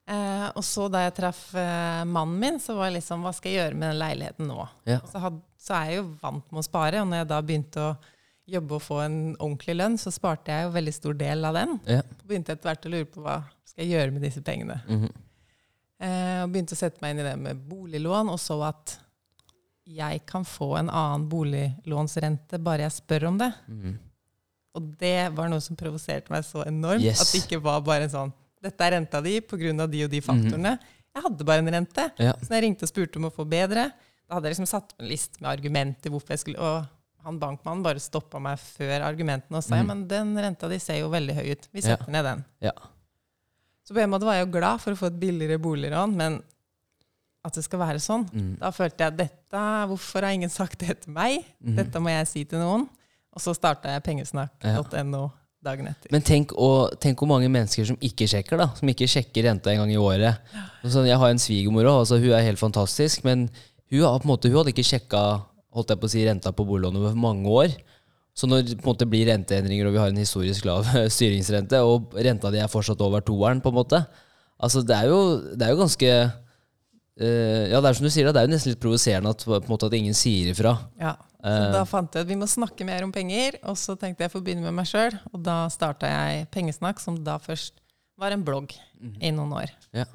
Eh, 0.04 0.48
og 0.52 0.64
så 0.66 0.84
da 0.92 1.00
jeg 1.06 1.14
traff 1.16 1.54
eh, 1.56 2.02
mannen 2.04 2.36
min, 2.40 2.58
så 2.60 2.74
var 2.76 2.90
jeg 2.90 2.98
liksom 2.98 3.22
Hva 3.24 3.30
skal 3.32 3.54
jeg 3.54 3.60
gjøre 3.62 3.78
med 3.80 3.88
den 3.88 4.00
leiligheten 4.02 4.50
nå? 4.50 4.66
Ja. 4.84 4.98
Så, 5.08 5.22
had, 5.22 5.38
så 5.56 5.78
er 5.78 5.86
jeg 5.88 6.02
jo 6.02 6.08
vant 6.20 6.50
med 6.52 6.60
å 6.60 6.66
spare, 6.66 7.00
og 7.00 7.08
når 7.08 7.22
jeg 7.22 7.30
da 7.30 7.38
begynte 7.48 7.86
å 7.86 7.94
jobbe 8.54 8.76
og 8.76 8.84
få 8.84 8.98
en 9.00 9.16
ordentlig 9.38 9.78
lønn, 9.78 9.96
så 9.96 10.12
sparte 10.12 10.52
jeg 10.52 10.66
jo 10.66 10.74
veldig 10.74 10.92
stor 10.92 11.16
del 11.16 11.48
av 11.48 11.56
den. 11.56 11.78
Ja. 11.88 12.02
Så 12.04 12.28
begynte 12.28 12.52
jeg 12.52 12.60
etter 12.60 12.70
hvert 12.70 12.84
å 12.90 12.92
lure 12.92 13.08
på 13.14 13.24
hva 13.24 13.38
skal 13.64 13.86
jeg 13.86 13.94
gjøre 13.94 14.12
med 14.12 14.26
disse 14.28 14.44
pengene. 14.44 14.76
Mhm. 14.84 15.08
Eh, 16.04 16.40
og 16.42 16.50
begynte 16.52 16.76
å 16.76 16.76
sette 16.76 17.00
meg 17.00 17.14
inn 17.14 17.22
i 17.22 17.28
det 17.30 17.34
med 17.40 17.64
boliglån, 17.70 18.28
og 18.28 18.40
så 18.42 18.58
at 18.66 18.98
jeg 19.88 20.20
kan 20.28 20.44
få 20.48 20.74
en 20.82 20.90
annen 20.92 21.24
boliglånsrente 21.32 22.60
bare 22.60 22.84
jeg 22.84 22.98
spør 22.98 23.30
om 23.30 23.40
det. 23.40 23.52
Mhm. 23.72 23.96
Og 24.74 24.94
det 24.98 25.30
var 25.32 25.48
noe 25.48 25.62
som 25.62 25.78
provoserte 25.78 26.32
meg 26.34 26.44
så 26.44 26.64
enormt. 26.66 27.04
Yes. 27.06 27.22
At 27.22 27.30
det 27.32 27.44
ikke 27.44 27.62
var 27.62 27.80
bare 27.86 28.08
en 28.08 28.10
sånn 28.12 28.32
Dette 28.64 28.86
er 28.86 28.94
renta 28.96 29.20
di 29.24 29.36
pga. 29.44 29.86
de 29.86 30.04
og 30.06 30.10
de 30.10 30.20
faktorene. 30.24 30.74
Jeg 31.14 31.22
hadde 31.28 31.44
bare 31.46 31.62
en 31.62 31.70
rente. 31.76 32.08
Ja. 32.18 32.32
Så 32.40 32.48
når 32.50 32.56
jeg 32.58 32.64
ringte 32.68 32.86
og 32.88 32.90
spurte 32.90 33.20
om 33.20 33.28
å 33.28 33.32
få 33.34 33.44
bedre, 33.46 33.90
da 34.24 34.34
hadde 34.38 34.48
jeg 34.48 34.56
liksom 34.56 34.66
satt 34.70 34.94
en 34.98 35.06
liste 35.10 35.40
med 35.44 35.50
argumenter 35.52 36.10
hvorfor 36.10 36.34
jeg 36.34 36.40
skulle 36.42 36.58
Og 36.64 36.86
han 37.24 37.38
bankmannen 37.40 37.84
bare 37.84 38.00
stoppa 38.02 38.40
meg 38.42 38.58
før 38.60 39.04
argumentene 39.06 39.56
og 39.56 39.62
sa 39.64 39.76
ja, 39.78 39.84
men 39.88 40.02
den 40.08 40.34
renta 40.36 40.68
di 40.68 40.76
ser 40.82 40.98
jo 41.00 41.08
veldig 41.12 41.34
høy 41.38 41.46
ut. 41.52 41.68
Vi 41.72 41.80
Ja. 41.80 41.94
setter 41.96 42.10
ned 42.12 42.24
den. 42.24 42.44
Ja. 42.60 42.72
Så 43.84 43.94
på 43.94 44.00
en 44.00 44.10
måte 44.10 44.24
var 44.24 44.34
jeg 44.36 44.46
jo 44.46 44.52
glad 44.58 44.80
for 44.80 44.92
å 44.92 44.96
få 44.96 45.06
et 45.06 45.20
billigere 45.20 45.58
boliglån, 45.60 46.12
men 46.16 46.42
at 47.44 47.52
det 47.54 47.64
skal 47.64 47.78
være 47.80 48.00
sånn. 48.00 48.26
Mm. 48.32 48.58
Da 48.58 48.70
følte 48.72 49.04
jeg 49.04 49.16
dette 49.16 49.62
Hvorfor 49.88 50.22
har 50.24 50.32
ingen 50.32 50.50
sagt 50.50 50.78
det 50.80 51.00
til 51.04 51.12
meg? 51.12 51.44
Mhm. 51.62 51.76
Dette 51.76 52.00
må 52.00 52.08
jeg 52.10 52.26
si 52.26 52.44
til 52.44 52.58
noen. 52.58 52.88
Og 53.34 53.40
så 53.40 53.54
starta 53.54 53.88
jeg 53.92 54.02
pengesnakk.no 54.04 55.30
dagen 55.64 55.88
etter. 55.90 56.12
Men 56.12 56.24
tenk, 56.26 56.52
å, 56.54 56.90
tenk 57.00 57.20
hvor 57.20 57.30
mange 57.30 57.48
mennesker 57.52 57.88
som 57.88 57.98
ikke 58.04 58.28
sjekker, 58.30 58.60
da. 58.60 58.68
Som 58.78 58.90
ikke 58.92 59.08
sjekker 59.10 59.48
renta 59.48 59.72
en 59.72 59.82
gang 59.82 59.94
i 59.94 60.00
året. 60.00 60.54
Så 60.84 61.06
jeg 61.08 61.18
har 61.20 61.32
en 61.32 61.42
svigermor 61.42 61.88
òg, 61.88 62.04
altså, 62.04 62.20
hun 62.20 62.36
er 62.36 62.46
helt 62.46 62.60
fantastisk. 62.60 63.24
Men 63.26 63.48
hun, 63.90 64.04
på 64.04 64.30
måte, 64.30 64.52
hun 64.52 64.60
hadde 64.60 64.74
ikke 64.74 64.86
sjekka 64.86 65.24
holdt 65.74 65.90
jeg 65.90 66.00
på 66.00 66.08
å 66.08 66.12
si, 66.12 66.22
renta 66.26 66.52
på 66.54 66.66
boliglånet 66.68 67.02
over 67.02 67.18
mange 67.18 67.50
år. 67.50 67.74
Så 68.34 68.48
når 68.50 68.66
på 68.72 68.82
en 68.82 68.90
måte 68.92 69.06
blir 69.10 69.28
renteendringer, 69.30 69.88
og 69.88 69.94
vi 69.94 70.02
har 70.02 70.10
en 70.10 70.22
historisk 70.22 70.66
lav 70.66 70.86
styringsrente, 71.16 71.80
og 71.86 72.14
renta 72.14 72.50
di 72.54 72.62
er 72.62 72.70
fortsatt 72.70 73.02
over 73.04 73.24
toeren, 73.26 73.62
på 73.64 73.74
en 73.74 73.82
måte 73.82 74.04
Altså, 74.64 74.84
det 74.86 74.94
er 74.94 75.08
jo, 75.10 75.18
det 75.58 75.64
er 75.66 75.72
jo 75.72 75.78
ganske 75.80 76.10
uh, 76.14 77.64
Ja, 77.68 77.80
det 77.82 77.88
er 77.88 77.96
som 77.98 78.06
du 78.06 78.10
sier, 78.14 78.28
det 78.30 78.38
er 78.38 78.46
jo 78.46 78.52
nesten 78.52 78.70
litt 78.70 78.80
provoserende 78.80 79.32
at, 79.34 79.42
måte, 79.66 79.88
at 79.90 79.96
ingen 79.98 80.14
sier 80.16 80.52
ifra. 80.52 80.76
Ja. 81.00 81.16
Så 81.44 81.54
Eh, 81.60 81.72
da 81.74 81.84
fant 81.84 82.14
jeg 82.16 82.24
at 82.24 82.30
vi 82.30 82.38
må 82.40 82.48
snakke 82.48 82.86
mer 82.88 83.04
om 83.04 83.12
penger, 83.12 83.58
og 83.68 83.76
så 83.76 83.98
tenkte 84.00 84.24
jeg 84.24 84.32
å 84.32 84.40
begynne 84.40 84.64
med 84.64 84.78
meg 84.78 84.88
sjøl. 84.88 85.12
Og 85.32 85.42
da 85.44 85.66
starta 85.68 86.08
jeg 86.08 86.46
Pengesnakk, 86.54 87.02
som 87.02 87.18
da 87.20 87.36
først 87.42 87.82
var 88.16 88.32
en 88.32 88.44
blogg 88.46 88.72
i 89.20 89.32
noen 89.34 89.52
år. 89.52 89.72
Ja. 89.92 90.06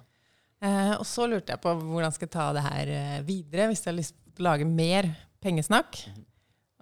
Eh, 0.59 0.95
og 0.98 1.05
så 1.07 1.27
lurte 1.29 1.53
jeg 1.53 1.62
på 1.63 1.75
hvordan 1.77 2.15
skal 2.15 2.27
jeg 2.27 2.33
ta 2.33 2.48
det 2.55 2.63
her 2.65 2.93
eh, 2.95 3.19
videre, 3.27 3.69
hvis 3.69 3.83
jeg 3.86 3.91
har 3.93 4.00
lyst 4.00 4.15
til 4.33 4.43
å 4.43 4.50
lage 4.50 4.65
mer 4.67 5.07
pengesnakk. 5.43 6.01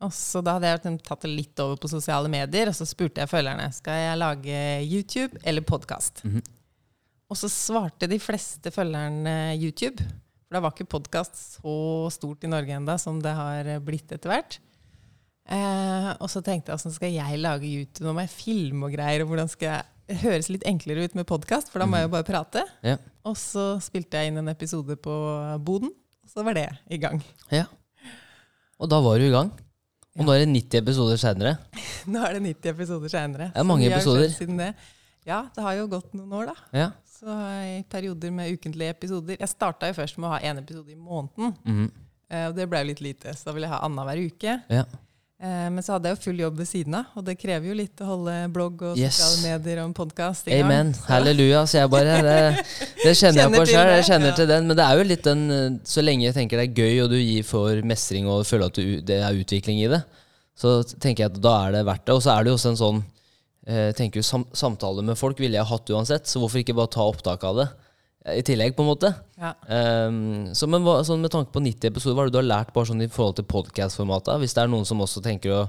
Og 0.06 0.14
så 0.14 0.44
da 0.46 0.56
hadde 0.56 0.70
jeg 0.70 0.80
liksom 0.80 1.00
tatt 1.06 1.26
det 1.26 1.32
litt 1.34 1.62
over 1.64 1.80
på 1.82 1.90
sosiale 1.90 2.30
medier, 2.30 2.70
og 2.70 2.78
så 2.78 2.86
spurte 2.86 3.24
jeg 3.24 3.32
følgerne 3.32 3.68
skal 3.74 4.00
jeg 4.00 4.22
lage 4.22 4.62
YouTube 4.86 5.42
eller 5.44 5.66
podkast. 5.66 6.24
Mhm. 6.24 6.46
Og 7.28 7.36
så 7.36 7.50
svarte 7.52 8.08
de 8.08 8.22
fleste 8.24 8.72
følgerne 8.72 9.58
YouTube. 9.60 10.06
For 10.48 10.56
da 10.56 10.64
var 10.64 10.72
ikke 10.72 10.88
podkast 10.96 11.36
så 11.58 11.76
stort 12.16 12.46
i 12.48 12.52
Norge 12.52 12.72
enda 12.72 12.96
som 13.02 13.20
det 13.20 13.34
har 13.36 13.68
blitt 13.84 14.14
etter 14.16 14.32
hvert. 14.32 14.58
Eh, 15.48 16.10
og 16.24 16.32
så 16.32 16.40
tenkte 16.44 16.72
jeg 16.72 16.80
åssen 16.80 16.96
skal 16.96 17.12
jeg 17.12 17.40
lage 17.40 17.68
YouTube? 17.68 18.08
Nå 18.08 18.14
må 18.16 18.24
jeg 18.24 18.32
filme 18.32 18.88
og 18.88 18.96
greier. 18.96 19.24
og 19.26 19.34
hvordan 19.34 19.52
skal 19.52 19.74
jeg 19.74 19.94
det 20.08 20.22
høres 20.22 20.48
litt 20.48 20.64
enklere 20.64 21.04
ut 21.04 21.16
med 21.20 21.28
podkast, 21.28 21.68
for 21.68 21.84
da 21.84 21.86
må 21.90 22.00
jeg 22.00 22.08
jo 22.08 22.12
bare 22.14 22.24
prate. 22.24 22.62
Ja. 22.80 22.96
Og 23.28 23.34
så 23.36 23.74
spilte 23.84 24.16
jeg 24.16 24.32
inn 24.32 24.40
en 24.40 24.48
episode 24.48 24.96
på 25.04 25.16
Boden, 25.68 25.92
og 26.24 26.32
så 26.32 26.46
var 26.48 26.56
det 26.56 26.70
i 26.88 27.00
gang. 27.02 27.20
ja. 27.52 27.66
Og 28.80 28.88
da 28.88 29.02
var 29.04 29.20
du 29.20 29.26
i 29.26 29.34
gang. 29.34 29.50
Og 30.16 30.24
nå 30.24 30.32
er 30.32 30.46
det 30.46 30.52
90 30.54 30.80
episoder 30.80 31.20
seinere. 31.20 31.58
Nå 32.14 32.22
er 32.24 32.38
det 32.38 32.44
90 32.46 32.72
episoder 32.72 33.12
seinere. 33.12 33.50
Det 33.52 33.60
er 33.62 33.68
mange 33.68 33.90
episoder. 33.90 34.30
Siden 34.34 34.62
det. 34.62 34.72
Ja, 35.28 35.44
det 35.54 35.66
har 35.66 35.76
jo 35.76 35.90
gått 35.92 36.14
noen 36.16 36.32
år, 36.40 36.54
da. 36.54 36.56
Ja. 36.78 36.88
Så 37.18 37.26
i 37.66 37.80
perioder 37.90 38.32
med 38.32 38.52
ukentlige 38.54 38.94
episoder. 38.94 39.38
Jeg 39.42 39.50
starta 39.50 39.88
jo 39.90 39.98
først 39.98 40.18
med 40.22 40.30
å 40.30 40.36
ha 40.36 40.40
én 40.46 40.60
episode 40.62 40.92
i 40.94 40.96
måneden. 40.96 41.56
Mm. 41.66 41.88
Og 42.50 42.56
det 42.58 42.70
ble 42.70 42.82
jo 42.84 42.88
litt 42.92 43.02
lite, 43.02 43.34
så 43.34 43.48
da 43.50 43.54
ville 43.56 43.66
jeg 43.70 43.74
ha 43.74 43.84
annenhver 43.88 44.26
uke. 44.28 44.58
ja. 44.70 44.86
Eh, 45.40 45.70
Men 45.70 45.84
så 45.86 45.94
hadde 45.94 46.10
jeg 46.10 46.18
jo 46.18 46.22
full 46.24 46.40
jobb 46.42 46.56
ved 46.58 46.66
siden 46.66 46.96
av, 46.98 47.06
og 47.16 47.24
det 47.28 47.36
krever 47.38 47.68
jo 47.70 47.74
litt 47.78 48.02
å 48.02 48.06
holde 48.10 48.32
blogg 48.50 48.82
og 48.82 48.98
Yes. 48.98 49.20
sosiale 49.20 49.44
medier 49.60 49.82
og 49.84 49.90
en 49.92 49.94
podkast 49.94 50.48
i 50.48 50.56
gang. 50.56 50.64
Amen. 50.66 50.94
Så- 50.98 51.06
Halleluja. 51.12 51.60
Så 51.70 51.78
jeg 51.78 51.90
bare 51.92 52.16
Det, 52.26 52.66
det 53.04 53.14
kjenner 53.20 53.42
jeg 53.44 53.52
på 53.60 53.66
sjøl. 53.70 53.92
Jeg 53.98 54.06
kjenner 54.08 54.32
ja. 54.32 54.36
til 54.40 54.48
den. 54.48 54.66
Men 54.68 54.76
det 54.78 54.86
er 54.88 54.98
jo 54.98 55.04
litt 55.04 55.24
den 55.24 55.52
eh, 55.52 55.78
Så 55.86 56.02
lenge 56.02 56.24
jeg 56.26 56.34
tenker 56.34 56.58
det 56.58 56.66
er 56.72 56.82
gøy, 56.82 57.04
og 57.04 57.10
du 57.12 57.18
gir 57.22 57.44
for 57.46 57.70
mestring 57.86 58.26
og 58.28 58.48
føler 58.50 58.66
at 58.66 58.74
du, 58.82 59.02
det 59.02 59.20
er 59.22 59.38
utvikling 59.38 59.78
i 59.84 59.88
det, 59.94 60.02
så 60.58 60.82
tenker 60.98 61.28
jeg 61.28 61.36
at 61.36 61.40
da 61.42 61.54
er 61.68 61.72
det 61.78 61.86
verdt 61.86 62.06
det. 62.10 62.16
Og 62.18 62.22
så 62.26 62.34
er 62.34 62.44
det 62.44 62.50
jo 62.50 62.58
også 62.58 62.70
en 62.74 62.82
sånn 62.82 63.04
eh, 63.68 63.92
tenker 63.98 64.22
jo 64.22 64.26
sam 64.26 64.48
Samtale 64.56 65.04
med 65.06 65.20
folk 65.20 65.40
ville 65.44 65.60
jeg 65.60 65.70
hatt 65.70 65.92
uansett, 65.94 66.30
så 66.30 66.42
hvorfor 66.42 66.64
ikke 66.64 66.78
bare 66.78 66.94
ta 66.96 67.06
opptak 67.08 67.44
av 67.48 67.62
det 67.62 67.68
i 68.36 68.44
tillegg, 68.44 68.74
på 68.76 68.84
en 68.84 68.90
måte? 68.90 69.12
Ja. 69.40 69.54
Um, 70.08 70.50
så 70.58 70.68
men 70.68 70.84
hva, 70.84 71.00
sånn 71.08 71.22
Med 71.24 71.32
tanke 71.32 71.54
på 71.54 71.62
90 71.64 71.92
episoder, 71.92 72.18
hva 72.18 72.26
er 72.26 72.32
det 72.32 72.36
du 72.36 72.42
har 72.42 72.50
lært 72.50 72.74
bare 72.76 72.90
sånn 72.90 73.06
i 73.06 73.12
forhold 73.12 73.38
til 73.40 73.48
podcast-formatet? 73.48 74.42
Hvis 74.42 74.56
det 74.58 74.66
er 74.66 74.74
noen 74.74 74.88
som 74.90 75.04
også 75.04 75.24
tenker 75.24 75.54
å 75.54 75.62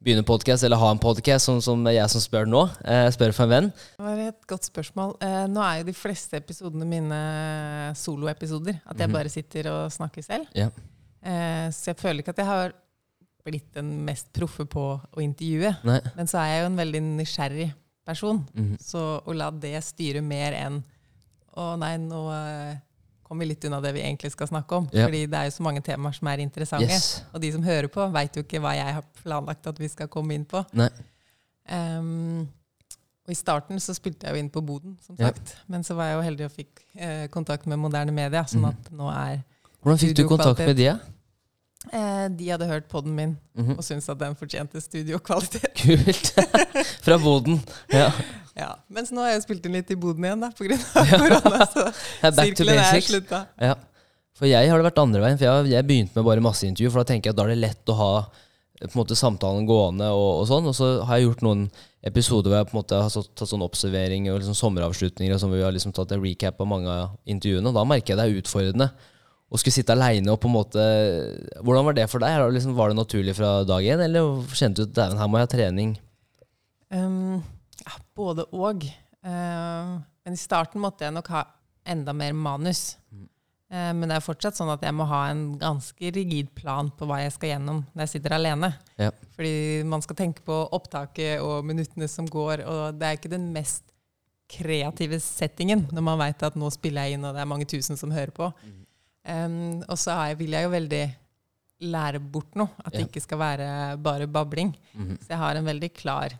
begynne 0.00 0.24
podcast, 0.28 0.64
eller 0.64 0.80
ha 0.80 0.90
en 0.92 1.00
podcast, 1.02 1.48
sånn 1.48 1.62
som 1.64 1.84
jeg 1.88 2.12
som 2.12 2.22
spør 2.22 2.48
nå, 2.48 2.62
eh, 2.84 3.08
spør 3.12 3.34
for 3.36 3.46
en 3.46 3.52
venn. 3.52 3.70
Det 3.96 4.06
var 4.06 4.22
et 4.26 4.48
godt 4.48 4.68
spørsmål. 4.68 5.14
Eh, 5.24 5.44
nå 5.52 5.62
er 5.64 5.80
jo 5.80 5.88
de 5.88 5.96
fleste 5.96 6.40
episodene 6.40 6.88
mine 6.88 7.20
soloepisoder. 7.96 8.80
At 8.86 9.00
jeg 9.00 9.12
bare 9.12 9.32
sitter 9.32 9.70
og 9.72 9.92
snakker 9.92 10.24
selv. 10.24 10.48
Yeah. 10.56 10.72
Så 11.74 11.90
jeg 11.90 11.98
føler 11.98 12.22
ikke 12.22 12.36
at 12.36 12.44
jeg 12.44 12.46
har 12.46 12.76
blitt 13.46 13.68
den 13.76 13.92
mest 14.06 14.28
proffe 14.36 14.66
på 14.68 14.84
å 15.00 15.22
intervjue. 15.22 15.70
Nei. 15.86 16.00
Men 16.18 16.28
så 16.30 16.40
er 16.42 16.50
jeg 16.52 16.64
jo 16.64 16.70
en 16.72 16.80
veldig 16.82 17.02
nysgjerrig 17.06 17.68
person. 18.06 18.42
Mhm. 18.54 18.76
Så 18.82 19.04
å 19.24 19.34
la 19.34 19.50
det 19.54 19.78
styre 19.86 20.22
mer 20.22 20.52
enn 20.58 20.82
Å 21.56 21.70
nei, 21.80 21.94
nå 21.96 22.18
eh, 22.36 22.74
kom 23.24 23.38
vi 23.40 23.46
litt 23.48 23.64
unna 23.64 23.78
det 23.80 23.94
vi 23.96 24.02
egentlig 24.04 24.28
skal 24.34 24.46
snakke 24.50 24.76
om. 24.76 24.88
Ja. 24.92 25.06
Fordi 25.06 25.22
det 25.26 25.38
er 25.38 25.46
jo 25.48 25.54
så 25.54 25.62
mange 25.64 25.80
temaer 25.80 26.12
som 26.12 26.28
er 26.28 26.42
interessante. 26.44 26.84
Yes. 26.92 27.22
Og 27.32 27.40
de 27.40 27.48
som 27.54 27.62
hører 27.64 27.88
på, 27.88 28.04
veit 28.12 28.36
jo 28.36 28.42
ikke 28.44 28.60
hva 28.60 28.74
jeg 28.76 28.92
har 28.98 29.06
planlagt 29.22 29.66
at 29.66 29.78
vi 29.80 29.88
skal 29.88 30.06
komme 30.12 30.34
inn 30.36 30.44
på. 30.44 30.60
Ehm, 31.68 32.44
og 33.26 33.32
I 33.32 33.38
starten 33.38 33.80
så 33.82 33.94
spilte 33.96 34.28
jeg 34.28 34.36
jo 34.36 34.42
inn 34.44 34.50
på 34.52 34.60
Boden, 34.68 34.98
som 35.02 35.16
Ja. 35.18 35.30
sagt. 35.32 35.56
Men 35.66 35.82
så 35.82 35.96
var 35.96 36.04
jeg 36.10 36.16
jo 36.18 36.22
heldig 36.28 36.44
og 36.44 36.52
fikk 36.52 36.84
eh, 36.94 37.26
kontakt 37.28 37.66
med 37.66 37.78
moderne 37.78 38.12
media, 38.12 38.44
sånn 38.44 38.60
Mhm. 38.62 38.68
at 38.68 38.92
nå 38.92 39.08
er 39.10 39.44
Hvordan 39.82 39.98
fikk 39.98 40.14
du 40.14 40.28
kontakt 40.28 40.58
med 40.58 40.76
de? 40.76 41.00
Eh, 41.92 42.26
De 42.36 42.48
hadde 42.50 42.66
hørt 42.70 42.88
podden 42.92 43.14
min 43.16 43.36
Mhm. 43.56 43.76
og 43.78 43.84
syntes 43.84 44.08
at 44.12 44.18
den 44.20 44.34
fortjente 44.36 44.80
studiokvalitet. 44.80 45.74
Kult. 45.82 46.32
Fra 47.06 47.16
Boden. 47.22 47.60
Ja. 47.92 48.10
Ja. 48.56 48.70
Mens 48.92 49.10
nå 49.12 49.20
har 49.24 49.30
jeg 49.34 49.42
spilt 49.46 49.64
inn 49.68 49.72
litt 49.78 49.90
i 49.90 49.96
Boden 50.00 50.24
igjen, 50.24 50.40
da, 50.40 50.50
pga. 50.56 50.76
korona. 51.12 51.66
Så 51.72 51.84
Ja, 52.22 52.30
Back 52.30 52.54
to 52.56 52.64
sirkelen 52.64 52.74
er 52.78 52.82
basics. 52.90 53.10
slutta. 53.12 53.46
Ja. 53.60 53.74
For 54.36 54.44
jeg 54.50 54.68
har 54.68 54.76
det 54.82 54.84
vært 54.90 55.00
andre 55.00 55.20
veien. 55.24 55.38
For 55.40 55.46
jeg, 55.48 55.70
jeg 55.72 55.86
begynte 55.88 56.16
med 56.20 56.26
bare 56.28 56.44
masseintervju, 56.44 56.90
for 56.92 57.00
da 57.04 57.08
tenker 57.12 57.30
jeg 57.30 57.36
at 57.36 57.38
da 57.40 57.46
er 57.46 57.54
det 57.54 57.62
lett 57.62 57.88
å 57.92 57.96
ha 57.96 58.10
eh, 58.26 58.84
på 58.84 58.92
en 58.92 59.00
måte 59.00 59.16
samtalen 59.16 59.64
gående 59.68 60.10
og, 60.12 60.42
og 60.42 60.46
sånn. 60.50 60.68
Og 60.68 60.76
så 60.76 60.90
har 61.08 61.16
jeg 61.20 61.30
gjort 61.30 61.44
noen 61.46 61.66
episoder 62.04 62.52
hvor 62.52 62.58
jeg 62.60 62.68
på 62.68 62.76
en 62.76 62.80
måte 62.82 63.00
har 63.00 63.08
tatt, 63.16 63.30
tatt 63.40 63.48
sånn 63.54 63.64
observering 63.64 64.28
og 64.30 64.42
liksom 64.42 64.54
sommeravslutninger, 64.60 65.32
og 65.32 65.40
sånn 65.40 65.50
hvor 65.54 65.62
vi 65.62 65.64
har 65.64 65.72
liksom 65.72 65.96
tatt 65.96 66.12
en 66.12 66.20
recap 66.22 66.60
av 66.60 66.68
mange 66.68 66.92
av 66.92 67.16
intervjuene. 67.24 67.72
Og 67.72 67.74
da 67.80 67.84
merker 67.88 68.12
jeg 68.12 68.20
det 68.20 68.26
er 68.28 68.40
utfordrende 68.44 68.90
å 69.46 69.60
skulle 69.60 69.76
sitte 69.76 69.94
aleine 69.94 70.32
og 70.32 70.40
på 70.42 70.48
en 70.50 70.56
måte 70.56 70.84
Hvordan 71.62 71.86
var 71.86 71.94
det 71.94 72.08
for 72.10 72.22
deg? 72.22 72.48
Liksom, 72.56 72.74
var 72.74 72.90
det 72.90 72.98
naturlig 72.98 73.36
fra 73.38 73.60
dag 73.68 73.84
én, 73.86 74.02
eller 74.02 74.42
kjente 74.50 74.86
du 74.86 75.00
at 75.00 75.14
her 75.14 75.30
må 75.30 75.38
jeg 75.38 75.46
ha 75.46 75.52
trening? 75.52 75.94
Um, 76.90 77.44
ja, 77.82 77.94
både 78.18 78.46
og. 78.50 78.86
Uh, 79.26 80.02
men 80.26 80.34
i 80.34 80.40
starten 80.40 80.82
måtte 80.82 81.06
jeg 81.06 81.14
nok 81.14 81.30
ha 81.34 81.46
enda 81.86 82.14
mer 82.16 82.34
manus. 82.34 82.96
Eh, 83.66 83.92
men 83.98 84.06
det 84.06 84.18
er 84.18 84.24
fortsatt 84.24 84.58
sånn 84.58 84.70
at 84.70 84.84
jeg 84.86 84.94
må 84.94 85.06
ha 85.10 85.24
en 85.32 85.56
ganske 85.58 86.12
rigid 86.14 86.52
plan 86.58 86.90
på 86.94 87.08
hva 87.08 87.18
jeg 87.24 87.34
skal 87.34 87.52
gjennom 87.54 87.82
når 87.92 88.04
jeg 88.04 88.12
sitter 88.14 88.36
alene. 88.36 88.70
Ja. 89.00 89.10
Fordi 89.34 89.82
man 89.90 90.04
skal 90.04 90.18
tenke 90.18 90.44
på 90.46 90.60
opptaket 90.76 91.42
og 91.42 91.66
minuttene 91.66 92.08
som 92.10 92.28
går, 92.30 92.62
og 92.66 93.00
det 93.00 93.08
er 93.08 93.18
ikke 93.18 93.32
den 93.32 93.50
mest 93.54 93.86
kreative 94.50 95.18
settingen 95.18 95.88
når 95.90 96.04
man 96.06 96.20
veit 96.20 96.42
at 96.46 96.54
nå 96.58 96.70
spiller 96.70 97.08
jeg 97.08 97.16
inn, 97.16 97.26
og 97.26 97.34
det 97.34 97.42
er 97.42 97.50
mange 97.50 97.66
tusen 97.66 97.98
som 97.98 98.14
hører 98.14 98.34
på. 98.34 98.52
Um, 99.26 99.82
og 99.88 99.96
så 99.98 100.14
har 100.14 100.28
jeg- 100.28 100.38
vil 100.38 100.50
jeg 100.52 100.64
jo 100.64 100.70
veldig 100.70 101.14
lære 101.82 102.20
bort 102.20 102.54
noe. 102.54 102.68
At 102.84 102.92
det 102.92 103.00
Ja. 103.00 103.06
ikke 103.06 103.20
skal 103.22 103.38
være 103.38 103.96
bare 104.02 104.26
babling. 104.26 104.74
Mhm. 104.94 105.18
Så 105.20 105.28
jeg 105.28 105.38
har 105.38 105.56
en 105.56 105.64
veldig 105.64 105.92
klar 105.94 106.30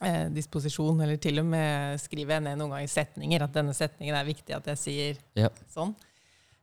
eh, 0.00 0.28
disposisjon, 0.28 1.00
eller 1.02 1.16
til 1.16 1.38
og 1.40 1.46
med 1.46 1.98
skriver 1.98 2.28
jeg 2.36 2.42
ned 2.42 2.56
noen 2.58 2.70
ganger 2.70 2.86
setninger, 2.88 3.42
at 3.42 3.52
denne 3.52 3.74
setningen 3.74 4.14
er 4.14 4.24
viktig 4.24 4.54
at 4.54 4.64
jeg 4.66 4.76
sier 4.78 5.16
Ja. 5.34 5.48
sånn. 5.74 5.94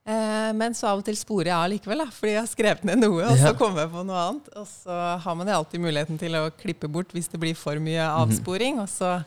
Eh, 0.08 0.54
men 0.54 0.74
så 0.74 0.88
av 0.88 1.00
og 1.00 1.04
til 1.06 1.16
sporer 1.16 1.46
jeg 1.46 1.54
av 1.54 1.70
likevel, 1.70 1.98
da, 1.98 2.06
fordi 2.06 2.32
jeg 2.32 2.40
har 2.40 2.48
skrevet 2.48 2.84
ned 2.86 3.00
noe, 3.00 3.24
og 3.26 3.38
Ja. 3.38 3.50
så 3.52 3.58
kommer 3.58 3.82
jeg 3.82 3.90
på 3.92 4.06
noe 4.06 4.16
annet. 4.16 4.48
Og 4.56 4.66
så 4.68 5.20
har 5.20 5.36
man 5.36 5.48
jo 5.48 5.54
alltid 5.54 5.82
muligheten 5.82 6.18
til 6.18 6.32
å 6.32 6.50
klippe 6.52 6.88
bort 6.90 7.10
hvis 7.12 7.28
det 7.30 7.40
blir 7.40 7.56
for 7.56 7.76
mye 7.76 8.00
Mhm. 8.08 8.30
avsporing. 8.30 8.80
Og 8.80 8.88
så 8.88 9.26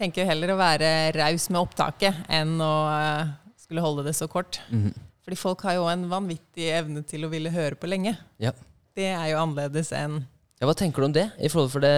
tenker 0.00 0.14
jeg 0.22 0.26
heller 0.28 0.48
å 0.48 0.56
være 0.56 1.12
raus 1.14 1.50
med 1.50 1.60
opptaket 1.68 2.14
enn 2.30 2.58
å 2.58 3.22
eh, 3.22 3.28
skulle 3.58 3.80
holde 3.82 4.04
det 4.04 4.14
så 4.14 4.26
kort. 4.28 4.58
Mhm. 4.70 4.94
Fordi 5.24 5.38
folk 5.40 5.62
har 5.64 5.78
jo 5.78 5.86
en 5.88 6.04
vanvittig 6.10 6.66
evne 6.76 7.00
til 7.08 7.24
å 7.24 7.30
ville 7.32 7.50
høre 7.54 7.78
på 7.80 7.88
lenge. 7.88 8.12
Ja. 8.42 8.52
Det 8.94 9.06
er 9.10 9.26
jo 9.32 9.40
annerledes 9.40 9.90
enn 9.96 10.20
ja. 10.60 10.68
Hva 10.68 10.74
tenker 10.78 11.02
du 11.02 11.08
om 11.08 11.14
det? 11.16 11.26
I 11.42 11.48
forhold 11.50 11.72
for 11.72 11.82
det 11.82 11.94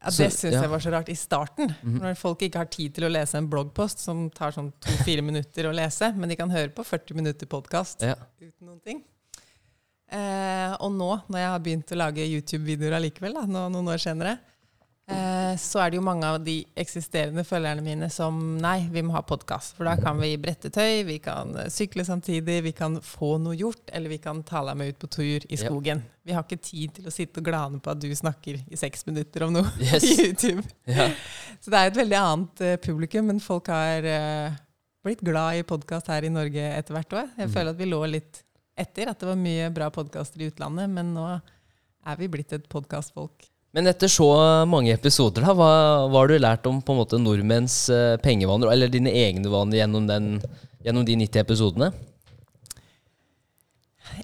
Ja, 0.00 0.08
det 0.08 0.30
syns 0.32 0.54
ja. 0.54 0.62
jeg 0.64 0.70
var 0.72 0.80
så 0.80 0.90
rart 0.94 1.10
i 1.12 1.16
starten. 1.18 1.74
Mhm. 1.82 1.98
Når 2.00 2.14
folk 2.16 2.40
ikke 2.46 2.62
har 2.62 2.70
tid 2.72 2.94
til 2.96 3.04
å 3.04 3.10
lese 3.12 3.36
en 3.36 3.48
bloggpost 3.52 4.00
som 4.00 4.22
tar 4.32 4.54
sånn 4.56 4.70
to-fire 4.80 5.20
minutter 5.28 5.68
å 5.68 5.74
lese, 5.76 6.08
men 6.16 6.30
de 6.32 6.38
kan 6.40 6.50
høre 6.50 6.70
på 6.72 6.86
40 6.86 7.18
minutter 7.18 7.46
podkast 7.50 8.06
Ja. 8.06 8.14
uten 8.40 8.64
noen 8.70 8.80
ting. 8.86 9.02
Eh, 10.10 10.72
og 10.82 10.90
nå, 10.96 11.10
når 11.30 11.38
jeg 11.38 11.50
har 11.52 11.60
begynt 11.66 11.92
å 11.94 11.98
lage 12.00 12.24
YouTube-videoer 12.26 12.96
allikevel, 12.98 13.36
da, 13.36 13.44
nå, 13.46 13.66
noen 13.70 13.92
år 13.92 14.00
senere, 14.02 14.38
så 15.60 15.80
er 15.82 15.90
det 15.90 15.98
jo 15.98 16.04
mange 16.04 16.28
av 16.28 16.38
de 16.44 16.60
eksisterende 16.78 17.42
følgerne 17.46 17.82
mine 17.84 18.08
som 18.12 18.36
nei, 18.60 18.84
vi 18.92 19.02
må 19.06 19.14
ha 19.16 19.22
podkast. 19.26 19.74
For 19.76 19.88
da 19.88 19.96
kan 20.00 20.20
vi 20.20 20.32
brette 20.40 20.70
tøy, 20.72 21.02
vi 21.08 21.18
kan 21.22 21.52
eh, 21.58 21.68
sykle 21.72 22.04
samtidig, 22.06 22.60
vi 22.66 22.72
kan 22.76 22.98
få 23.04 23.34
noe 23.42 23.56
gjort, 23.58 23.82
eller 23.92 24.12
vi 24.12 24.20
kan 24.22 24.42
ta 24.46 24.62
deg 24.68 24.78
med 24.78 24.92
ut 24.92 25.00
på 25.02 25.10
tur 25.10 25.46
i 25.48 25.58
Ja. 25.58 25.62
skogen. 25.64 26.02
Vi 26.26 26.36
har 26.36 26.44
ikke 26.44 26.60
tid 26.62 26.94
til 26.98 27.08
å 27.10 27.14
sitte 27.14 27.42
og 27.42 27.48
glane 27.48 27.80
på 27.82 27.92
at 27.92 28.00
du 28.02 28.08
snakker 28.14 28.60
i 28.62 28.78
seks 28.78 29.06
minutter 29.08 29.46
om 29.46 29.54
noe 29.58 29.68
Yes. 29.90 30.04
i 30.04 30.28
YouTube. 30.28 30.64
Ja. 30.86 31.10
Så 31.60 31.72
det 31.72 31.80
er 31.80 31.90
et 31.90 32.00
veldig 32.00 32.20
annet 32.20 32.64
uh, 32.64 32.76
publikum, 32.84 33.26
men 33.32 33.40
folk 33.42 33.72
har 33.72 34.06
uh, 34.06 34.58
blitt 35.04 35.24
glad 35.26 35.58
i 35.58 35.66
podkast 35.66 36.12
her 36.12 36.24
i 36.24 36.32
Norge 36.32 36.70
etter 36.76 36.96
hvert 36.96 37.16
òg. 37.16 37.34
Jeg 37.36 37.50
mm. 37.50 37.54
føler 37.56 37.74
at 37.74 37.80
vi 37.80 37.90
lå 37.90 38.02
litt 38.08 38.44
etter, 38.80 39.10
at 39.10 39.20
det 39.20 39.28
var 39.28 39.40
mye 39.40 39.70
bra 39.74 39.90
podkaster 39.92 40.40
i 40.40 40.50
utlandet, 40.52 40.88
men 40.92 41.12
nå 41.16 41.26
er 41.34 42.20
vi 42.20 42.30
blitt 42.32 42.54
et 42.56 42.68
podkastfolk. 42.70 43.49
Men 43.70 43.86
etter 43.86 44.10
så 44.10 44.26
mange 44.66 44.90
episoder, 44.90 45.44
da, 45.46 45.54
hva, 45.54 45.72
hva 46.10 46.22
har 46.22 46.30
du 46.30 46.40
lært 46.40 46.64
om 46.66 46.80
på 46.82 46.94
en 46.94 47.00
måte 47.04 47.20
nordmenns 47.22 47.84
eh, 47.94 48.16
pengevaner, 48.22 48.72
eller 48.72 48.90
dine 48.90 49.12
egne 49.14 49.50
vaner 49.52 49.84
gjennom, 49.84 50.08
den, 50.10 50.30
gjennom 50.82 51.06
de 51.06 51.14
90 51.20 51.44
episodene? 51.44 51.90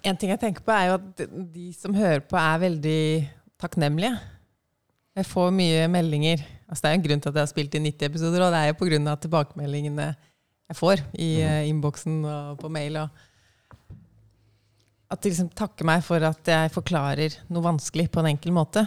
En 0.02 0.18
ting 0.18 0.32
jeg 0.32 0.42
tenker 0.42 0.66
på, 0.66 0.74
er 0.74 0.90
jo 0.90 0.96
at 0.98 1.22
de 1.54 1.68
som 1.78 1.94
hører 1.94 2.24
på, 2.26 2.38
er 2.40 2.64
veldig 2.64 3.02
takknemlige. 3.62 4.18
Jeg 5.16 5.30
får 5.30 5.54
mye 5.54 5.86
meldinger. 5.94 6.42
Altså, 6.66 6.82
det 6.82 6.88
er 6.88 6.96
jo 6.96 6.98
en 6.98 7.06
grunn 7.06 7.22
til 7.22 7.30
at 7.30 7.38
jeg 7.38 7.46
har 7.46 7.54
spilt 7.54 7.78
i 7.78 7.84
90 7.86 8.10
episoder, 8.10 8.42
og 8.42 8.52
det 8.52 8.64
er 8.64 8.72
jo 8.72 8.98
av 9.06 9.22
tilbakemeldingene 9.22 10.08
jeg 10.66 10.76
får 10.76 11.00
i 11.14 11.30
mm. 11.38 11.70
innboksen 11.70 12.18
og 12.26 12.58
på 12.58 12.68
mail. 12.74 12.98
Og 13.04 13.08
at 15.14 15.22
de 15.22 15.30
liksom 15.30 15.54
takker 15.54 15.86
meg 15.86 16.02
for 16.02 16.18
at 16.26 16.50
jeg 16.50 16.74
forklarer 16.74 17.38
noe 17.54 17.62
vanskelig 17.62 18.08
på 18.10 18.18
en 18.22 18.32
enkel 18.34 18.50
måte. 18.56 18.82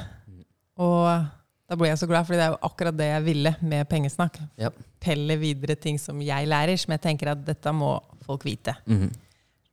Og 0.80 1.28
da 1.70 1.78
ble 1.78 1.92
jeg 1.92 2.00
så 2.02 2.08
glad, 2.10 2.26
for 2.26 2.34
det 2.34 2.46
er 2.48 2.54
jo 2.54 2.62
akkurat 2.66 2.98
det 2.98 3.10
jeg 3.12 3.26
ville 3.28 3.52
med 3.62 3.88
pengesnakk. 3.92 4.40
Ja. 4.58 4.72
Pelle 5.04 5.38
videre 5.38 5.76
ting 5.78 6.00
som 6.02 6.22
jeg 6.24 6.48
lærer, 6.50 6.80
som 6.82 6.96
jeg 6.96 7.04
tenker 7.04 7.34
at 7.36 7.44
dette 7.46 7.74
må 7.76 7.98
folk 8.26 8.46
vite. 8.48 8.76
Mhm. 8.90 9.10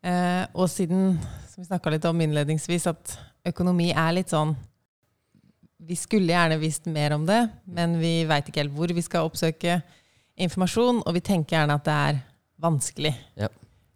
Eh, 0.06 0.44
og 0.54 0.68
siden, 0.70 1.16
som 1.50 1.62
vi 1.62 1.66
snakka 1.66 1.90
litt 1.90 2.04
om 2.06 2.20
innledningsvis, 2.20 2.84
at 2.86 3.16
økonomi 3.48 3.90
er 3.90 4.12
litt 4.20 4.30
sånn 4.30 4.54
Vi 5.86 5.94
skulle 5.94 6.32
gjerne 6.32 6.56
visst 6.58 6.86
mer 6.90 7.12
om 7.14 7.26
det, 7.26 7.50
men 7.68 7.98
vi 8.00 8.24
veit 8.26 8.46
ikke 8.48 8.62
helt 8.62 8.74
hvor 8.74 8.90
vi 8.90 9.02
skal 9.04 9.26
oppsøke 9.28 9.76
informasjon, 10.40 11.02
og 11.04 11.14
vi 11.14 11.20
tenker 11.20 11.58
gjerne 11.58 11.76
at 11.76 11.84
det 11.84 11.96
er 12.08 12.20
vanskelig. 12.64 13.12
Ja. 13.36 13.48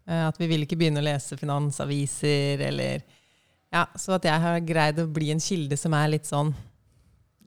Eh, 0.07 0.27
at 0.27 0.37
vi 0.39 0.47
vil 0.47 0.63
ikke 0.63 0.77
begynne 0.79 1.01
å 1.01 1.07
lese 1.07 1.37
finansaviser 1.39 2.63
eller 2.69 3.01
Ja, 3.71 3.85
så 3.95 4.17
at 4.17 4.25
jeg 4.27 4.43
har 4.43 4.59
greid 4.59 4.99
å 4.99 5.07
bli 5.07 5.31
en 5.31 5.39
kilde 5.39 5.77
som 5.79 5.93
er 5.95 6.09
litt 6.11 6.27
sånn 6.27 6.53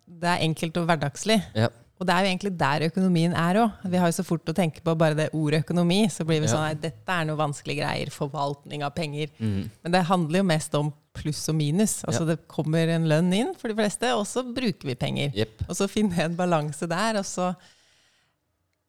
Det 0.07 0.29
er 0.29 0.45
enkelt 0.45 0.77
og 0.77 0.87
hverdagslig. 0.89 1.41
Ja. 1.55 1.69
Og 2.01 2.07
det 2.09 2.13
er 2.15 2.25
jo 2.25 2.31
egentlig 2.33 2.51
der 2.59 2.81
økonomien 2.91 3.33
er 3.39 3.55
òg. 3.63 3.73
Vi 3.89 3.97
har 3.97 4.11
jo 4.11 4.17
så 4.17 4.25
fort 4.27 4.45
å 4.51 4.55
tenke 4.55 4.83
på 4.83 4.97
bare 4.99 5.15
det 5.15 5.29
ordet 5.33 5.63
økonomi, 5.65 6.03
så 6.11 6.25
blir 6.27 6.41
vi 6.43 6.47
Ja. 6.49 6.53
sånn 6.57 6.71
at 6.73 6.81
dette 6.83 7.09
er 7.09 7.25
noe 7.25 7.37
vanskelige 7.39 7.81
greier. 7.85 8.11
Forvaltning 8.11 8.83
av 8.83 8.95
penger. 8.95 9.29
Mm. 9.39 9.71
Men 9.83 9.93
det 9.93 10.03
handler 10.05 10.39
jo 10.41 10.45
mest 10.45 10.75
om 10.75 10.93
pluss 11.15 11.49
og 11.49 11.55
minus. 11.55 12.03
Altså 12.05 12.27
Det 12.27 12.49
kommer 12.49 12.89
en 12.89 13.07
lønn 13.09 13.33
inn 13.33 13.55
for 13.55 13.69
de 13.69 13.75
fleste, 13.75 14.03
og 14.13 14.27
så 14.27 14.43
bruker 14.43 14.85
vi 14.91 14.95
penger. 14.97 15.33
Yep. 15.35 15.63
Og 15.69 15.77
så 15.77 15.89
finne 15.89 16.19
en 16.19 16.35
balanse 16.37 16.89
der, 16.89 17.17
og 17.17 17.25
så 17.25 17.55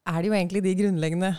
er 0.07 0.21
det 0.21 0.29
jo 0.29 0.33
egentlig 0.37 0.63
de 0.65 0.75
grunnleggende 0.75 1.31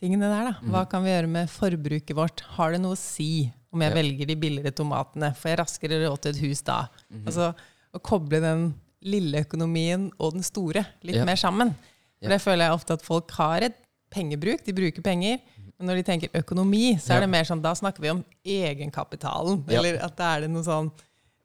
tingene 0.00 0.28
der, 0.28 0.50
da. 0.52 0.54
Mhm. 0.60 0.70
Hva 0.70 0.84
kan 0.90 1.02
vi 1.04 1.10
gjøre 1.10 1.28
med 1.28 1.48
forbruket 1.48 2.14
vårt? 2.16 2.40
Har 2.56 2.72
det 2.72 2.80
noe 2.82 2.92
å 2.94 2.98
si 2.98 3.50
om 3.72 3.80
jeg 3.80 3.90
Ja. 3.90 3.96
velger 4.02 4.26
de 4.26 4.36
billigere 4.36 4.72
tomatene? 4.74 5.34
Får 5.34 5.48
jeg 5.50 5.58
raskere 5.58 6.00
råd 6.08 6.20
til 6.20 6.30
et 6.34 6.40
hus 6.40 6.62
da? 6.62 6.88
Mhm. 7.10 7.24
Altså 7.26 7.54
å 7.94 8.00
koble 8.02 8.40
den 8.40 8.74
lille 9.04 9.42
økonomien 9.44 10.08
og 10.18 10.32
den 10.38 10.42
store 10.46 10.84
litt 11.04 11.16
Ja. 11.20 11.24
mer 11.28 11.36
sammen. 11.36 11.74
For 12.20 12.28
Ja. 12.30 12.36
det 12.36 12.40
føler 12.42 12.64
jeg 12.68 12.72
ofte 12.78 12.92
at 12.96 13.02
folk 13.04 13.30
har 13.36 13.62
et 13.62 13.74
pengebruk, 14.10 14.64
de 14.64 14.72
bruker 14.72 15.02
penger. 15.02 15.38
Men 15.78 15.88
når 15.88 15.96
de 15.96 16.02
tenker 16.06 16.28
økonomi, 16.38 16.94
så 17.02 17.16
er 17.16 17.20
det 17.24 17.28
mer 17.30 17.44
sånn, 17.44 17.60
da 17.60 17.72
snakker 17.74 18.00
vi 18.00 18.10
om 18.10 18.24
egenkapitalen. 18.46 19.64
Eller 19.68 19.98
at 20.02 20.16
da 20.16 20.36
er 20.36 20.40
det 20.44 20.50
noe 20.50 20.62
sånn 20.66 20.90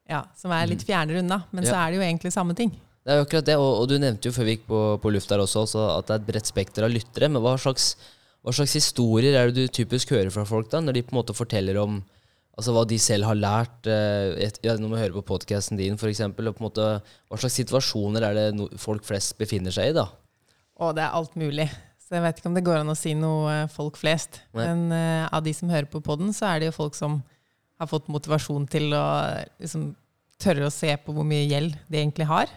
ja, 0.10 0.24
som 0.36 0.52
er 0.56 0.66
litt 0.70 0.82
fjernere 0.86 1.20
unna. 1.22 1.44
Men 1.52 1.64
så 1.68 1.76
er 1.78 1.92
det 1.92 2.00
jo 2.00 2.06
egentlig 2.06 2.34
samme 2.34 2.56
ting. 2.58 2.72
Det 3.06 3.14
er 3.14 3.20
jo 3.20 3.26
akkurat 3.26 3.46
det, 3.46 3.56
og, 3.58 3.82
og 3.82 3.88
du 3.90 3.98
nevnte 4.02 4.30
jo 4.30 4.32
før 4.36 4.46
vi 4.46 4.56
gikk 4.58 4.66
på, 4.68 4.80
på 5.02 5.12
luft 5.14 5.30
der 5.30 5.40
også, 5.44 5.64
også 5.66 5.84
at 5.98 6.08
det 6.10 6.14
er 6.16 6.20
et 6.22 6.28
bredt 6.28 6.50
spekter 6.50 6.86
av 6.86 6.92
lyttere. 6.94 7.30
Men 7.32 7.42
hva 7.42 7.56
slags, 7.62 7.96
hva 8.46 8.54
slags 8.54 8.74
historier 8.78 9.38
er 9.40 9.52
det 9.52 9.56
du 9.56 9.74
typisk 9.80 10.10
hører 10.14 10.32
fra 10.34 10.46
folk 10.46 10.70
da, 10.72 10.82
når 10.82 10.94
de 10.98 11.04
på 11.04 11.14
en 11.16 11.20
måte 11.22 11.36
forteller 11.38 11.78
om 11.82 12.00
altså 12.60 12.74
hva 12.76 12.86
de 12.88 12.98
selv 13.02 13.28
har 13.30 13.38
lært 13.40 13.88
eh, 13.90 14.36
et- 14.48 14.60
gjennom 14.66 14.94
å 14.94 15.00
høre 15.00 15.16
på 15.16 15.26
podkasten 15.32 15.80
din 15.80 15.96
f.eks.? 15.96 16.22
Hva 16.36 17.40
slags 17.40 17.60
situasjoner 17.62 18.26
er 18.28 18.36
det 18.38 18.48
no, 18.58 18.68
folk 18.80 19.08
flest 19.08 19.38
befinner 19.40 19.74
seg 19.76 19.94
i? 19.94 19.96
da? 19.98 20.10
Å, 20.80 20.92
det 20.96 21.06
er 21.06 21.16
alt 21.16 21.36
mulig. 21.40 21.70
Så 22.04 22.18
jeg 22.18 22.26
vet 22.26 22.40
ikke 22.40 22.50
om 22.50 22.56
det 22.58 22.66
går 22.66 22.80
an 22.82 22.92
å 22.92 22.98
si 22.98 23.14
noe 23.18 23.52
eh, 23.54 23.72
folk 23.72 24.00
flest. 24.00 24.42
Nei. 24.58 24.66
Men 24.66 24.86
uh, 24.92 25.28
av 25.36 25.44
de 25.46 25.54
som 25.54 25.70
hører 25.70 25.90
på 25.92 26.02
podden, 26.04 26.32
så 26.36 26.48
er 26.50 26.62
det 26.62 26.72
jo 26.72 26.78
folk 26.80 26.98
som 26.98 27.20
har 27.80 27.90
fått 27.92 28.10
motivasjon 28.12 28.66
til 28.72 28.96
å 28.98 29.04
liksom, 29.62 29.92
tørre 30.42 30.68
å 30.68 30.74
se 30.74 30.90
på 31.04 31.14
hvor 31.16 31.28
mye 31.28 31.46
gjeld 31.46 31.78
de 31.88 32.02
egentlig 32.02 32.28
har, 32.28 32.52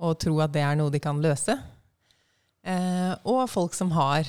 og 0.00 0.18
tro 0.20 0.36
at 0.44 0.52
det 0.54 0.62
er 0.66 0.76
noe 0.78 0.92
de 0.92 1.00
kan 1.02 1.18
løse. 1.22 1.56
Uh, 2.60 3.16
og 3.24 3.46
folk 3.50 3.74
som 3.74 3.90
har 3.96 4.28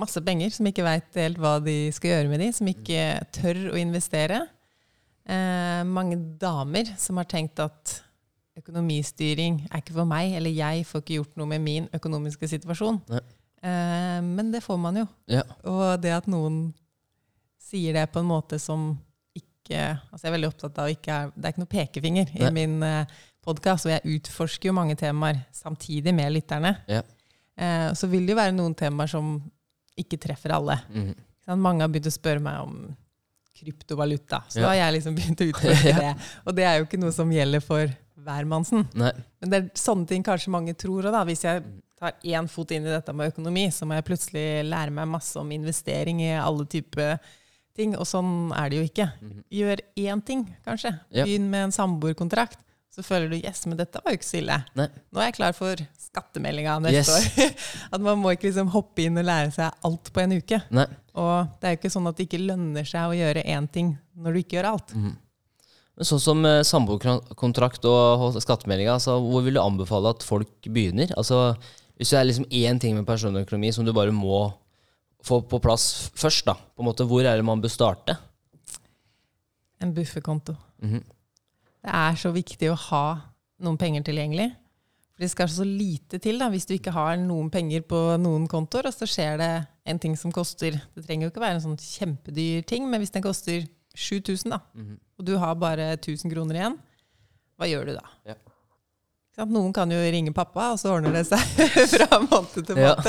masse 0.00 0.20
penger, 0.24 0.52
som 0.52 0.68
ikke 0.68 0.84
veit 0.84 1.16
helt 1.18 1.40
hva 1.40 1.56
de 1.64 1.88
skal 1.94 2.14
gjøre 2.14 2.30
med 2.30 2.44
de, 2.44 2.50
som 2.54 2.68
ikke 2.70 3.04
tør 3.34 3.62
å 3.72 3.80
investere. 3.80 4.44
Eh, 5.30 5.82
mange 5.86 6.18
damer 6.40 6.90
som 6.98 7.20
har 7.20 7.28
tenkt 7.30 7.60
at 7.62 8.00
økonomistyring 8.60 9.62
er 9.68 9.82
ikke 9.82 9.94
for 9.96 10.08
meg, 10.08 10.34
eller 10.38 10.52
jeg 10.52 10.86
får 10.88 11.04
ikke 11.04 11.20
gjort 11.20 11.38
noe 11.38 11.50
med 11.52 11.62
min 11.64 11.86
økonomiske 11.96 12.48
situasjon. 12.50 12.98
Eh, 13.10 14.18
men 14.24 14.50
det 14.52 14.62
får 14.64 14.80
man 14.80 15.00
jo. 15.02 15.06
Ja. 15.30 15.44
Og 15.70 16.00
det 16.02 16.12
at 16.16 16.28
noen 16.30 16.70
sier 17.70 17.94
det 17.96 18.08
på 18.12 18.22
en 18.22 18.30
måte 18.30 18.58
som 18.60 18.92
ikke 19.36 20.00
altså 20.10 20.24
Jeg 20.24 20.30
er 20.30 20.34
veldig 20.34 20.48
opptatt 20.48 20.78
av 20.82 20.88
ikke 20.90 21.16
Det 21.30 21.44
er 21.44 21.52
ikke 21.52 21.62
noe 21.62 21.70
pekefinger 21.70 22.30
i 22.40 22.48
min 22.54 22.80
eh, 22.82 23.18
podkast, 23.44 23.86
og 23.86 23.92
jeg 23.94 24.16
utforsker 24.16 24.70
jo 24.70 24.76
mange 24.76 24.96
temaer 24.98 25.44
samtidig 25.54 26.12
med 26.16 26.34
lytterne. 26.34 26.74
Ja. 26.90 27.04
Eh, 27.54 27.90
så 27.94 28.08
vil 28.10 28.26
det 28.26 28.34
jo 28.34 28.40
være 28.40 28.56
noen 28.56 28.74
temaer 28.74 29.12
som 29.12 29.36
ikke 30.00 30.18
treffer 30.20 30.56
alle. 30.56 30.80
Mm. 30.90 31.14
Mange 31.60 31.84
har 31.84 31.92
begynt 31.92 32.10
å 32.10 32.14
spørre 32.14 32.42
meg 32.42 32.64
om 32.64 32.74
kryptovaluta. 33.60 34.42
Så 34.48 34.60
Ja. 34.60 34.62
da 34.62 34.68
har 34.68 34.78
jeg 34.80 34.94
liksom 34.98 35.16
begynt 35.16 35.40
å 35.44 35.48
utfordre 35.52 35.94
det. 36.00 36.14
Og 36.46 36.54
det 36.56 36.64
er 36.64 36.78
jo 36.80 36.86
ikke 36.88 37.00
noe 37.02 37.12
som 37.12 37.30
gjelder 37.30 37.60
for 37.64 37.92
hvermannsen. 38.20 38.86
Nei. 39.00 39.12
Men 39.40 39.50
det 39.52 39.60
er 39.62 39.68
sånne 39.80 40.06
ting 40.08 40.22
kanskje 40.26 40.52
mange 40.52 40.74
tror 40.76 41.06
òg, 41.08 41.12
da. 41.14 41.22
Hvis 41.24 41.44
jeg 41.46 41.62
tar 42.00 42.12
én 42.24 42.48
fot 42.48 42.70
inn 42.72 42.86
i 42.86 42.92
dette 42.92 43.12
med 43.16 43.32
økonomi, 43.32 43.66
så 43.72 43.84
må 43.88 43.94
jeg 43.98 44.04
plutselig 44.08 44.46
lære 44.68 44.90
meg 44.92 45.08
masse 45.08 45.36
om 45.40 45.50
investering 45.52 46.20
i 46.24 46.32
alle 46.40 46.64
typer 46.68 47.18
ting. 47.76 47.94
Og 47.96 48.04
sånn 48.08 48.50
er 48.56 48.68
det 48.72 48.78
jo 48.80 48.88
ikke. 48.88 49.06
Gjør 49.52 49.80
én 49.96 50.24
ting, 50.24 50.46
kanskje. 50.66 50.92
Mhm. 51.10 51.24
Begynn 51.24 51.50
med 51.52 51.64
en 51.68 51.72
samboerkontrakt. 51.76 52.58
Så 52.90 53.04
føler 53.06 53.30
du 53.30 53.36
yes, 53.38 53.60
men 53.70 53.78
dette 53.78 54.00
var 54.02 54.10
jo 54.10 54.18
ikke 54.18 54.26
så 54.26 54.38
ille. 54.40 54.56
Nei. 54.74 54.88
Nå 55.14 55.20
er 55.22 55.28
jeg 55.28 55.36
klar 55.36 55.52
for 55.54 55.78
skattemeldinga 56.02 56.72
neste 56.82 57.14
Yes. 57.14 57.38
år. 57.38 57.52
At 57.94 58.02
man 58.02 58.18
må 58.18 58.32
ikke 58.34 58.48
liksom 58.48 58.72
hoppe 58.74 59.04
inn 59.06 59.20
og 59.20 59.28
lære 59.28 59.52
seg 59.54 59.76
alt 59.86 60.10
på 60.12 60.22
en 60.24 60.34
uke. 60.40 60.58
Nei. 60.74 60.86
Og 61.14 61.52
det 61.60 61.68
er 61.68 61.74
jo 61.76 61.78
ikke 61.80 61.92
sånn 61.94 62.08
at 62.10 62.16
det 62.18 62.26
ikke 62.26 62.40
lønner 62.42 62.86
seg 62.88 63.10
å 63.12 63.14
gjøre 63.14 63.44
én 63.46 63.68
ting 63.70 63.92
når 64.18 64.32
du 64.34 64.40
ikke 64.42 64.56
gjør 64.58 64.68
alt. 64.72 64.94
Men 64.96 66.08
sånn 66.08 66.22
som 66.22 66.42
eh, 66.48 66.62
samboerkontrakt 66.66 67.84
og 67.90 68.38
skattemeldinga, 68.42 68.94
altså, 68.98 69.18
hvor 69.22 69.42
vil 69.46 69.54
du 69.58 69.60
anbefale 69.62 70.10
at 70.14 70.26
folk 70.26 70.50
begynner? 70.66 71.12
Altså, 71.20 71.54
hvis 72.00 72.10
det 72.14 72.18
er 72.20 72.26
liksom 72.30 72.46
én 72.50 72.80
ting 72.82 72.96
med 72.98 73.06
personøkonomi 73.06 73.70
som 73.76 73.86
du 73.86 73.92
bare 73.94 74.14
må 74.14 74.48
få 75.26 75.42
på 75.46 75.60
plass 75.62 76.08
først, 76.16 76.46
da, 76.48 76.54
på 76.56 76.82
en 76.82 76.88
måte, 76.90 77.04
hvor 77.06 77.22
er 77.26 77.36
det 77.38 77.44
man 77.46 77.60
bør 77.62 77.70
starte? 77.74 78.16
En 79.80 79.94
bufferkonto. 79.96 80.56
Mhm. 80.82 81.02
Det 81.80 81.92
er 81.96 82.18
så 82.20 82.32
viktig 82.34 82.70
å 82.72 82.80
ha 82.90 83.04
noen 83.64 83.78
penger 83.80 84.04
tilgjengelig. 84.08 84.50
For 85.14 85.24
det 85.24 85.30
skal 85.32 85.50
så 85.52 85.66
lite 85.66 86.20
til 86.22 86.40
da, 86.40 86.50
hvis 86.52 86.68
du 86.68 86.74
ikke 86.76 86.94
har 86.96 87.16
noen 87.20 87.50
penger 87.52 87.84
på 87.88 87.98
noen 88.20 88.46
kontoer, 88.50 88.88
og 88.88 88.96
så 88.96 89.08
skjer 89.08 89.40
det 89.40 89.50
en 89.88 89.98
ting 90.00 90.14
som 90.16 90.32
koster 90.32 90.76
Det 90.94 91.04
trenger 91.06 91.26
jo 91.26 91.32
ikke 91.32 91.42
være 91.42 91.58
en 91.58 91.64
sånn 91.64 91.80
kjempedyr 91.80 92.64
ting, 92.68 92.86
men 92.88 93.02
hvis 93.02 93.12
den 93.14 93.24
koster 93.24 93.64
7000, 93.96 94.52
da, 94.54 94.60
og 95.18 95.26
du 95.26 95.34
har 95.40 95.56
bare 95.58 95.92
1000 95.96 96.30
kroner 96.32 96.60
igjen, 96.60 96.78
hva 97.58 97.68
gjør 97.68 97.90
du 97.90 97.96
da? 97.96 98.04
Ja. 98.28 98.36
Noen 99.38 99.72
kan 99.72 99.90
jo 99.92 99.98
ringe 100.12 100.32
pappa, 100.36 100.72
og 100.74 100.80
så 100.80 100.90
ordner 100.92 101.14
det 101.14 101.22
seg 101.28 101.40
fra 101.94 102.18
måned 102.24 102.66
til 102.66 102.76
måned. 102.76 103.08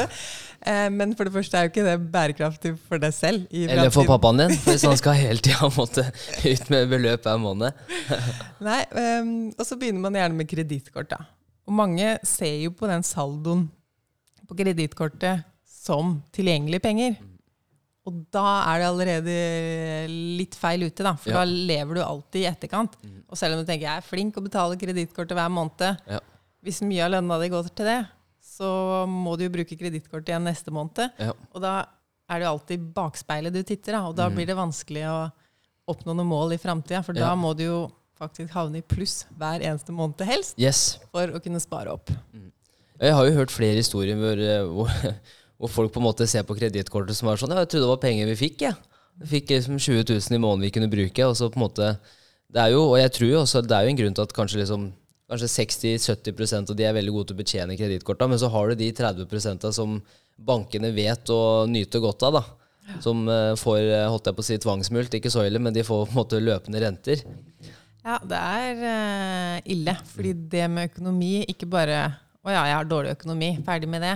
Ja. 0.62 0.90
men 0.94 1.16
for 1.18 1.28
det 1.28 1.34
første 1.34 1.58
er 1.58 1.66
jo 1.66 1.72
ikke 1.72 1.86
det 1.88 1.96
bærekraftig 2.14 2.72
for 2.88 3.02
deg 3.02 3.14
selv. 3.16 3.48
Eller 3.52 3.90
for 3.92 4.08
pappaen 4.08 4.44
din, 4.44 4.54
hvis 4.68 4.86
han 4.88 4.98
skal 5.00 5.18
hele 5.24 5.42
tida 5.44 5.72
måtte 5.76 6.06
ut 6.46 6.72
med 6.72 6.88
beløp 6.94 7.26
hver 7.28 7.42
måned. 7.42 7.84
Nei, 8.70 8.80
ehm, 9.02 9.34
og 9.58 9.66
så 9.68 9.80
begynner 9.82 10.06
man 10.06 10.20
gjerne 10.20 10.38
med 10.38 10.50
kredittkort. 10.52 11.18
Og 11.68 11.76
mange 11.76 12.16
ser 12.28 12.62
jo 12.62 12.76
på 12.78 12.88
den 12.90 13.04
saldoen 13.06 13.68
på 14.48 14.58
kredittkortet 14.62 15.44
som 15.66 16.20
tilgjengelige 16.36 16.84
penger. 16.84 17.20
Og 18.10 18.16
da 18.34 18.44
er 18.72 18.80
det 18.82 18.88
allerede 18.90 19.34
litt 20.40 20.56
feil 20.58 20.88
ute, 20.88 21.04
da. 21.06 21.14
For 21.22 21.30
Ja. 21.30 21.44
da 21.44 21.52
lever 21.52 21.96
du 21.96 22.02
alltid 22.02 22.42
i 22.42 22.50
etterkant. 22.50 22.96
Og 23.30 23.38
selv 23.38 23.54
om 23.56 23.62
du 23.62 23.70
tenker 23.70 23.86
jeg 23.86 23.98
er 23.98 24.02
flink 24.08 24.36
å 24.36 24.42
betale 24.44 24.76
kredittkortet 24.78 25.38
hver 25.38 25.50
måned, 25.54 25.98
Ja. 26.08 26.20
hvis 26.64 26.82
mye 26.82 27.04
av 27.06 27.12
lønna 27.12 27.40
di 27.42 27.50
går 27.50 27.70
til 27.76 27.86
det, 27.86 28.08
så 28.42 29.06
må 29.08 29.38
du 29.38 29.44
jo 29.48 29.50
bruke 29.54 29.78
kredittkortet 29.78 30.30
igjen 30.34 30.44
neste 30.44 30.72
måned. 30.74 31.12
Ja. 31.20 31.32
Og 31.54 31.62
da 31.62 31.86
er 32.30 32.40
det 32.40 32.46
jo 32.48 32.54
alltid 32.58 32.94
bakspeilet 32.94 33.54
du 33.54 33.62
titter, 33.64 33.92
da. 33.94 34.08
Og 34.08 34.16
da 34.16 34.30
blir 34.30 34.48
det 34.48 34.56
vanskelig 34.58 35.06
å 35.06 35.32
oppnå 35.88 36.16
noen 36.16 36.28
mål 36.28 36.54
i 36.54 36.58
framtida, 36.58 37.04
for 37.04 37.14
da 37.14 37.36
må 37.36 37.56
du 37.56 37.64
jo 37.66 37.92
faktisk 38.20 38.50
havne 38.54 38.78
i 38.78 38.82
pluss 38.82 39.26
hver 39.38 39.62
eneste 39.62 39.90
måned 39.92 40.18
helst 40.26 40.54
Yes. 40.58 41.00
for 41.12 41.28
å 41.28 41.42
kunne 41.42 41.60
spare 41.60 41.88
opp. 41.92 42.10
Jeg 43.02 43.14
har 43.14 43.26
jo 43.26 43.34
hørt 43.34 43.50
flere 43.50 43.76
historier 43.78 44.16
hvor, 44.16 44.38
eh, 44.38 44.62
hvor, 44.62 45.16
hvor 45.62 45.70
folk 45.70 45.94
på 45.94 46.02
en 46.02 46.08
måte 46.08 46.26
ser 46.30 46.46
på 46.48 46.58
kredittkortet 46.58 47.18
som 47.18 47.30
er 47.30 47.38
sånn 47.38 47.54
Ja, 47.54 47.62
jeg 47.62 47.70
trodde 47.74 47.86
det 47.86 47.94
var 47.94 48.02
penger 48.02 48.32
vi 48.32 48.40
fikk, 48.40 48.64
jeg. 48.66 48.78
Vi 49.22 49.30
fikk 49.36 49.54
liksom 49.54 49.78
20 49.78 50.08
000 50.10 50.38
i 50.38 50.42
måneden 50.42 50.66
vi 50.66 50.74
kunne 50.74 50.90
bruke. 50.90 51.28
Og 51.28 51.36
så 51.38 51.52
på 51.52 51.60
en 51.60 51.66
måte 51.68 51.92
Det 52.52 52.64
er 52.64 52.74
jo, 52.74 52.88
og 52.90 52.98
jeg 53.00 53.14
tror 53.16 53.30
jo 53.30 53.44
også 53.44 53.62
det 53.64 53.78
er 53.78 53.86
jo 53.86 53.94
en 53.94 54.02
grunn 54.02 54.18
til 54.18 54.26
at 54.26 54.36
kanskje 54.36 54.64
liksom 54.64 54.90
Kanskje 55.32 55.48
60-70% 55.48 56.74
av 56.74 56.76
de 56.76 56.84
er 56.84 56.96
veldig 56.98 57.12
gode 57.16 57.30
til 57.30 57.38
å 57.38 57.40
betjene 57.40 57.76
kredittkorta, 57.80 58.28
men 58.28 58.40
så 58.42 58.50
har 58.52 58.68
du 58.68 58.82
de 58.82 58.90
30% 58.92 59.70
som 59.72 59.94
bankene 60.36 60.90
vet 60.92 61.32
å 61.32 61.38
nyte 61.72 62.02
godt 62.04 62.26
av, 62.28 62.36
da. 62.36 62.98
Som 63.00 63.22
eh, 63.32 63.54
får, 63.56 63.80
eh, 63.80 64.10
holdt 64.12 64.28
jeg 64.28 64.36
på 64.36 64.44
å 64.44 64.48
si, 64.50 64.58
tvangsmult. 64.60 65.16
Ikke 65.16 65.32
så 65.32 65.46
ille, 65.48 65.62
men 65.64 65.72
de 65.72 65.86
får 65.88 66.04
på 66.04 66.12
en 66.12 66.20
måte 66.20 66.42
løpende 66.44 66.82
renter. 66.84 67.24
Ja, 68.04 68.18
det 68.28 68.42
er 68.42 68.84
eh, 68.92 69.72
ille. 69.72 69.96
Fordi 70.12 70.34
det 70.52 70.68
med 70.74 70.92
økonomi 70.92 71.46
ikke 71.54 71.70
bare 71.70 72.02
Å 72.42 72.50
ja, 72.50 72.62
jeg 72.66 72.78
har 72.80 72.88
dårlig 72.90 73.16
økonomi. 73.16 73.54
Ferdig 73.64 73.88
med 73.94 74.02
det. 74.02 74.16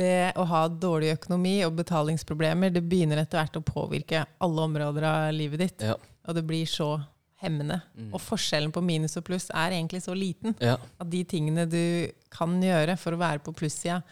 Det 0.00 0.32
å 0.40 0.44
ha 0.48 0.64
dårlig 0.72 1.12
økonomi 1.18 1.58
og 1.66 1.76
betalingsproblemer, 1.78 2.72
det 2.74 2.82
begynner 2.88 3.20
etter 3.22 3.40
hvert 3.42 3.60
å 3.60 3.64
påvirke 3.66 4.24
alle 4.42 4.66
områder 4.66 5.06
av 5.10 5.30
livet 5.36 5.62
ditt. 5.66 5.86
Ja. 5.92 5.94
Og 6.28 6.36
det 6.36 6.44
blir 6.48 6.66
så 6.68 6.94
hemmende. 7.40 7.78
Mm. 7.96 8.10
Og 8.16 8.20
forskjellen 8.20 8.72
på 8.74 8.82
minus 8.84 9.16
og 9.16 9.24
pluss 9.24 9.46
er 9.52 9.72
egentlig 9.78 10.02
så 10.04 10.12
liten 10.16 10.54
Ja. 10.60 10.74
at 11.00 11.08
de 11.08 11.22
tingene 11.24 11.64
du 11.70 12.10
kan 12.30 12.58
gjøre 12.60 12.98
for 13.00 13.16
å 13.16 13.20
være 13.22 13.40
på 13.44 13.54
plussida, 13.56 14.02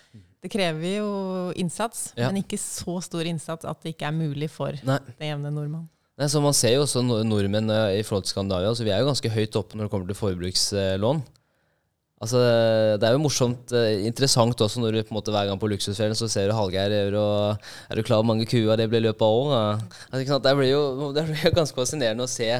det 0.40 0.50
krever 0.52 0.96
jo 1.00 1.52
innsats, 1.58 2.12
Ja. 2.16 2.30
men 2.30 2.42
ikke 2.42 2.56
så 2.62 3.02
stor 3.02 3.26
innsats 3.26 3.64
at 3.68 3.82
det 3.82 3.96
ikke 3.96 4.06
er 4.08 4.12
mulig 4.16 4.48
for 4.50 4.72
Nei. 4.84 4.98
den 5.18 5.28
jevne 5.32 5.50
nordmann. 5.52 5.88
Nei, 6.18 6.26
så 6.26 6.40
Man 6.42 6.52
ser 6.54 6.72
jo 6.74 6.82
også 6.82 7.02
nordmenn 7.04 7.70
eh, 7.70 7.98
i 8.00 8.02
forhold 8.02 8.24
til 8.24 8.32
Skandinavia. 8.34 8.68
Altså, 8.72 8.82
vi 8.84 8.90
er 8.90 9.00
jo 9.04 9.06
ganske 9.12 9.30
høyt 9.30 9.54
oppe 9.60 9.76
når 9.76 9.84
det 9.86 9.90
kommer 9.92 10.06
til 10.08 10.18
forbrukslån. 10.18 11.22
Altså, 12.18 12.38
Det 12.98 13.06
er 13.06 13.14
jo 13.14 13.22
morsomt, 13.22 13.70
eh, 13.72 14.04
interessant 14.08 14.58
også 14.58 14.82
når 14.82 14.96
du 14.96 15.02
på 15.04 15.14
en 15.14 15.18
måte 15.20 15.30
hver 15.30 15.46
gang 15.46 15.60
på 15.60 15.70
Luksusfellen 15.70 16.18
så 16.18 16.26
ser 16.28 16.48
du 16.48 16.56
Hallgeir 16.56 16.90
Er 16.90 17.94
du 17.94 18.02
klar 18.02 18.18
over 18.18 18.32
mange 18.32 18.46
kuer 18.46 18.76
det 18.76 18.88
blir 18.90 19.04
i 19.04 19.06
løpet 19.06 19.22
av? 19.22 19.82
Altså. 20.10 20.40
Det 20.42 20.56
blir 20.58 20.72
jo 20.72 21.12
det 21.14 21.26
blir 21.28 21.44
jo 21.46 21.54
ganske 21.54 21.78
fascinerende 21.78 22.26
å 22.26 22.30
se. 22.30 22.50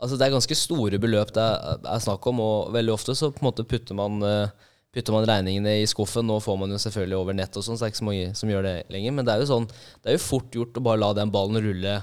Altså, 0.00 0.18
Det 0.18 0.26
er 0.26 0.36
ganske 0.36 0.58
store 0.58 0.98
beløp 1.00 1.32
det 1.32 1.48
er 1.88 2.04
snakk 2.04 2.26
om, 2.28 2.40
og 2.44 2.72
veldig 2.74 2.92
ofte 2.92 3.16
så 3.16 3.32
på 3.32 3.40
en 3.40 3.48
måte 3.48 3.64
putter 3.64 3.96
man 3.96 4.20
eh, 4.22 4.48
putter 4.94 5.14
man 5.16 5.26
regningene 5.26 5.80
i 5.80 5.86
skuffen. 5.90 6.26
Nå 6.28 6.38
får 6.44 6.58
man 6.60 6.70
jo 6.70 6.78
selvfølgelig 6.78 7.18
over 7.18 7.34
nett, 7.34 7.56
og 7.56 7.64
sånn, 7.64 7.78
så 7.78 7.84
det 7.84 7.88
er 7.88 7.94
ikke 7.94 8.02
så 8.02 8.10
mange 8.10 8.34
som 8.38 8.52
gjør 8.52 8.68
det 8.68 8.76
lenger. 8.94 9.16
Men 9.16 9.26
det 9.26 9.34
er 9.34 9.42
jo 9.42 9.50
sånn, 9.50 9.66
det 10.04 10.12
er 10.12 10.18
jo 10.18 10.26
fort 10.26 10.54
gjort 10.54 10.78
å 10.78 10.84
bare 10.84 11.02
la 11.02 11.10
den 11.16 11.32
ballen 11.34 11.62
rulle. 11.64 11.96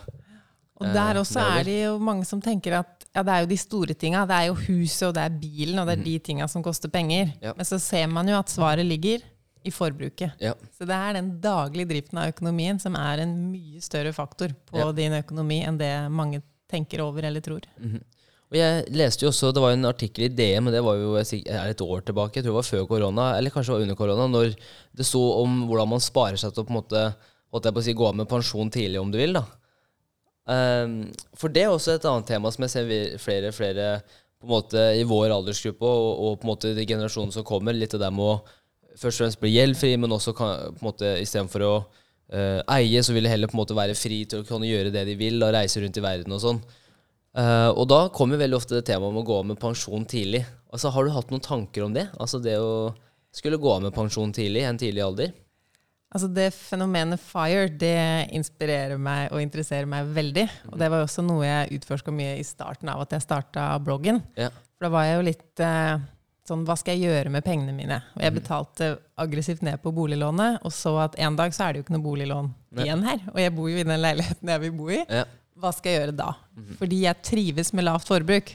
Og 0.82 0.88
Eh, 0.90 0.94
der 0.98 1.20
også 1.22 1.38
nedover. 1.40 1.60
er 1.60 1.64
det 1.70 1.78
jo 1.86 1.98
mange 2.00 2.26
som 2.26 2.42
tenker 2.42 2.80
at 2.80 3.06
ja, 3.14 3.24
det 3.28 3.34
er 3.34 3.42
jo 3.44 3.50
de 3.52 3.58
store 3.60 3.94
tinga. 3.94 4.26
Det 4.26 4.38
er 4.38 4.46
jo 4.48 4.56
huset, 4.56 5.08
og 5.10 5.14
det 5.18 5.24
er 5.28 5.40
bilen, 5.42 5.80
og 5.82 5.88
det 5.90 5.98
er 6.00 6.04
de 6.04 6.20
tinga 6.20 6.48
som 6.50 6.64
koster 6.64 6.90
penger. 6.90 7.26
Mhm. 7.36 7.44
Ja. 7.44 7.54
Men 7.58 7.66
så 7.68 7.80
ser 7.80 8.08
man 8.08 8.28
jo 8.28 8.38
at 8.40 8.50
svaret 8.50 8.86
ligger 8.88 9.22
i 9.64 9.70
forbruket. 9.70 10.32
Ja. 10.42 10.54
Så 10.74 10.88
det 10.90 10.96
er 10.96 11.14
den 11.20 11.40
daglige 11.42 11.88
driften 11.92 12.18
av 12.18 12.32
økonomien 12.32 12.80
som 12.82 12.96
er 12.96 13.20
en 13.22 13.52
mye 13.52 13.82
større 13.84 14.12
faktor 14.16 14.56
på 14.72 14.88
din 14.98 15.14
økonomi 15.14 15.62
enn 15.68 15.78
det 15.78 15.92
mange 16.10 16.42
tenker 16.72 17.04
over 17.04 17.28
eller 17.28 17.42
tror. 17.42 17.62
Og 18.52 18.58
jeg 18.58 18.86
leste 18.92 19.24
jo 19.24 19.30
også, 19.30 19.54
Det 19.54 19.62
var 19.62 19.72
en 19.72 19.86
artikkel 19.86 20.26
i 20.26 20.28
DN, 20.28 20.64
men 20.66 20.74
det 20.74 20.82
var 20.84 20.96
jo 20.96 21.16
et 21.16 21.82
år 21.82 22.02
tilbake, 22.04 22.36
jeg 22.36 22.44
tror 22.44 22.52
det 22.52 22.60
var 22.60 22.68
før 22.68 22.88
korona, 22.88 23.38
eller 23.38 23.50
kanskje 23.50 23.72
det 23.72 23.78
var 23.78 23.82
under 23.86 23.96
korona, 23.96 24.28
når 24.28 24.56
det 24.98 25.06
sto 25.06 25.22
om 25.44 25.68
hvordan 25.70 25.88
man 25.88 26.00
sparer 26.00 26.36
seg 26.38 26.52
til 26.54 26.64
å 26.64 26.68
på 26.68 26.74
en 26.74 26.80
måte, 26.82 27.16
holdt 27.54 27.66
jeg 27.66 27.74
på 27.74 27.80
å 27.80 27.84
si, 27.84 27.94
gå 27.94 28.08
av 28.08 28.16
med 28.16 28.28
pensjon 28.28 28.70
tidlig, 28.72 29.00
om 29.00 29.12
du 29.12 29.18
vil. 29.18 29.34
da. 29.34 29.46
Ehm, 30.52 30.96
for 31.38 31.54
det 31.54 31.66
er 31.66 31.72
også 31.72 31.96
et 31.96 32.08
annet 32.10 32.28
tema 32.34 32.52
som 32.52 32.66
jeg 32.66 32.74
ser 32.74 33.22
flere 33.22 33.52
flere 33.56 33.88
på 34.42 34.48
en 34.48 34.56
måte 34.56 34.84
i 34.98 35.04
vår 35.06 35.32
aldersgruppe 35.36 35.86
og, 35.86 36.10
og 36.26 36.40
på 36.42 36.48
en 36.48 36.52
måte 36.52 36.74
de 36.74 36.86
generasjonene 36.90 37.36
som 37.36 37.46
kommer, 37.46 37.78
litt 37.78 37.94
av 37.94 38.02
det 38.02 38.10
med 38.16 38.26
å 38.26 38.40
først 38.98 39.20
og 39.20 39.26
fremst 39.26 39.42
bli 39.42 39.54
gjeldfri, 39.54 39.96
men 40.02 40.16
også 40.16 40.34
kan, 40.36 40.74
på 40.76 40.82
en 40.82 40.90
måte 40.90 41.12
istedenfor 41.22 41.66
å 41.68 41.74
uh, 41.78 42.60
eie, 42.76 43.04
så 43.06 43.14
vil 43.16 43.28
de 43.28 43.32
heller 43.32 43.52
på 43.52 43.56
en 43.56 43.62
måte 43.62 43.78
være 43.78 43.96
fri 43.96 44.24
til 44.26 44.42
å 44.42 44.48
kunne 44.48 44.68
gjøre 44.68 44.92
det 44.94 45.06
de 45.08 45.16
vil, 45.20 45.38
og 45.46 45.54
reise 45.56 45.84
rundt 45.84 46.00
i 46.02 46.04
verden 46.04 46.36
og 46.36 46.42
sånn. 46.44 46.60
Uh, 47.38 47.70
og 47.70 47.86
da 47.94 48.02
kommer 48.12 48.42
veldig 48.42 48.58
ofte 48.58 48.80
det 48.80 48.88
temaet 48.90 49.14
om 49.14 49.22
å 49.22 49.26
gå 49.30 49.38
av 49.40 49.48
med 49.54 49.62
pensjon 49.62 50.10
tidlig. 50.10 50.42
Altså, 50.74 50.92
Har 50.92 51.06
du 51.06 51.14
hatt 51.16 51.32
noen 51.32 51.46
tanker 51.46 51.86
om 51.86 51.96
det? 51.96 52.10
Altså 52.20 52.42
det 52.44 52.58
å 52.60 52.92
skulle 53.32 53.62
gå 53.62 53.72
av 53.72 53.86
med 53.86 53.96
pensjon 53.96 54.34
tidlig, 54.36 54.66
i 54.66 54.68
en 54.68 54.82
tidlig 54.82 55.06
alder? 55.06 55.32
Altså 56.12 56.28
Det 56.28 56.50
fenomenet 56.54 57.22
FIRE 57.24 57.68
det 57.80 58.32
inspirerer 58.36 59.00
meg 59.00 59.32
og 59.32 59.44
interesserer 59.44 59.88
meg 59.90 60.10
veldig. 60.12 60.48
Og 60.72 60.80
det 60.80 60.90
var 60.92 61.02
jo 61.02 61.08
også 61.08 61.24
noe 61.24 61.46
jeg 61.48 61.78
utforska 61.80 62.12
mye 62.16 62.36
i 62.40 62.48
starten 62.48 62.92
av 62.92 63.06
at 63.06 63.16
jeg 63.16 63.24
starta 63.24 63.70
bloggen. 63.84 64.20
Ja. 64.40 64.50
For 64.76 64.90
da 64.90 64.92
var 64.92 65.08
jeg 65.08 65.20
jo 65.20 65.28
litt 65.30 65.64
eh, 65.64 66.02
sånn 66.50 66.66
Hva 66.68 66.76
skal 66.80 66.98
jeg 66.98 67.08
gjøre 67.08 67.32
med 67.32 67.46
pengene 67.46 67.76
mine? 67.78 68.02
Og 68.18 68.26
jeg 68.26 68.36
betalte 68.36 68.90
aggressivt 69.24 69.64
ned 69.64 69.80
på 69.84 69.94
boliglånet, 69.96 70.60
og 70.68 70.74
så 70.76 70.98
at 71.06 71.16
en 71.22 71.38
dag 71.40 71.54
så 71.56 71.68
er 71.68 71.74
det 71.74 71.82
jo 71.82 71.86
ikke 71.86 71.96
noe 71.96 72.08
boliglån 72.10 72.50
Nei. 72.52 72.88
igjen 72.88 73.06
her. 73.08 73.22
Og 73.32 73.40
jeg 73.44 73.56
bor 73.56 73.70
jo 73.72 73.80
i 73.80 73.88
den 73.88 74.04
leiligheten 74.04 74.52
jeg 74.52 74.64
vil 74.66 74.76
bo 74.76 74.90
i. 74.92 75.00
Ja. 75.06 75.24
Hva 75.62 75.72
skal 75.78 75.94
jeg 75.94 76.02
gjøre 76.02 76.18
da? 76.18 76.32
Fordi 76.80 77.04
jeg 77.06 77.24
trives 77.24 77.72
med 77.78 77.86
lavt 77.86 78.10
forbruk. 78.10 78.52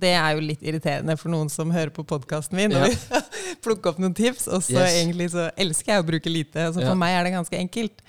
Det 0.00 0.12
er 0.16 0.34
jo 0.36 0.40
litt 0.40 0.62
irriterende 0.64 1.16
for 1.20 1.28
noen 1.32 1.50
som 1.52 1.70
hører 1.74 1.90
på 1.92 2.04
podkasten 2.08 2.56
min. 2.56 2.70
Ja. 2.72 2.84
Og 2.84 2.88
vil 2.88 3.24
plukke 3.66 3.90
opp 3.92 3.98
noen 4.00 4.14
tips, 4.16 4.46
og 4.48 4.62
så 4.64 4.78
Yes. 4.80 4.94
egentlig 5.02 5.30
så 5.34 5.50
elsker 5.56 5.92
jeg 5.94 6.02
å 6.04 6.06
bruke 6.08 6.30
lite. 6.32 6.68
Så 6.72 6.80
for 6.80 6.90
Ja. 6.92 6.94
meg 6.94 7.16
er 7.18 7.24
det 7.24 7.32
ganske 7.36 7.58
enkelt. 7.58 8.02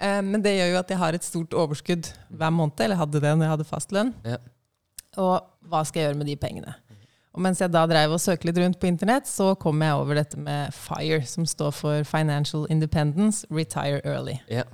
Eh, 0.00 0.20
men 0.22 0.40
det 0.42 0.56
gjør 0.58 0.70
jo 0.74 0.78
at 0.80 0.88
jeg 0.88 0.98
har 0.98 1.12
et 1.14 1.24
stort 1.24 1.50
overskudd 1.56 2.12
hver 2.32 2.50
måned, 2.52 2.80
eller 2.80 2.96
hadde 2.96 3.20
det 3.20 3.32
når 3.36 3.44
jeg 3.46 3.54
hadde 3.56 3.68
fast 3.68 3.90
lønn. 3.92 4.14
Ja. 4.24 4.36
Og 5.18 5.42
hva 5.68 5.84
skal 5.86 6.02
jeg 6.02 6.08
gjøre 6.10 6.18
med 6.18 6.26
de 6.26 6.36
pengene? 6.36 6.74
Og 7.32 7.40
mens 7.44 7.60
jeg 7.62 7.70
da 7.70 7.84
drev 7.86 8.10
og 8.16 8.18
søkte 8.18 8.48
litt 8.48 8.56
rundt 8.58 8.80
på 8.82 8.88
internett, 8.90 9.28
så 9.30 9.52
kom 9.58 9.80
jeg 9.84 9.94
over 9.94 10.14
dette 10.18 10.36
med 10.36 10.72
FIRE, 10.74 11.22
som 11.30 11.44
står 11.46 11.70
for 11.72 12.02
Financial 12.04 12.66
Independence 12.68 13.46
Retire 13.50 14.00
Early. 14.04 14.40
Ja. 14.50 14.64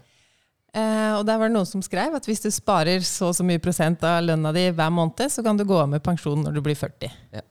Eh, 0.76 1.12
og 1.16 1.22
der 1.24 1.38
var 1.40 1.48
det 1.48 1.56
noen 1.56 1.68
som 1.68 1.82
skrev 1.84 2.14
at 2.18 2.26
hvis 2.28 2.42
du 2.44 2.50
sparer 2.52 3.04
så 3.06 3.30
og 3.30 3.36
så 3.38 3.44
mye 3.46 3.62
prosent 3.62 4.02
av 4.04 4.18
lønna 4.26 4.52
di 4.52 4.66
hver 4.76 4.92
måned, 4.92 5.30
så 5.32 5.44
kan 5.44 5.56
du 5.56 5.64
gå 5.64 5.78
av 5.80 5.88
med 5.88 6.04
pensjon 6.04 6.42
når 6.44 6.58
du 6.58 6.60
blir 6.66 6.76
40. 6.76 7.14
Ja. 7.32 7.44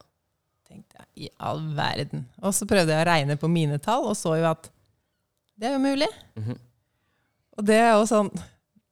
Tenkte 0.69 0.99
jeg, 0.99 1.07
i 1.25 1.29
all 1.41 1.63
verden. 1.77 2.27
Og 2.45 2.53
så 2.53 2.67
prøvde 2.69 2.93
jeg 2.93 3.01
å 3.01 3.09
regne 3.09 3.37
på 3.41 3.49
mine 3.49 3.79
tall, 3.81 4.05
og 4.11 4.17
så 4.19 4.35
jo 4.37 4.45
at 4.51 4.69
det 5.57 5.71
er 5.71 5.77
jo 5.77 5.83
mulig. 5.83 6.11
Mhm. 6.37 6.59
Og 7.55 7.63
det 7.63 7.77
er 7.79 7.93
jo 7.95 8.03
sånn 8.09 8.29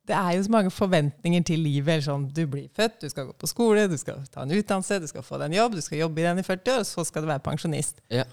Det 0.08 0.16
er 0.16 0.34
jo 0.36 0.44
så 0.44 0.52
mange 0.52 0.72
forventninger 0.72 1.44
til 1.48 1.62
livet. 1.64 2.02
Sånn, 2.04 2.26
du 2.36 2.42
blir 2.52 2.66
født, 2.76 2.98
du 3.00 3.08
skal 3.08 3.30
gå 3.30 3.36
på 3.40 3.48
skole, 3.48 3.86
du 3.88 3.96
skal 3.96 4.18
ta 4.28 4.42
en 4.44 4.52
utdannelse, 4.52 4.98
du 5.00 5.08
skal 5.08 5.24
få 5.24 5.38
deg 5.40 5.48
en 5.48 5.56
jobb, 5.62 5.78
du 5.78 5.82
skal 5.86 6.02
jobbe 6.02 6.20
i 6.20 6.26
den 6.26 6.42
i 6.42 6.44
40 6.44 6.74
år, 6.74 6.82
og 6.84 6.90
så 6.90 7.06
skal 7.08 7.24
du 7.24 7.30
være 7.30 7.40
pensjonist. 7.46 8.02
Ja. 8.12 8.26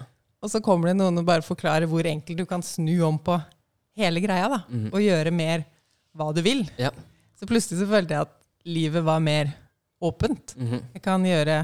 Og 0.43 0.51
så 0.51 0.59
kommer 0.59 0.89
det 0.91 0.97
noen 0.99 1.21
og 1.21 1.29
bare 1.29 1.45
forklarer 1.45 1.87
hvor 1.87 2.03
enkelt 2.03 2.41
du 2.41 2.43
kan 2.49 2.59
snu 2.65 2.91
om 3.07 3.15
på 3.23 3.37
hele 3.95 4.19
greia, 4.19 4.49
da. 4.51 4.59
Og 4.91 4.99
gjøre 4.99 5.31
mer 5.31 5.63
hva 6.17 6.31
du 6.35 6.41
vil. 6.45 6.65
Ja. 6.81 6.91
Så 7.39 7.47
plutselig 7.49 7.79
så 7.81 7.87
følte 7.89 8.15
jeg 8.17 8.27
at 8.27 8.35
livet 8.67 9.03
var 9.05 9.19
mer 9.23 9.53
åpent. 10.01 10.55
Mhm. 10.57 10.81
Jeg 10.95 11.01
kan 11.05 11.23
gjøre 11.25 11.57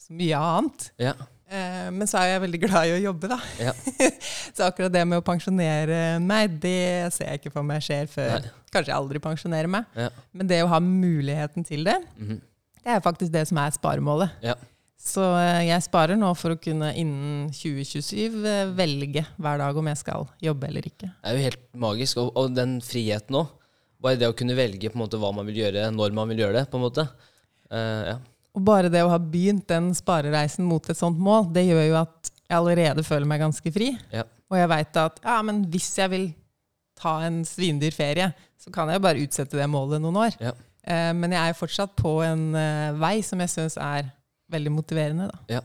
så 0.00 0.14
mye 0.16 0.38
annet. 0.40 0.90
Ja. 1.00 1.14
Eh, 1.50 1.88
men 1.90 2.06
så 2.06 2.20
er 2.20 2.28
jeg 2.36 2.42
veldig 2.44 2.60
glad 2.62 2.86
i 2.86 2.92
å 2.94 3.02
jobbe, 3.08 3.28
da. 3.32 3.38
Ja. 3.58 3.72
så 4.54 4.68
akkurat 4.68 4.92
det 4.94 5.02
med 5.10 5.18
å 5.18 5.24
pensjonere 5.26 6.20
meg, 6.22 6.58
det 6.62 7.10
ser 7.16 7.32
jeg 7.32 7.40
ikke 7.42 7.52
for 7.56 7.66
meg 7.66 7.82
skjer 7.82 8.06
før 8.12 8.36
Nei. 8.38 8.52
Kanskje 8.70 8.92
jeg 8.92 9.00
aldri 9.00 9.18
pensjonerer 9.24 9.66
meg. 9.72 9.88
Ja. 9.98 10.10
Men 10.32 10.46
det 10.46 10.60
å 10.62 10.68
ha 10.70 10.78
muligheten 10.84 11.64
til 11.66 11.82
det, 11.88 11.96
Mhm. 12.20 12.36
det 12.84 12.92
er 12.94 13.00
faktisk 13.02 13.32
det 13.34 13.48
som 13.50 13.58
er 13.58 13.72
sparemålet. 13.74 14.30
Ja. 14.46 14.54
Så 15.00 15.24
eh, 15.40 15.64
jeg 15.72 15.82
sparer 15.82 16.14
nå 16.20 16.28
for 16.36 16.54
å 16.54 16.60
kunne 16.60 16.92
innen 16.94 17.48
2027 17.56 18.44
eh, 18.46 18.66
velge 18.76 19.24
hver 19.40 19.58
dag 19.58 19.76
om 19.80 19.86
jeg 19.90 19.96
skal 20.04 20.28
jobbe 20.44 20.68
eller 20.68 20.86
ikke. 20.86 21.08
Det 21.08 21.30
er 21.32 21.38
jo 21.38 21.46
helt 21.48 21.62
magisk. 21.74 22.20
Og, 22.22 22.30
og 22.36 22.54
den 22.54 22.78
friheten 22.84 23.40
òg. 23.40 23.48
Bare 24.00 24.18
det 24.20 24.30
å 24.30 24.36
kunne 24.36 24.56
velge 24.56 24.90
på 24.90 24.96
en 24.96 25.04
måte 25.04 25.20
hva 25.20 25.32
man 25.36 25.48
vil 25.48 25.62
gjøre, 25.62 25.88
når 25.92 26.14
man 26.16 26.30
vil 26.32 26.44
gjøre 26.44 26.60
det. 26.60 26.66
på 26.70 26.78
en 26.80 26.84
måte. 26.86 27.06
Uh, 27.70 28.02
ja. 28.14 28.18
Og 28.56 28.64
bare 28.66 28.90
det 28.90 29.02
å 29.04 29.12
ha 29.12 29.18
begynt 29.22 29.68
den 29.70 29.92
sparereisen 29.94 30.66
mot 30.66 30.88
et 30.90 30.98
sånt 30.98 31.20
mål, 31.20 31.50
det 31.54 31.68
gjør 31.68 31.84
jo 31.84 31.98
at 32.00 32.30
jeg 32.50 32.58
allerede 32.58 33.04
føler 33.06 33.28
meg 33.30 33.42
ganske 33.44 33.72
fri. 33.74 33.92
Ja. 34.10 34.24
Og 34.50 34.58
jeg 34.58 34.70
veit 34.72 34.96
at 34.98 35.20
ja, 35.22 35.36
men 35.46 35.62
hvis 35.70 35.90
jeg 36.00 36.10
vil 36.10 36.24
ta 37.00 37.20
en 37.24 37.44
svindyr 37.46 37.94
ferie, 37.94 38.32
så 38.60 38.72
kan 38.74 38.90
jeg 38.90 38.98
jo 38.98 39.04
bare 39.06 39.22
utsette 39.22 39.58
det 39.58 39.68
målet 39.70 40.02
noen 40.02 40.18
år. 40.26 40.40
Ja. 40.42 40.54
Eh, 40.82 41.12
men 41.16 41.34
jeg 41.34 41.40
er 41.40 41.52
jo 41.52 41.60
fortsatt 41.60 41.94
på 41.98 42.16
en 42.24 42.50
eh, 42.58 42.96
vei 43.00 43.20
som 43.26 43.40
jeg 43.44 43.52
syns 43.52 43.78
er 43.80 44.10
veldig 44.50 44.72
motiverende. 44.74 45.28
Da. 45.30 45.58
Ja. 45.58 45.62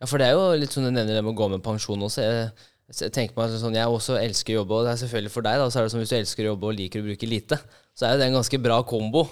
ja, 0.00 0.08
for 0.08 0.20
det 0.20 0.28
er 0.28 0.36
jo 0.36 0.58
litt 0.58 0.74
sånn 0.74 0.88
du 0.88 0.92
nevner 0.92 1.14
det 1.14 1.22
med 1.22 1.36
å 1.36 1.38
gå 1.38 1.50
med 1.54 1.64
pensjon 1.64 2.02
også. 2.08 2.24
Jeg, 2.24 2.50
jeg 2.88 3.12
tenker 3.12 3.36
meg 3.36 3.52
sånn, 3.60 3.76
jeg 3.76 3.92
også 3.92 4.16
elsker 4.16 4.54
å 4.54 4.62
jobbe, 4.62 4.76
og 4.78 4.86
det 4.86 4.94
er 4.94 5.00
selvfølgelig 5.02 5.32
for 5.34 5.44
deg. 5.44 5.60
da, 5.60 5.68
så 5.68 5.78
er 5.78 5.84
det 5.84 5.92
som 5.92 6.00
Hvis 6.00 6.12
du 6.12 6.16
elsker 6.16 6.46
å 6.46 6.52
jobbe 6.54 6.70
og 6.70 6.76
liker 6.78 7.02
å 7.02 7.08
bruke 7.08 7.28
lite, 7.28 7.58
så 7.92 8.06
er 8.06 8.14
jo 8.14 8.20
det 8.22 8.28
en 8.30 8.38
ganske 8.38 8.60
bra 8.64 8.78
kombo. 8.88 9.26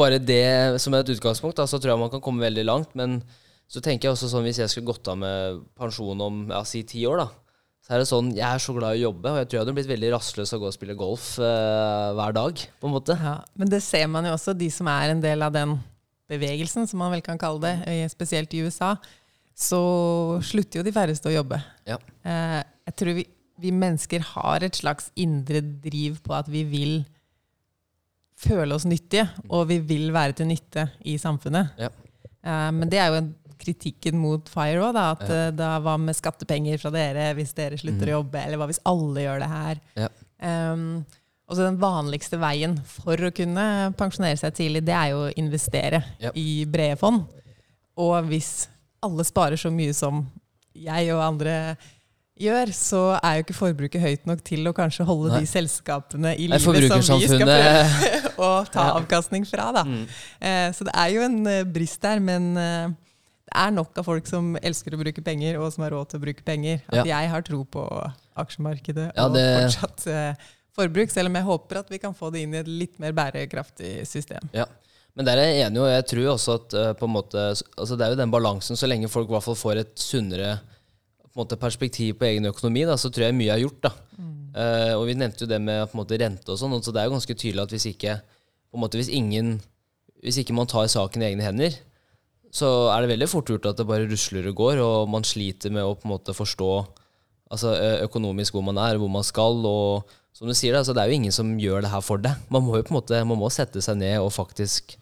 Bare 0.00 0.20
det 0.22 0.80
som 0.80 0.96
et 0.96 1.10
utgangspunkt, 1.12 1.58
da, 1.60 1.66
så 1.68 1.76
tror 1.76 1.92
jeg 1.92 2.00
man 2.00 2.12
kan 2.12 2.22
komme 2.24 2.46
veldig 2.46 2.64
langt. 2.64 2.94
Men 2.96 3.18
så 3.68 3.82
tenker 3.84 4.08
jeg 4.08 4.16
også 4.16 4.30
sånn, 4.32 4.46
hvis 4.48 4.62
jeg 4.62 4.72
skulle 4.72 4.94
gått 4.94 5.10
av 5.12 5.18
med 5.20 5.60
pensjon 5.76 6.22
om 6.24 6.44
ja, 6.54 6.62
si 6.68 6.80
ti 6.88 7.04
år, 7.08 7.20
da, 7.26 7.28
så 7.84 7.92
er 7.92 8.00
det 8.00 8.08
sånn, 8.08 8.30
jeg 8.32 8.46
er 8.48 8.62
så 8.64 8.72
glad 8.72 8.96
i 8.96 9.02
å 9.02 9.10
jobbe, 9.10 9.28
og 9.28 9.42
jeg 9.42 9.48
tror 9.48 9.58
jeg 9.58 9.64
hadde 9.66 9.74
blitt 9.76 9.90
veldig 9.90 10.12
rastløs 10.14 10.54
av 10.54 10.56
å 10.56 10.62
gå 10.62 10.70
og 10.70 10.76
spille 10.76 10.96
golf 10.96 11.26
eh, 11.36 12.12
hver 12.16 12.36
dag. 12.38 12.62
på 12.80 12.88
en 12.88 12.94
måte. 12.94 13.16
Ja, 13.20 13.34
men 13.60 13.68
det 13.68 13.82
ser 13.84 14.06
man 14.08 14.24
jo 14.24 14.32
også, 14.38 14.54
de 14.56 14.70
som 14.72 14.88
er 14.88 15.12
en 15.12 15.20
del 15.20 15.44
av 15.44 15.52
den 15.52 15.76
bevegelsen, 16.32 16.88
som 16.88 17.02
man 17.04 17.12
vel 17.12 17.20
kan 17.26 17.36
kalle 17.36 17.60
det, 17.60 18.08
spesielt 18.14 18.56
i 18.56 18.62
USA, 18.64 18.94
så 19.54 19.80
slutter 20.42 20.80
jo 20.80 20.84
de 20.86 20.92
færreste 20.94 21.30
å 21.30 21.34
jobbe. 21.36 21.60
Ja. 21.86 21.98
Eh, 22.26 22.60
jeg 22.88 22.96
tror 23.00 23.14
vi, 23.20 23.24
vi 23.62 23.70
mennesker 23.70 24.20
har 24.34 24.64
et 24.66 24.74
slags 24.80 25.10
indre 25.16 25.60
driv 25.62 26.18
på 26.26 26.34
at 26.34 26.48
vi 26.50 26.64
vil 26.66 26.96
føle 28.44 28.74
oss 28.74 28.84
nyttige, 28.88 29.28
og 29.48 29.68
vi 29.70 29.78
vil 29.86 30.10
være 30.14 30.34
til 30.40 30.50
nytte 30.50 30.88
i 31.06 31.14
samfunnet. 31.22 31.70
Ja. 31.80 31.88
Eh, 32.44 32.70
men 32.74 32.90
det 32.90 32.98
er 33.00 33.12
jo 33.12 33.20
en 33.22 33.32
kritikken 33.64 34.18
mot 34.20 34.48
FIRE 34.50 34.82
òg. 34.90 34.96
At 34.98 35.22
Ja. 35.28 35.34
eh, 35.46 35.50
da 35.54 35.78
hva 35.80 35.94
med 35.98 36.16
skattepenger 36.18 36.78
fra 36.82 36.90
dere 36.90 37.30
hvis 37.38 37.54
dere 37.54 37.78
slutter 37.78 38.10
å 38.10 38.18
jobbe, 38.18 38.42
eller 38.42 38.58
hva 38.58 38.66
hvis 38.68 38.82
alle 38.84 39.22
gjør 39.22 39.38
det 39.44 39.48
her? 39.54 39.80
Ja. 39.96 40.08
Um, 40.44 41.06
og 41.48 41.56
så 41.56 41.62
Den 41.70 41.78
vanligste 41.78 42.38
veien 42.40 42.78
for 42.84 43.16
å 43.16 43.30
kunne 43.32 43.94
pensjonere 43.96 44.36
seg 44.36 44.52
tidlig, 44.58 44.84
det 44.84 44.94
er 44.94 45.10
jo 45.14 45.22
å 45.28 45.32
investere 45.38 46.02
Ja. 46.18 46.30
i 46.34 46.64
brede 46.66 46.98
fond. 46.98 47.24
Og 47.96 48.24
hvis 48.26 48.66
alle 49.04 49.24
sparer 49.28 49.60
så 49.60 49.70
mye 49.74 49.94
som 49.96 50.24
jeg 50.74 51.12
og 51.14 51.20
andre 51.22 51.54
gjør, 52.40 52.72
så 52.74 53.00
er 53.20 53.36
jo 53.38 53.44
ikke 53.44 53.54
forbruket 53.54 54.02
høyt 54.02 54.24
nok 54.26 54.40
til 54.46 54.66
å 54.66 54.72
kanskje 54.74 55.04
holde 55.06 55.30
Nei. 55.30 55.44
de 55.44 55.46
selskapene 55.52 56.32
i 56.34 56.48
livet 56.50 56.64
som 56.90 57.20
vi 57.20 57.28
skal 57.30 57.44
prøve 57.46 58.32
å 58.42 58.48
ta 58.74 58.88
Ja. 58.88 58.96
avkastning 58.98 59.46
fra. 59.46 59.68
Da. 59.76 59.84
Mm. 59.86 60.00
Eh, 60.40 60.66
så 60.74 60.88
det 60.88 60.94
er 60.98 61.12
jo 61.14 61.22
en 61.28 61.38
eh, 61.46 61.60
brist 61.76 62.02
der, 62.02 62.18
men 62.24 62.48
eh, 62.58 62.88
det 63.44 63.54
er 63.62 63.70
nok 63.76 64.00
av 64.02 64.08
folk 64.08 64.26
som 64.26 64.56
elsker 64.58 64.96
å 64.96 65.00
bruke 65.04 65.22
penger, 65.22 65.60
og 65.62 65.70
som 65.76 65.84
har 65.86 65.94
råd 65.94 66.10
til 66.10 66.18
å 66.18 66.24
bruke 66.26 66.42
penger. 66.42 66.82
At 66.90 67.06
jeg 67.06 67.30
har 67.36 67.46
tro 67.46 67.62
på 67.70 67.86
aksjemarkedet 68.42 69.12
Ja, 69.14 69.28
og 69.28 69.38
fortsatt 69.38 70.06
eh, 70.10 70.48
forbruk, 70.74 71.12
selv 71.14 71.30
om 71.30 71.38
jeg 71.38 71.46
håper 71.46 71.84
at 71.84 71.92
vi 71.92 72.00
kan 72.02 72.16
få 72.18 72.32
det 72.34 72.42
inn 72.42 72.56
i 72.56 72.62
et 72.64 72.70
litt 72.82 72.98
mer 72.98 73.14
bærekraftig 73.14 74.00
system. 74.10 74.42
Ja. 74.56 74.66
Men 75.14 75.28
der 75.28 75.38
er 75.38 75.50
jeg 75.52 75.66
enig, 75.68 75.82
og 75.82 75.90
jeg 75.92 76.06
tror 76.10 76.30
også 76.32 76.54
at 76.58 76.74
uh, 76.74 76.92
på 76.98 77.06
en 77.06 77.14
måte, 77.14 77.42
altså 77.78 77.94
det 77.94 78.06
er 78.06 78.14
jo 78.14 78.18
den 78.18 78.32
balansen, 78.34 78.78
så 78.78 78.88
lenge 78.90 79.10
folk 79.10 79.28
i 79.30 79.36
hvert 79.36 79.46
fall 79.46 79.58
får 79.58 79.82
et 79.84 79.92
sunnere 80.02 80.56
på 81.22 81.38
en 81.38 81.42
måte, 81.44 81.58
perspektiv 81.58 82.16
på 82.18 82.26
egen 82.28 82.46
økonomi, 82.50 82.82
da, 82.86 82.96
så 82.98 83.10
tror 83.10 83.28
jeg 83.28 83.36
mye 83.38 83.54
er 83.54 83.62
gjort. 83.62 83.80
da. 83.86 83.92
Eh, 84.54 84.92
og 84.94 85.08
vi 85.08 85.16
nevnte 85.18 85.42
jo 85.42 85.50
det 85.50 85.58
med 85.62 85.80
på 85.88 85.96
en 85.96 86.00
måte, 86.04 86.18
rente 86.20 86.52
og 86.52 86.58
sånn, 86.60 86.76
så 86.78 86.94
det 86.94 87.02
er 87.02 87.08
jo 87.08 87.16
ganske 87.16 87.34
tydelig 87.34 87.64
at 87.64 87.74
hvis 87.74 87.88
ikke, 87.90 88.18
på 88.70 88.78
en 88.78 88.82
måte, 88.84 89.00
hvis 89.00 89.10
ingen, 89.10 89.56
hvis 90.22 90.38
ikke 90.42 90.54
man 90.54 90.70
tar 90.70 90.86
saken 90.90 91.24
i 91.24 91.32
egne 91.32 91.46
hender, 91.46 91.74
så 92.54 92.68
er 92.94 93.02
det 93.02 93.10
veldig 93.16 93.30
fort 93.32 93.50
gjort 93.50 93.66
at 93.66 93.80
det 93.80 93.86
bare 93.88 94.06
rusler 94.06 94.46
og 94.46 94.60
går, 94.60 94.82
og 94.82 95.10
man 95.10 95.26
sliter 95.26 95.74
med 95.74 95.82
å 95.82 95.96
på 95.98 96.06
en 96.06 96.12
måte 96.14 96.36
forstå 96.38 96.70
altså, 97.50 97.74
økonomisk 98.06 98.54
hvor 98.54 98.62
man 98.66 98.78
er, 98.78 99.00
hvor 99.02 99.10
man 99.10 99.26
skal. 99.26 99.58
og 99.66 100.14
som 100.34 100.46
du 100.50 100.54
sier, 100.54 100.74
da, 100.74 100.84
altså, 100.84 100.94
Det 100.94 101.02
er 101.02 101.10
jo 101.10 101.18
ingen 101.18 101.34
som 101.34 101.50
gjør 101.58 101.82
det 101.82 101.90
her 101.90 102.02
for 102.02 102.22
deg. 102.22 102.38
Man 102.50 102.62
må 102.66 102.78
jo 102.78 102.86
på 102.86 102.94
en 102.94 103.00
måte, 103.00 103.24
man 103.26 103.38
må 103.42 103.50
sette 103.50 103.82
seg 103.82 103.98
ned 103.98 104.18
og 104.22 104.30
faktisk 104.34 104.96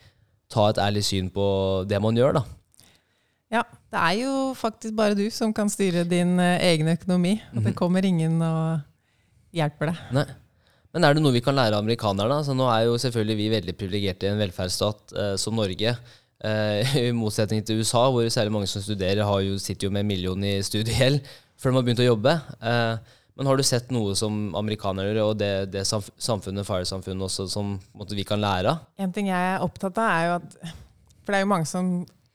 ta 0.52 0.68
et 0.70 0.80
ærlig 0.82 1.02
syn 1.08 1.30
på 1.32 1.46
det 1.88 2.00
man 2.04 2.16
gjør. 2.18 2.36
da. 2.40 2.44
Ja, 3.52 3.62
det 3.92 4.00
er 4.00 4.14
jo 4.22 4.36
faktisk 4.56 4.94
bare 4.96 5.16
du 5.16 5.26
som 5.32 5.52
kan 5.52 5.68
styre 5.72 6.04
din 6.08 6.38
eh, 6.40 6.58
egen 6.72 6.88
økonomi. 6.88 7.34
Og 7.52 7.58
Mhm. 7.60 7.64
det 7.66 7.74
kommer 7.76 8.04
ingen 8.04 8.40
og 8.42 8.80
hjelper 9.52 9.90
deg. 9.92 9.96
Nei. 10.16 10.24
Men 10.92 11.04
er 11.08 11.14
det 11.16 11.22
noe 11.24 11.32
vi 11.32 11.40
kan 11.40 11.54
lære 11.56 11.72
av 11.76 11.82
amerikanerne? 11.84 12.38
Altså, 12.40 12.52
nå 12.56 12.66
er 12.68 12.84
jo 12.84 12.98
selvfølgelig 13.00 13.36
vi 13.36 13.48
veldig 13.52 13.74
privilegerte 13.80 14.26
i 14.28 14.32
en 14.32 14.38
velferdsstat 14.40 15.12
eh, 15.16 15.36
som 15.40 15.54
Norge. 15.56 15.94
Eh, 16.44 16.96
I 17.08 17.12
motsetning 17.16 17.64
til 17.64 17.80
USA, 17.80 18.06
hvor 18.12 18.28
særlig 18.28 18.52
mange 18.52 18.66
som 18.68 18.82
studerer, 18.84 19.24
har 19.24 19.40
jo, 19.40 19.56
sitter 19.58 19.86
jo 19.88 19.90
med 19.92 20.00
en 20.04 20.06
million 20.12 20.44
i 20.44 20.58
studiegjeld 20.62 21.20
før 21.56 21.70
de 21.70 21.76
har 21.76 21.82
begynt 21.86 22.02
å 22.04 22.08
jobbe. 22.10 22.34
Eh, 22.60 22.96
men 23.42 23.50
har 23.50 23.58
du 23.58 23.64
sett 23.66 23.88
noe 23.90 24.14
som 24.14 24.52
amerikanere 24.54 25.10
gjør, 25.10 25.32
og 25.32 25.38
det, 25.40 25.50
det 25.74 25.82
samfunnet, 25.82 26.62
FIRE-samfunnet 26.62 27.26
også, 27.26 27.48
som 27.50 27.72
måte, 27.98 28.14
vi 28.14 28.22
kan 28.28 28.38
lære 28.38 28.70
av? 28.70 28.84
En 29.02 29.10
ting 29.14 29.32
jeg 29.32 29.48
er 29.56 29.64
opptatt 29.64 29.98
av, 29.98 30.12
er 30.12 30.28
jo 30.28 30.36
at 30.36 30.54
For 31.24 31.34
det 31.34 31.40
er 31.40 31.42
jo 31.42 31.48
mange 31.50 31.66
som 31.66 31.88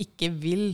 ikke 0.04 0.30
vil 0.36 0.66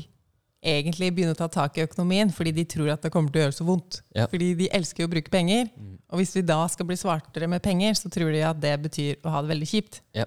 egentlig 0.64 1.12
begynne 1.14 1.36
å 1.36 1.38
ta 1.38 1.46
tak 1.52 1.78
i 1.78 1.84
økonomien 1.84 2.32
fordi 2.34 2.56
de 2.56 2.66
tror 2.74 2.90
at 2.96 3.06
det 3.06 3.12
kommer 3.14 3.30
til 3.30 3.44
å 3.44 3.46
gjøre 3.46 3.58
så 3.60 3.68
vondt. 3.68 4.00
Ja. 4.18 4.26
Fordi 4.32 4.50
de 4.58 4.72
elsker 4.74 5.04
jo 5.04 5.10
å 5.12 5.14
bruke 5.14 5.34
penger. 5.34 5.70
Og 6.10 6.22
hvis 6.22 6.34
vi 6.38 6.46
da 6.50 6.58
skal 6.72 6.90
bli 6.90 6.98
svartere 6.98 7.50
med 7.52 7.62
penger, 7.62 7.94
så 8.00 8.10
tror 8.10 8.34
de 8.34 8.42
at 8.48 8.62
det 8.64 8.74
betyr 8.88 9.22
å 9.22 9.36
ha 9.36 9.44
det 9.44 9.54
veldig 9.54 9.70
kjipt. 9.70 10.02
Ja. 10.18 10.26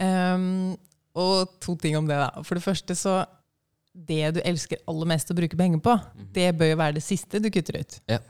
Um, 0.00 0.78
og 1.18 1.58
to 1.60 1.76
ting 1.76 1.98
om 2.00 2.08
det, 2.08 2.16
da. 2.16 2.46
For 2.46 2.56
det 2.56 2.64
første 2.64 2.96
så 2.96 3.24
Det 3.98 4.28
du 4.36 4.38
elsker 4.46 4.78
aller 4.86 5.08
mest 5.10 5.32
å 5.32 5.34
bruke 5.34 5.58
penger 5.58 5.80
på, 5.82 5.94
det 6.32 6.52
bør 6.54 6.68
jo 6.70 6.76
være 6.78 7.00
det 7.00 7.02
siste 7.02 7.40
du 7.42 7.48
kutter 7.50 7.80
ut. 7.80 7.96
Ja. 8.06 8.20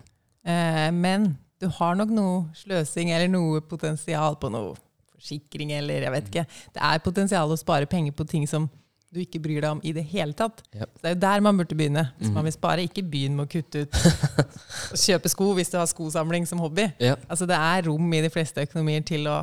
Eh, 0.49 0.89
men 0.95 1.33
du 1.61 1.69
har 1.79 1.97
nok 1.99 2.13
noe 2.15 2.43
sløsing 2.57 3.13
eller 3.13 3.31
noe 3.31 3.63
potensial 3.67 4.39
på 4.41 4.51
noe 4.53 4.77
forsikring 5.19 5.75
eller 5.77 6.07
jeg 6.07 6.15
vet 6.15 6.29
ikke. 6.31 6.45
Det 6.75 6.85
er 6.91 7.05
potensial 7.05 7.51
å 7.51 7.59
spare 7.59 7.89
penger 7.91 8.15
på 8.17 8.27
ting 8.29 8.47
som 8.51 8.69
du 9.09 9.23
ikke 9.23 9.41
bryr 9.41 9.63
deg 9.65 9.71
om 9.73 9.81
i 9.89 9.95
det 9.97 10.05
hele 10.11 10.37
tatt. 10.37 10.61
Yep. 10.77 10.91
Så 10.95 11.03
det 11.03 11.11
er 11.11 11.15
jo 11.15 11.21
der 11.23 11.45
man 11.45 11.59
burde 11.59 11.77
begynne. 11.77 12.05
Hvis 12.21 12.33
man 12.33 12.45
vil 12.45 12.55
spare, 12.55 12.85
ikke 12.85 13.05
begynn 13.09 13.39
med 13.39 13.49
å 13.49 13.53
kutte 13.55 13.87
ut 13.87 14.01
og 14.93 15.01
kjøpe 15.01 15.33
sko 15.33 15.53
hvis 15.57 15.73
du 15.73 15.79
har 15.81 15.89
skosamling 15.89 16.45
som 16.49 16.61
hobby. 16.63 16.91
Yep. 17.01 17.25
Altså 17.27 17.49
Det 17.49 17.57
er 17.57 17.89
rom 17.89 18.13
i 18.13 18.21
de 18.25 18.31
fleste 18.33 18.67
økonomier 18.69 19.07
til 19.09 19.25
å 19.33 19.41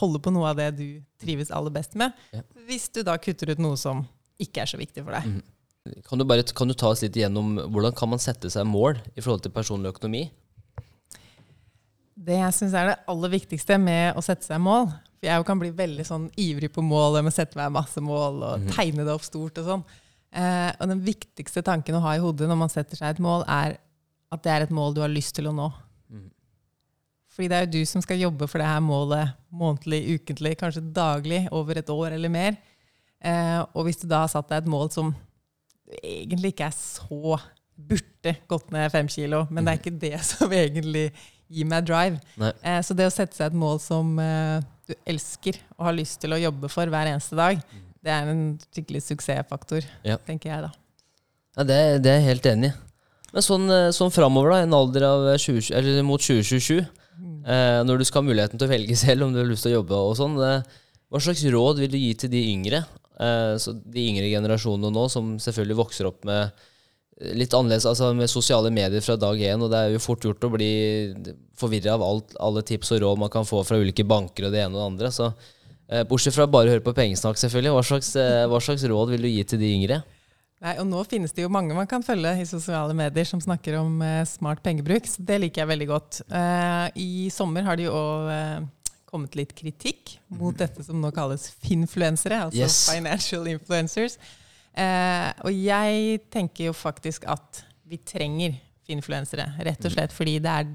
holde 0.00 0.20
på 0.24 0.32
noe 0.34 0.48
av 0.50 0.58
det 0.58 0.70
du 0.80 0.86
trives 1.22 1.52
aller 1.54 1.72
best 1.72 1.94
med, 1.96 2.16
yep. 2.34 2.48
hvis 2.66 2.88
du 2.92 3.02
da 3.06 3.14
kutter 3.22 3.52
ut 3.52 3.60
noe 3.62 3.78
som 3.80 4.02
ikke 4.42 4.64
er 4.64 4.72
så 4.72 4.80
viktig 4.80 5.04
for 5.04 5.16
deg. 5.16 5.38
Kan 6.06 6.20
du, 6.20 6.24
bare, 6.28 6.44
kan 6.56 6.68
du 6.68 6.74
ta 6.78 6.90
oss 6.92 7.04
litt 7.04 7.16
igjennom 7.18 7.56
hvordan 7.72 7.94
kan 7.96 8.10
man 8.12 8.22
sette 8.22 8.50
seg 8.52 8.66
mål 8.68 8.98
i 9.14 9.22
forhold 9.22 9.44
til 9.44 9.54
personlig 9.54 9.92
økonomi? 9.94 10.26
Det 12.26 12.38
jeg 12.40 12.56
syns 12.56 12.74
er 12.74 12.90
det 12.90 12.98
aller 13.12 13.32
viktigste 13.36 13.78
med 13.78 14.16
å 14.16 14.24
sette 14.24 14.48
seg 14.48 14.58
mål 14.64 14.88
For 14.88 15.28
jeg 15.28 15.46
kan 15.46 15.60
bli 15.60 15.68
veldig 15.76 16.06
sånn 16.08 16.28
ivrig 16.40 16.70
på 16.72 16.84
mål, 16.84 17.18
jeg 17.18 17.26
må 17.28 17.32
sette 17.34 17.60
meg 17.60 17.74
masse 17.76 18.02
mål 18.02 18.44
og 18.48 18.68
tegne 18.74 19.06
det 19.06 19.14
opp 19.14 19.24
stort 19.26 19.60
og 19.62 19.70
sånn. 19.70 19.84
Eh, 20.36 20.70
og 20.76 20.90
den 20.90 21.02
viktigste 21.04 21.62
tanken 21.64 21.98
å 21.98 22.04
ha 22.04 22.16
i 22.16 22.22
hodet 22.22 22.48
når 22.50 22.58
man 22.60 22.72
setter 22.72 22.98
seg 22.98 23.14
et 23.14 23.22
mål, 23.22 23.44
er 23.48 23.78
at 24.32 24.42
det 24.44 24.52
er 24.52 24.66
et 24.66 24.74
mål 24.74 24.96
du 24.96 25.02
har 25.04 25.12
lyst 25.12 25.36
til 25.38 25.48
å 25.48 25.54
nå. 25.56 25.70
Fordi 27.36 27.50
det 27.52 27.56
er 27.56 27.66
jo 27.66 27.74
du 27.74 27.88
som 27.88 28.00
skal 28.00 28.16
jobbe 28.16 28.46
for 28.48 28.62
det 28.62 28.68
her 28.68 28.80
målet 28.80 29.34
månedlig, 29.52 30.16
ukentlig, 30.16 30.54
kanskje 30.56 30.80
daglig, 30.96 31.42
over 31.52 31.76
et 31.76 31.90
år 31.92 32.14
eller 32.16 32.32
mer. 32.32 32.56
Eh, 33.20 33.60
og 33.76 33.84
hvis 33.84 34.00
du 34.00 34.06
da 34.08 34.22
har 34.24 34.32
satt 34.32 34.48
deg 34.48 34.62
et 34.62 34.70
mål 34.72 34.88
som 34.94 35.12
egentlig 36.02 36.54
ikke 36.54 36.68
er 36.70 36.76
så 36.76 37.36
burde 37.76 38.32
gått 38.48 38.70
ned 38.72 38.90
fem 38.94 39.08
kilo, 39.12 39.44
men 39.50 39.66
det 39.66 39.72
er 39.74 39.80
ikke 39.82 39.98
det 40.00 40.14
som 40.30 40.52
egentlig 40.52 41.10
gir 41.52 41.68
meg 41.70 41.84
drive. 41.86 42.18
Eh, 42.62 42.80
så 42.82 42.96
det 42.96 43.06
å 43.06 43.12
sette 43.14 43.36
seg 43.38 43.52
et 43.52 43.58
mål 43.58 43.78
som 43.84 44.16
eh, 44.22 44.64
du 44.88 44.94
elsker 45.06 45.58
og 45.76 45.84
har 45.90 45.94
lyst 45.98 46.18
til 46.22 46.34
å 46.34 46.40
jobbe 46.40 46.70
for 46.72 46.90
hver 46.90 47.10
eneste 47.12 47.36
dag, 47.38 47.60
det 48.06 48.12
er 48.14 48.28
en 48.32 48.42
skikkelig 48.70 49.02
suksessfaktor, 49.02 49.86
Ja. 50.06 50.16
tenker 50.26 50.52
jeg 50.52 50.66
da. 50.66 50.72
Ja, 51.56 51.64
det, 51.66 51.78
det 52.04 52.10
er 52.12 52.20
jeg 52.20 52.28
helt 52.32 52.46
enig 52.52 52.70
i. 52.72 52.76
Men 53.34 53.44
sånn, 53.44 53.64
eh, 53.70 53.90
sånn 53.94 54.12
framover, 54.14 54.54
da, 54.54 54.62
en 54.64 54.74
alder 54.78 55.04
av 55.08 55.24
20, 55.42 55.70
eller 55.76 56.02
mot 56.06 56.22
2027, 56.22 56.78
eh, 56.80 57.80
når 57.86 57.98
du 58.00 58.04
skal 58.08 58.22
ha 58.22 58.28
muligheten 58.30 58.58
til 58.60 58.68
å 58.68 58.72
velge 58.72 58.96
selv 58.98 59.26
om 59.26 59.34
du 59.34 59.40
har 59.42 59.48
lyst 59.50 59.66
til 59.66 59.74
å 59.74 59.80
jobbe 59.80 59.98
og 60.10 60.14
sånn, 60.18 60.36
eh, 60.46 60.62
hva 61.12 61.20
slags 61.22 61.44
råd 61.52 61.82
vil 61.82 61.90
du 61.92 61.98
gi 62.00 62.12
til 62.22 62.32
de 62.32 62.42
yngre? 62.54 62.80
Eh, 63.20 63.56
så 63.56 63.72
de 63.72 64.08
yngre 64.10 64.28
generasjonene 64.28 64.92
nå, 64.92 65.06
som 65.12 65.36
selvfølgelig 65.40 65.78
vokser 65.78 66.08
opp 66.08 66.24
med 66.28 66.50
eh, 66.50 67.32
litt 67.38 67.54
annerledes, 67.56 67.88
altså 67.88 68.12
med 68.16 68.30
sosiale 68.30 68.72
medier 68.74 69.04
fra 69.04 69.16
dag 69.20 69.40
én, 69.40 69.62
og 69.62 69.72
det 69.72 69.80
er 69.80 69.94
jo 69.94 70.02
fort 70.04 70.26
gjort 70.26 70.44
å 70.44 70.52
bli 70.52 70.72
forvirra 71.56 71.96
av 71.96 72.04
alt, 72.04 72.36
alle 72.42 72.64
tips 72.66 72.92
og 72.96 73.04
råd 73.04 73.22
man 73.24 73.32
kan 73.32 73.48
få 73.48 73.62
fra 73.64 73.80
ulike 73.80 74.04
banker 74.04 74.48
og 74.48 74.52
det 74.52 74.66
ene 74.66 74.76
og 74.76 74.82
det 74.82 74.90
andre. 74.90 75.14
Så 75.14 75.30
eh, 75.30 76.04
bortsett 76.08 76.36
fra 76.36 76.48
bare 76.50 76.68
å 76.68 76.76
høre 76.76 76.84
på 76.84 76.96
pengesnakk, 76.96 77.40
selvfølgelig, 77.40 77.72
hva 77.78 77.86
slags, 77.92 78.12
hva 78.52 78.60
slags 78.68 78.84
råd 78.92 79.16
vil 79.16 79.26
du 79.28 79.32
gi 79.32 79.48
til 79.48 79.64
de 79.64 79.72
yngre? 79.78 80.02
Nei, 80.64 80.72
og 80.80 80.86
nå 80.88 81.02
finnes 81.04 81.34
det 81.36 81.44
jo 81.44 81.52
mange 81.52 81.74
man 81.76 81.88
kan 81.88 82.04
følge 82.04 82.30
i 82.40 82.46
sosiale 82.48 82.94
medier 82.96 83.26
som 83.28 83.40
snakker 83.44 83.76
om 83.76 84.00
smart 84.24 84.62
pengebruk, 84.64 85.04
så 85.04 85.20
det 85.28 85.36
liker 85.42 85.62
jeg 85.62 85.68
veldig 85.68 85.88
godt. 85.90 86.20
I 86.96 87.28
sommer 87.30 87.66
har 87.68 87.76
de 87.76 87.84
jo 87.84 87.92
òg 87.92 88.64
kommet 89.16 89.36
litt 89.38 89.54
kritikk 89.56 90.18
mot 90.36 90.56
dette 90.60 90.84
som 90.86 91.00
nå 91.02 91.10
kalles 91.16 91.48
finfluensere, 91.64 92.44
altså 92.46 92.62
Yes. 92.62 92.90
financial 92.92 93.48
influencers. 93.50 94.18
Eh, 94.76 95.30
og 95.42 95.52
jeg 95.56 96.20
tenker 96.30 96.68
jo 96.68 96.76
faktisk 96.76 97.24
at 97.32 97.64
vi 97.88 97.98
trenger 98.04 98.58
finfluensere, 98.86 99.48
rett 99.64 99.86
og 99.88 99.94
slett 99.94 100.12
fordi 100.14 100.36
det 100.44 100.52
er 100.52 100.68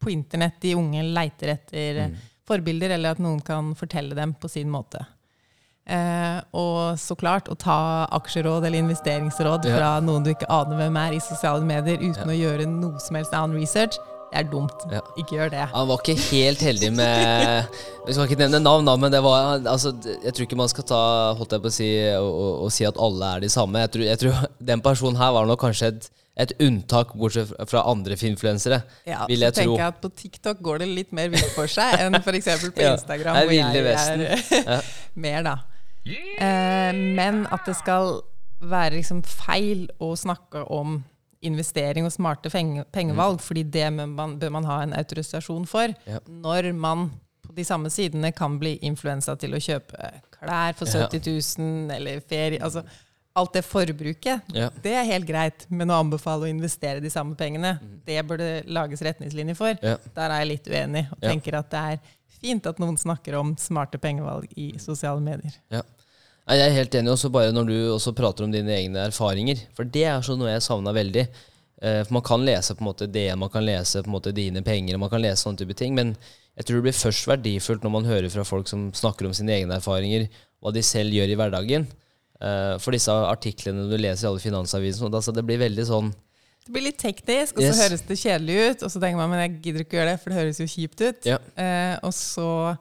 på 0.00 0.12
internett 0.12 0.60
de 0.62 0.74
unge 0.78 1.02
leiter 1.16 1.54
etter 1.56 2.04
mm. 2.08 2.16
forbilder, 2.46 2.94
eller 2.96 3.16
at 3.16 3.22
noen 3.24 3.40
kan 3.44 3.72
fortelle 3.76 4.14
dem 4.16 4.34
på 4.38 4.50
sin 4.52 4.70
måte. 4.70 5.02
Eh, 5.84 6.38
og 6.56 6.96
så 7.00 7.16
klart, 7.20 7.50
å 7.52 7.56
ta 7.60 8.06
aksjeråd 8.16 8.64
eller 8.64 8.80
investeringsråd 8.84 9.66
Ja. 9.68 9.76
fra 9.76 9.90
noen 10.00 10.24
du 10.24 10.30
ikke 10.32 10.48
aner 10.48 10.76
hvem 10.80 10.96
er 10.96 11.16
i 11.16 11.20
sosiale 11.20 11.64
medier, 11.64 11.98
uten 12.00 12.30
å 12.30 12.36
gjøre 12.36 12.68
noe 12.68 13.00
som 13.00 13.16
helst 13.18 13.34
annen 13.36 13.58
research, 13.58 13.98
det 14.32 14.40
er 14.40 14.46
dumt. 14.50 14.84
Ja. 14.90 15.00
Ikke 15.20 15.36
gjør 15.36 15.50
det. 15.52 15.64
Han 15.74 15.86
var 15.88 16.00
ikke 16.02 16.14
helt 16.30 16.62
heldig 16.66 16.88
med 16.96 17.68
Vi 18.06 18.12
skal 18.16 18.26
ikke 18.26 18.38
nevne 18.40 18.58
navn, 18.64 18.88
men 19.00 19.12
det 19.14 19.20
var 19.22 19.60
altså, 19.62 19.92
Jeg 20.24 20.34
tror 20.34 20.46
ikke 20.48 20.58
man 20.58 20.68
skal 20.72 20.84
ta 20.88 20.98
holdt 21.38 21.54
jeg 21.54 21.62
på 21.64 21.70
å 21.70 21.74
si, 21.76 21.88
og, 22.18 22.26
og, 22.32 22.50
og 22.66 22.72
si 22.74 22.84
at 22.88 22.98
alle 23.00 23.30
er 23.36 23.44
de 23.44 23.50
samme. 23.54 23.78
Jeg 23.84 23.92
tror, 23.94 24.04
jeg 24.08 24.20
tror 24.24 24.42
Den 24.72 24.82
personen 24.84 25.20
her 25.20 25.30
var 25.36 25.46
nok 25.48 25.62
kanskje 25.62 25.92
et, 25.92 26.08
et 26.46 26.52
unntak, 26.66 27.14
bortsett 27.14 27.52
fra- 27.70 27.84
andre 27.92 28.18
influensere. 28.26 28.80
Ja, 29.06 29.22
vil 29.30 29.44
så 29.46 29.52
tenker 29.60 29.70
tro. 29.70 29.78
jeg 29.78 29.92
at 29.92 30.02
På 30.02 30.10
TikTok 30.24 30.60
går 30.66 30.82
det 30.82 30.90
litt 30.90 31.14
mer 31.14 31.30
vilt 31.30 31.52
for 31.54 31.70
seg 31.70 31.94
enn 32.02 32.18
f.eks. 32.18 32.50
på 32.74 32.84
Instagram, 32.90 33.38
ja, 33.38 33.44
er 33.44 33.46
hvor 33.46 33.54
jeg 33.54 33.86
er 33.94 34.66
Ja. 34.66 34.80
mer, 35.14 35.46
da. 35.46 35.56
Eh, 36.04 36.92
men 37.16 37.44
at 37.54 37.64
det 37.70 37.76
skal 37.78 38.18
være 38.64 38.98
liksom 38.98 39.22
feil 39.28 39.86
å 40.02 40.12
snakke 40.16 40.62
om 40.72 40.98
investering 41.44 42.06
og 42.08 42.12
smarte 42.14 42.50
pengevalg, 42.52 42.88
pengevalg, 42.94 43.40
fordi 43.44 43.62
det 43.74 43.86
man, 43.92 44.36
bør 44.40 44.50
man 44.56 44.64
ha 44.68 44.80
en 44.84 44.94
autorisasjon 44.96 45.66
for. 45.70 45.92
Ja. 46.08 46.20
Når 46.26 46.72
man 46.74 47.08
på 47.44 47.52
de 47.56 47.64
samme 47.68 47.90
sidene 47.92 48.32
kan 48.32 48.58
bli 48.58 48.78
influensa 48.88 49.34
til 49.36 49.52
å 49.54 49.60
kjøpe 49.60 50.12
klær 50.38 50.76
for 50.78 50.88
70 50.88 51.20
000 51.58 51.96
eller 51.98 52.22
ferie 52.28 52.60
altså 52.64 52.84
Alt 53.34 53.56
det 53.56 53.64
forbruket, 53.66 54.44
Ja. 54.54 54.68
det 54.82 54.92
er 54.94 55.08
helt 55.08 55.26
greit, 55.26 55.64
men 55.68 55.90
å 55.90 55.96
anbefale 56.04 56.46
å 56.46 56.50
investere 56.52 57.00
de 57.02 57.10
samme 57.10 57.34
pengene, 57.34 57.72
det 58.06 58.20
bør 58.28 58.38
det 58.38 58.50
lages 58.70 59.02
retningslinjer 59.02 59.56
for. 59.58 59.74
Ja. 59.82 59.96
Der 60.14 60.30
er 60.30 60.44
jeg 60.44 60.50
litt 60.52 60.68
uenig, 60.70 61.02
og 61.10 61.18
tenker 61.18 61.56
at 61.58 61.66
det 61.72 61.80
er 61.80 61.98
fint 62.38 62.68
at 62.70 62.78
noen 62.78 62.94
snakker 62.94 63.34
om 63.40 63.56
smarte 63.58 63.98
pengevalg 63.98 64.46
i 64.54 64.68
sosiale 64.78 65.18
medier. 65.18 65.56
Ja. 65.74 65.82
Nei, 66.44 66.58
Jeg 66.60 66.68
er 66.70 66.74
helt 66.76 66.94
enig, 67.00 67.10
også 67.14 67.30
bare 67.32 67.52
når 67.56 67.66
du 67.70 67.74
også 67.94 68.12
prater 68.16 68.44
om 68.44 68.52
dine 68.52 68.68
egne 68.76 69.06
erfaringer. 69.08 69.62
For 69.76 69.84
det 69.88 70.04
er 70.04 70.20
så 70.26 70.36
noe 70.36 70.50
jeg 70.52 70.64
savna 70.66 70.92
veldig. 70.92 71.26
Eh, 71.82 72.00
for 72.04 72.12
man 72.18 72.22
kan 72.26 72.44
lese 72.44 72.74
på 72.76 72.84
en 72.84 72.88
måte 72.90 73.08
det, 73.10 73.26
man 73.40 73.48
kan 73.52 73.64
lese 73.64 74.02
på 74.04 74.10
en 74.10 74.16
måte 74.18 74.32
dine 74.36 74.62
penger, 74.64 74.98
man 75.00 75.10
kan 75.12 75.22
lese 75.24 75.42
sånne 75.46 75.62
type 75.62 75.76
ting. 75.80 75.94
Men 75.96 76.12
jeg 76.56 76.66
tror 76.68 76.76
det 76.80 76.86
blir 76.90 76.98
først 77.00 77.26
verdifullt 77.30 77.82
når 77.86 77.94
man 77.96 78.04
hører 78.08 78.28
fra 78.32 78.44
folk 78.44 78.68
som 78.70 78.90
snakker 78.94 79.26
om 79.26 79.32
sine 79.36 79.56
egne 79.56 79.78
erfaringer, 79.80 80.28
hva 80.62 80.72
de 80.72 80.82
selv 80.84 81.16
gjør 81.16 81.32
i 81.32 81.38
hverdagen. 81.40 81.88
Eh, 82.44 82.76
for 82.82 82.92
disse 82.92 83.08
artiklene 83.14 83.88
du 83.88 83.96
leser 83.96 84.26
i 84.26 84.30
alle 84.30 84.42
finansavisene, 84.44 85.10
altså 85.16 85.32
det 85.34 85.44
blir 85.48 85.60
veldig 85.64 85.88
sånn 85.88 86.12
Det 86.64 86.72
blir 86.72 86.86
litt 86.86 86.96
teknisk, 86.98 87.58
og 87.58 87.60
så 87.60 87.72
Yes. 87.72 87.80
høres 87.82 88.02
det 88.08 88.16
kjedelig 88.16 88.54
ut. 88.70 88.82
Og 88.84 88.90
så 88.90 89.00
tenker 89.00 89.16
man 89.20 89.28
men 89.28 89.40
jeg 89.44 89.62
gidder 89.62 89.82
ikke 89.84 89.98
gjøre 89.98 90.12
det, 90.14 90.20
for 90.22 90.30
det 90.30 90.38
høres 90.38 90.60
jo 90.60 90.64
kjipt 90.64 91.00
ut. 91.04 91.26
Ja. 91.28 91.36
Eh, 91.60 91.98
og 92.02 92.12
så 92.16 92.78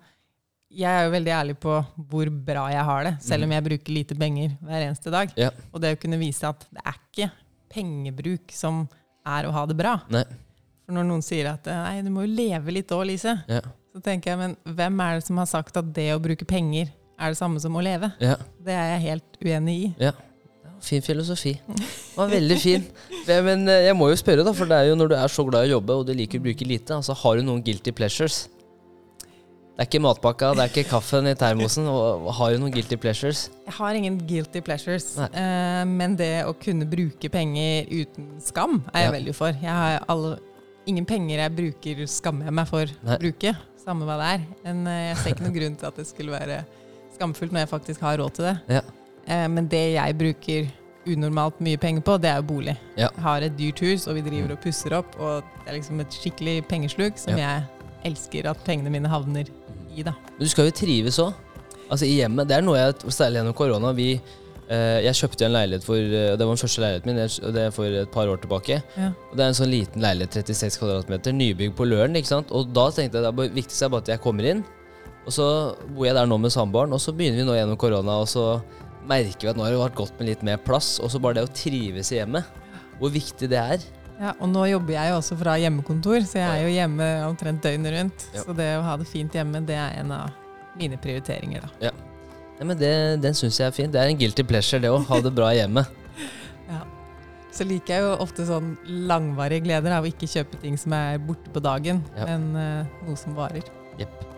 Jeg 0.73 0.89
er 0.89 1.03
jo 1.05 1.11
veldig 1.13 1.33
ærlig 1.37 1.55
på 1.61 1.73
hvor 2.09 2.29
bra 2.47 2.63
jeg 2.73 2.83
har 2.87 3.03
det, 3.05 3.13
selv 3.21 3.45
om 3.45 3.51
jeg 3.53 3.65
bruker 3.67 3.93
lite 3.93 4.15
penger 4.17 4.55
hver 4.65 4.85
eneste 4.87 5.11
dag. 5.13 5.33
Ja. 5.37 5.51
Og 5.71 5.81
det 5.83 5.91
å 5.95 5.99
kunne 6.01 6.17
vise 6.21 6.49
at 6.49 6.65
det 6.73 6.81
er 6.89 6.97
ikke 6.97 7.27
pengebruk 7.73 8.53
som 8.53 8.83
er 9.25 9.47
å 9.47 9.53
ha 9.55 9.63
det 9.69 9.77
bra. 9.79 9.99
Nei. 10.13 10.23
For 10.83 10.97
når 10.97 11.07
noen 11.07 11.23
sier 11.23 11.47
at 11.53 11.69
nei, 11.69 12.01
du 12.03 12.09
må 12.11 12.25
jo 12.25 12.33
leve 12.35 12.73
litt 12.75 12.91
òg, 12.91 13.05
Lise, 13.07 13.37
Ja. 13.47 13.61
så 13.93 14.01
tenker 14.03 14.33
jeg 14.33 14.41
men 14.41 14.57
hvem 14.65 14.99
er 15.05 15.19
det 15.19 15.25
som 15.29 15.37
har 15.39 15.47
sagt 15.49 15.77
at 15.79 15.93
det 15.95 16.09
å 16.15 16.19
bruke 16.21 16.45
penger 16.49 16.89
er 17.19 17.31
det 17.31 17.37
samme 17.39 17.61
som 17.63 17.77
å 17.77 17.83
leve? 17.85 18.09
Ja. 18.19 18.35
Det 18.59 18.73
er 18.75 18.95
jeg 18.97 19.01
helt 19.07 19.41
uenig 19.45 19.77
i. 19.85 19.95
ja. 20.09 20.11
Fin 20.83 20.99
filosofi. 20.99 21.53
Det 21.63 22.17
var 22.17 22.27
veldig 22.27 22.57
fin. 22.59 22.81
Men 23.29 23.61
eh, 23.71 23.85
jeg 23.85 23.95
må 23.95 24.09
jo 24.11 24.17
spørre, 24.19 24.43
da, 24.43 24.51
for 24.51 24.67
det 24.67 24.75
er 24.75 24.89
jo 24.89 24.97
når 24.99 25.13
du 25.13 25.15
er 25.15 25.31
så 25.31 25.45
glad 25.47 25.63
i 25.63 25.69
å 25.71 25.77
jobbe 25.77 25.95
og 25.95 26.09
du 26.09 26.11
liker 26.11 26.41
å 26.41 26.43
bruke 26.43 26.67
lite, 26.67 26.91
altså 26.97 27.15
har 27.15 27.37
du 27.39 27.45
noen 27.47 27.61
guilty 27.63 27.93
pleasures? 27.95 28.49
Det 29.73 29.81
er 29.81 29.87
ikke 29.89 30.01
matpakka, 30.05 30.51
det 30.53 30.61
er 30.61 30.69
ikke 30.69 30.83
kaffen 30.91 31.25
i 31.25 31.33
termosen. 31.33 31.87
Og 31.89 32.27
har 32.37 32.53
du 32.53 32.59
noen 32.61 32.73
guilty 32.75 32.93
pleasures? 33.01 33.47
Jeg 33.65 33.73
har 33.73 33.97
ingen 33.97 34.19
guilty 34.29 34.61
pleasures, 34.61 35.07
eh, 35.17 35.83
men 35.89 36.13
det 36.19 36.43
å 36.45 36.53
kunne 36.53 36.85
bruke 36.85 37.31
penger 37.33 37.89
uten 37.89 38.35
skam 38.39 38.83
er 38.93 39.07
jeg 39.07 39.09
Ja. 39.09 39.15
veldig 39.17 39.35
for. 39.35 39.47
Jeg 39.49 39.73
har 39.73 40.05
alle, 40.07 40.37
ingen 40.85 41.05
penger 41.09 41.39
jeg 41.41 41.55
bruker, 41.57 42.05
skammer 42.05 42.45
jeg 42.45 42.53
meg 42.53 42.67
for 42.67 42.85
Nei. 42.85 43.15
å 43.15 43.19
bruke, 43.19 43.55
samme 43.83 44.05
hva 44.05 44.19
det 44.21 44.29
er. 44.35 44.45
Men 44.63 44.85
uh, 44.85 44.93
jeg 45.09 45.17
ser 45.17 45.29
ikke 45.33 45.43
noen 45.47 45.57
grunn 45.57 45.75
til 45.75 45.87
at 45.87 45.95
det 45.95 46.05
skulle 46.07 46.31
være 46.37 46.65
skamfullt 47.17 47.51
når 47.51 47.59
jeg 47.65 47.69
faktisk 47.73 47.99
har 48.01 48.17
råd 48.21 48.33
til 48.37 48.45
det. 48.45 48.57
Ja. 48.77 48.81
Uh, 49.27 49.47
men 49.49 49.67
det 49.67 49.93
jeg 49.95 50.17
bruker 50.21 50.69
unormalt 51.07 51.57
mye 51.59 51.77
penger 51.81 52.01
på, 52.05 52.21
det 52.21 52.29
er 52.29 52.35
jo 52.35 52.43
bolig. 52.43 52.77
Ja. 52.95 53.09
Jeg 53.09 53.23
har 53.25 53.41
et 53.41 53.57
dyrt 53.57 53.79
hus, 53.79 54.05
og 54.07 54.15
vi 54.15 54.21
driver 54.21 54.53
og 54.53 54.61
pusser 54.61 54.93
opp, 54.93 55.17
og 55.19 55.41
det 55.65 55.73
er 55.73 55.79
liksom 55.81 55.99
et 55.99 56.13
skikkelig 56.13 56.59
pengesluk 56.69 57.17
som 57.17 57.35
jeg 57.41 57.63
elsker 58.07 58.47
at 58.51 58.61
pengene 58.65 58.91
mine 58.93 59.09
havner 59.11 59.49
i, 59.93 60.03
da. 60.05 60.13
Men 60.35 60.45
du 60.45 60.49
skal 60.51 60.69
jo 60.69 60.75
trives 60.75 61.19
òg. 61.21 61.33
Altså 61.91 62.07
i 62.07 62.15
hjemmet. 62.17 62.47
Det 62.49 62.57
er 62.57 62.63
noe 62.65 62.79
jeg, 62.79 62.95
særlig 63.13 63.41
gjennom 63.41 63.55
korona 63.57 63.91
vi, 63.93 64.07
eh, 64.71 64.99
Jeg 65.03 65.17
kjøpte 65.19 65.45
en 65.45 65.53
leilighet 65.53 65.83
for 65.85 65.97
eh, 65.99 66.31
Det 66.33 66.39
var 66.39 66.55
den 66.55 66.61
første 66.61 66.81
leiligheten 66.81 67.11
min, 67.11 67.19
og 67.21 67.53
det 67.53 67.65
er 67.67 67.73
for 67.75 67.85
et 67.85 68.11
par 68.11 68.31
år 68.31 68.39
tilbake. 68.41 68.79
Ja. 68.97 69.09
Og 69.29 69.35
Det 69.37 69.43
er 69.43 69.51
en 69.51 69.59
sånn 69.59 69.73
liten 69.73 70.01
leilighet, 70.01 70.39
36 70.41 70.79
kvadratmeter, 70.81 71.35
nybygg 71.35 71.75
på 71.77 71.85
Løren. 71.85 72.15
ikke 72.15 72.31
sant? 72.31 72.51
Og 72.51 72.71
da 72.73 72.89
tenkte 72.89 73.21
jeg 73.21 73.27
det 73.27 73.51
viktigste 73.59 73.85
er 73.85 73.93
bare 73.93 74.05
at 74.07 74.13
jeg 74.15 74.23
kommer 74.23 74.49
inn. 74.49 74.63
Og 75.25 75.31
så 75.31 75.47
bor 75.95 76.07
jeg 76.07 76.15
der 76.15 76.27
nå 76.27 76.37
med 76.41 76.51
samboeren, 76.51 76.93
og 76.93 76.99
så 76.99 77.13
begynner 77.15 77.39
vi 77.39 77.47
nå 77.47 77.55
gjennom 77.55 77.77
korona, 77.79 78.17
og 78.23 78.27
så 78.27 78.61
merker 79.07 79.45
vi 79.45 79.51
at 79.51 79.59
nå 79.59 79.63
har 79.63 79.71
det 79.71 79.79
vært 79.79 79.95
godt 79.99 80.19
med 80.19 80.27
litt 80.31 80.43
mer 80.43 80.57
plass. 80.57 80.97
Og 80.99 81.11
så 81.11 81.21
bare 81.21 81.39
det 81.39 81.45
å 81.47 81.53
trives 81.53 82.11
i 82.11 82.19
hjemmet. 82.19 82.47
Hvor 82.99 83.11
viktig 83.13 83.49
det 83.51 83.59
er. 83.59 83.85
Ja, 84.19 84.31
og 84.39 84.49
nå 84.51 84.63
jobber 84.69 84.93
jeg 84.95 85.11
jo 85.11 85.17
også 85.19 85.35
fra 85.39 85.55
hjemmekontor, 85.59 86.21
så 86.29 86.39
jeg 86.39 86.47
er 86.47 86.63
jo 86.67 86.71
hjemme 86.73 87.07
omtrent 87.27 87.63
døgnet 87.65 87.95
rundt. 87.95 88.25
Ja. 88.35 88.43
Så 88.45 88.55
det 88.57 88.69
å 88.77 88.83
ha 88.85 88.95
det 89.01 89.07
fint 89.09 89.33
hjemme, 89.35 89.63
det 89.65 89.75
er 89.79 89.97
en 90.03 90.13
av 90.15 90.31
mine 90.79 90.97
prioriteringer, 91.01 91.65
da. 91.65 91.89
Ja, 91.89 91.93
men 92.63 92.77
det, 92.79 92.91
Den 93.23 93.35
syns 93.37 93.57
jeg 93.59 93.67
er 93.67 93.75
fin. 93.75 93.91
Det 93.91 93.99
er 93.99 94.11
en 94.11 94.19
guilty 94.19 94.45
pleasure, 94.47 94.79
det 94.83 94.91
å 94.93 95.01
ha 95.09 95.19
det 95.25 95.33
bra 95.35 95.49
hjemme. 95.55 95.83
ja. 96.71 96.83
Så 97.53 97.65
liker 97.69 97.95
jeg 97.97 98.05
jo 98.05 98.13
ofte 98.23 98.45
sånn 98.47 98.75
langvarige 99.09 99.65
gleder 99.67 99.97
av 99.97 100.05
å 100.05 100.09
ikke 100.09 100.29
kjøpe 100.29 100.61
ting 100.61 100.77
som 100.79 100.93
er 100.97 101.19
borte 101.21 101.53
på 101.53 101.61
dagen, 101.63 102.01
Ja. 102.17 102.29
men 102.29 102.53
uh, 102.57 103.01
noe 103.07 103.17
som 103.19 103.35
varer. 103.37 103.65
Yep. 103.99 104.29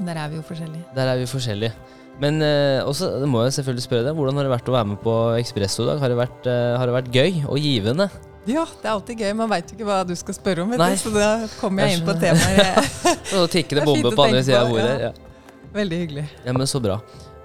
Der 0.00 0.18
er 0.18 0.30
vi 0.32 0.40
jo 0.40 0.46
forskjellige. 0.46 0.88
Der 0.96 1.10
er 1.12 1.20
vi 1.20 1.26
forskjellige. 1.30 1.74
Men 2.22 2.38
eh, 2.46 2.78
også, 2.86 3.08
det 3.22 3.26
må 3.30 3.40
jeg 3.42 3.56
selvfølgelig 3.56 3.84
spørre 3.88 4.06
deg, 4.06 4.14
hvordan 4.14 4.36
har 4.38 4.46
det 4.46 4.52
vært 4.52 4.68
å 4.70 4.74
være 4.74 4.88
med 4.92 5.00
på 5.02 5.14
Ekspresso 5.38 5.82
i 5.82 5.88
dag? 5.88 6.02
Har 6.02 6.12
det, 6.12 6.18
vært, 6.18 6.46
eh, 6.50 6.74
har 6.78 6.86
det 6.86 6.94
vært 6.94 7.10
gøy 7.14 7.40
og 7.50 7.58
givende? 7.58 8.06
Ja, 8.46 8.64
det 8.82 8.88
er 8.88 8.92
alltid 8.92 9.20
gøy. 9.24 9.30
Man 9.38 9.48
veit 9.48 9.70
jo 9.72 9.78
ikke 9.78 9.86
hva 9.88 10.00
du 10.06 10.14
skal 10.18 10.36
spørre 10.36 10.64
om, 10.64 10.72
vet 10.74 10.82
Nei. 10.82 10.90
du, 10.92 10.98
så 11.00 11.12
da 11.14 11.28
kommer 11.60 11.86
jeg 11.88 11.98
inn 11.98 12.04
på 12.06 12.16
temaet. 12.20 12.90
Så 13.30 13.44
tikkende 13.54 13.84
Det 13.84 13.86
bombe 13.88 14.12
på 14.14 14.26
andre 14.26 14.42
sida 14.44 14.64
av 14.64 14.72
bordet. 14.74 14.96
ja. 15.00 15.12
Ja. 15.12 15.70
Veldig 15.74 15.96
hyggelig. 16.04 16.24
ja, 16.44 16.52
men 16.54 16.68
så 16.70 16.78
bra. 16.78 17.00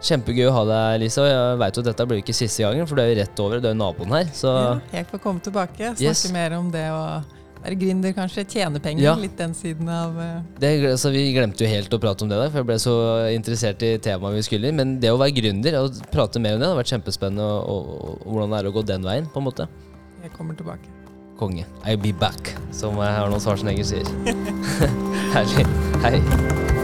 Kjempegøy 0.05 0.45
å 0.47 0.51
ha 0.53 0.61
deg, 0.69 0.99
Lisa. 1.01 1.23
Jeg 1.25 1.55
veit 1.59 1.75
jo 1.75 1.81
at 1.81 1.87
dette 1.89 2.05
blir 2.07 2.19
ikke 2.21 2.35
siste 2.37 2.61
gangen, 2.63 2.85
for 2.87 2.99
du 2.99 3.01
er 3.01 3.09
jo 3.09 3.15
rett 3.23 3.41
over. 3.43 3.59
Du 3.59 3.67
er 3.67 3.73
jo 3.73 3.79
naboen 3.79 4.13
her. 4.15 4.29
Så 4.37 4.51
Ja, 4.53 4.75
jeg 4.99 5.07
får 5.09 5.21
komme 5.23 5.41
tilbake 5.43 5.89
snakke 5.95 6.05
Yes. 6.05 6.21
mer 6.31 6.53
om 6.59 6.69
det 6.71 6.85
å 6.93 7.01
være 7.63 7.75
gründer, 7.81 8.13
kanskje. 8.15 8.45
Tjene 8.53 8.79
penger. 8.79 9.03
Ja. 9.03 9.15
Litt 9.19 9.35
den 9.39 9.55
siden 9.57 9.89
av 9.91 10.15
uh... 10.15 10.37
det, 10.61 10.71
altså, 10.93 11.09
Vi 11.11 11.25
glemte 11.35 11.65
jo 11.65 11.71
helt 11.73 11.91
å 11.91 11.99
prate 11.99 12.23
om 12.23 12.29
det 12.31 12.37
der, 12.39 12.53
for 12.53 12.61
jeg 12.61 12.69
ble 12.69 12.79
så 12.79 12.95
interessert 13.33 13.83
i 13.83 13.95
temaet 13.97 14.37
vi 14.37 14.45
skulle 14.47 14.69
i. 14.69 14.77
Men 14.77 14.99
det 15.03 15.11
å 15.11 15.19
være 15.19 15.35
gründer 15.41 15.81
og 15.81 15.99
prate 16.13 16.39
mer 16.39 16.55
om 16.55 16.63
det, 16.63 16.69
har 16.69 16.79
vært 16.79 16.93
kjempespennende. 16.93 17.43
Og, 17.43 17.83
og, 17.89 18.17
og 18.23 18.33
hvordan 18.37 18.53
det 18.55 18.61
er 18.61 18.69
å 18.71 18.75
gå 18.77 18.85
den 18.93 19.09
veien, 19.09 19.27
på 19.33 19.41
en 19.41 19.49
måte. 19.49 19.67
Jeg 20.23 20.31
kommer 20.37 20.53
tilbake. 20.53 20.89
Konge. 21.37 21.65
I'll 21.85 21.97
be 22.01 22.13
back, 22.13 22.57
som 22.71 22.99
Arnold 22.99 23.41
Schwarzenegger 23.41 23.83
sier. 23.83 24.07
Herlig. 25.35 25.65
Hei. 26.03 26.78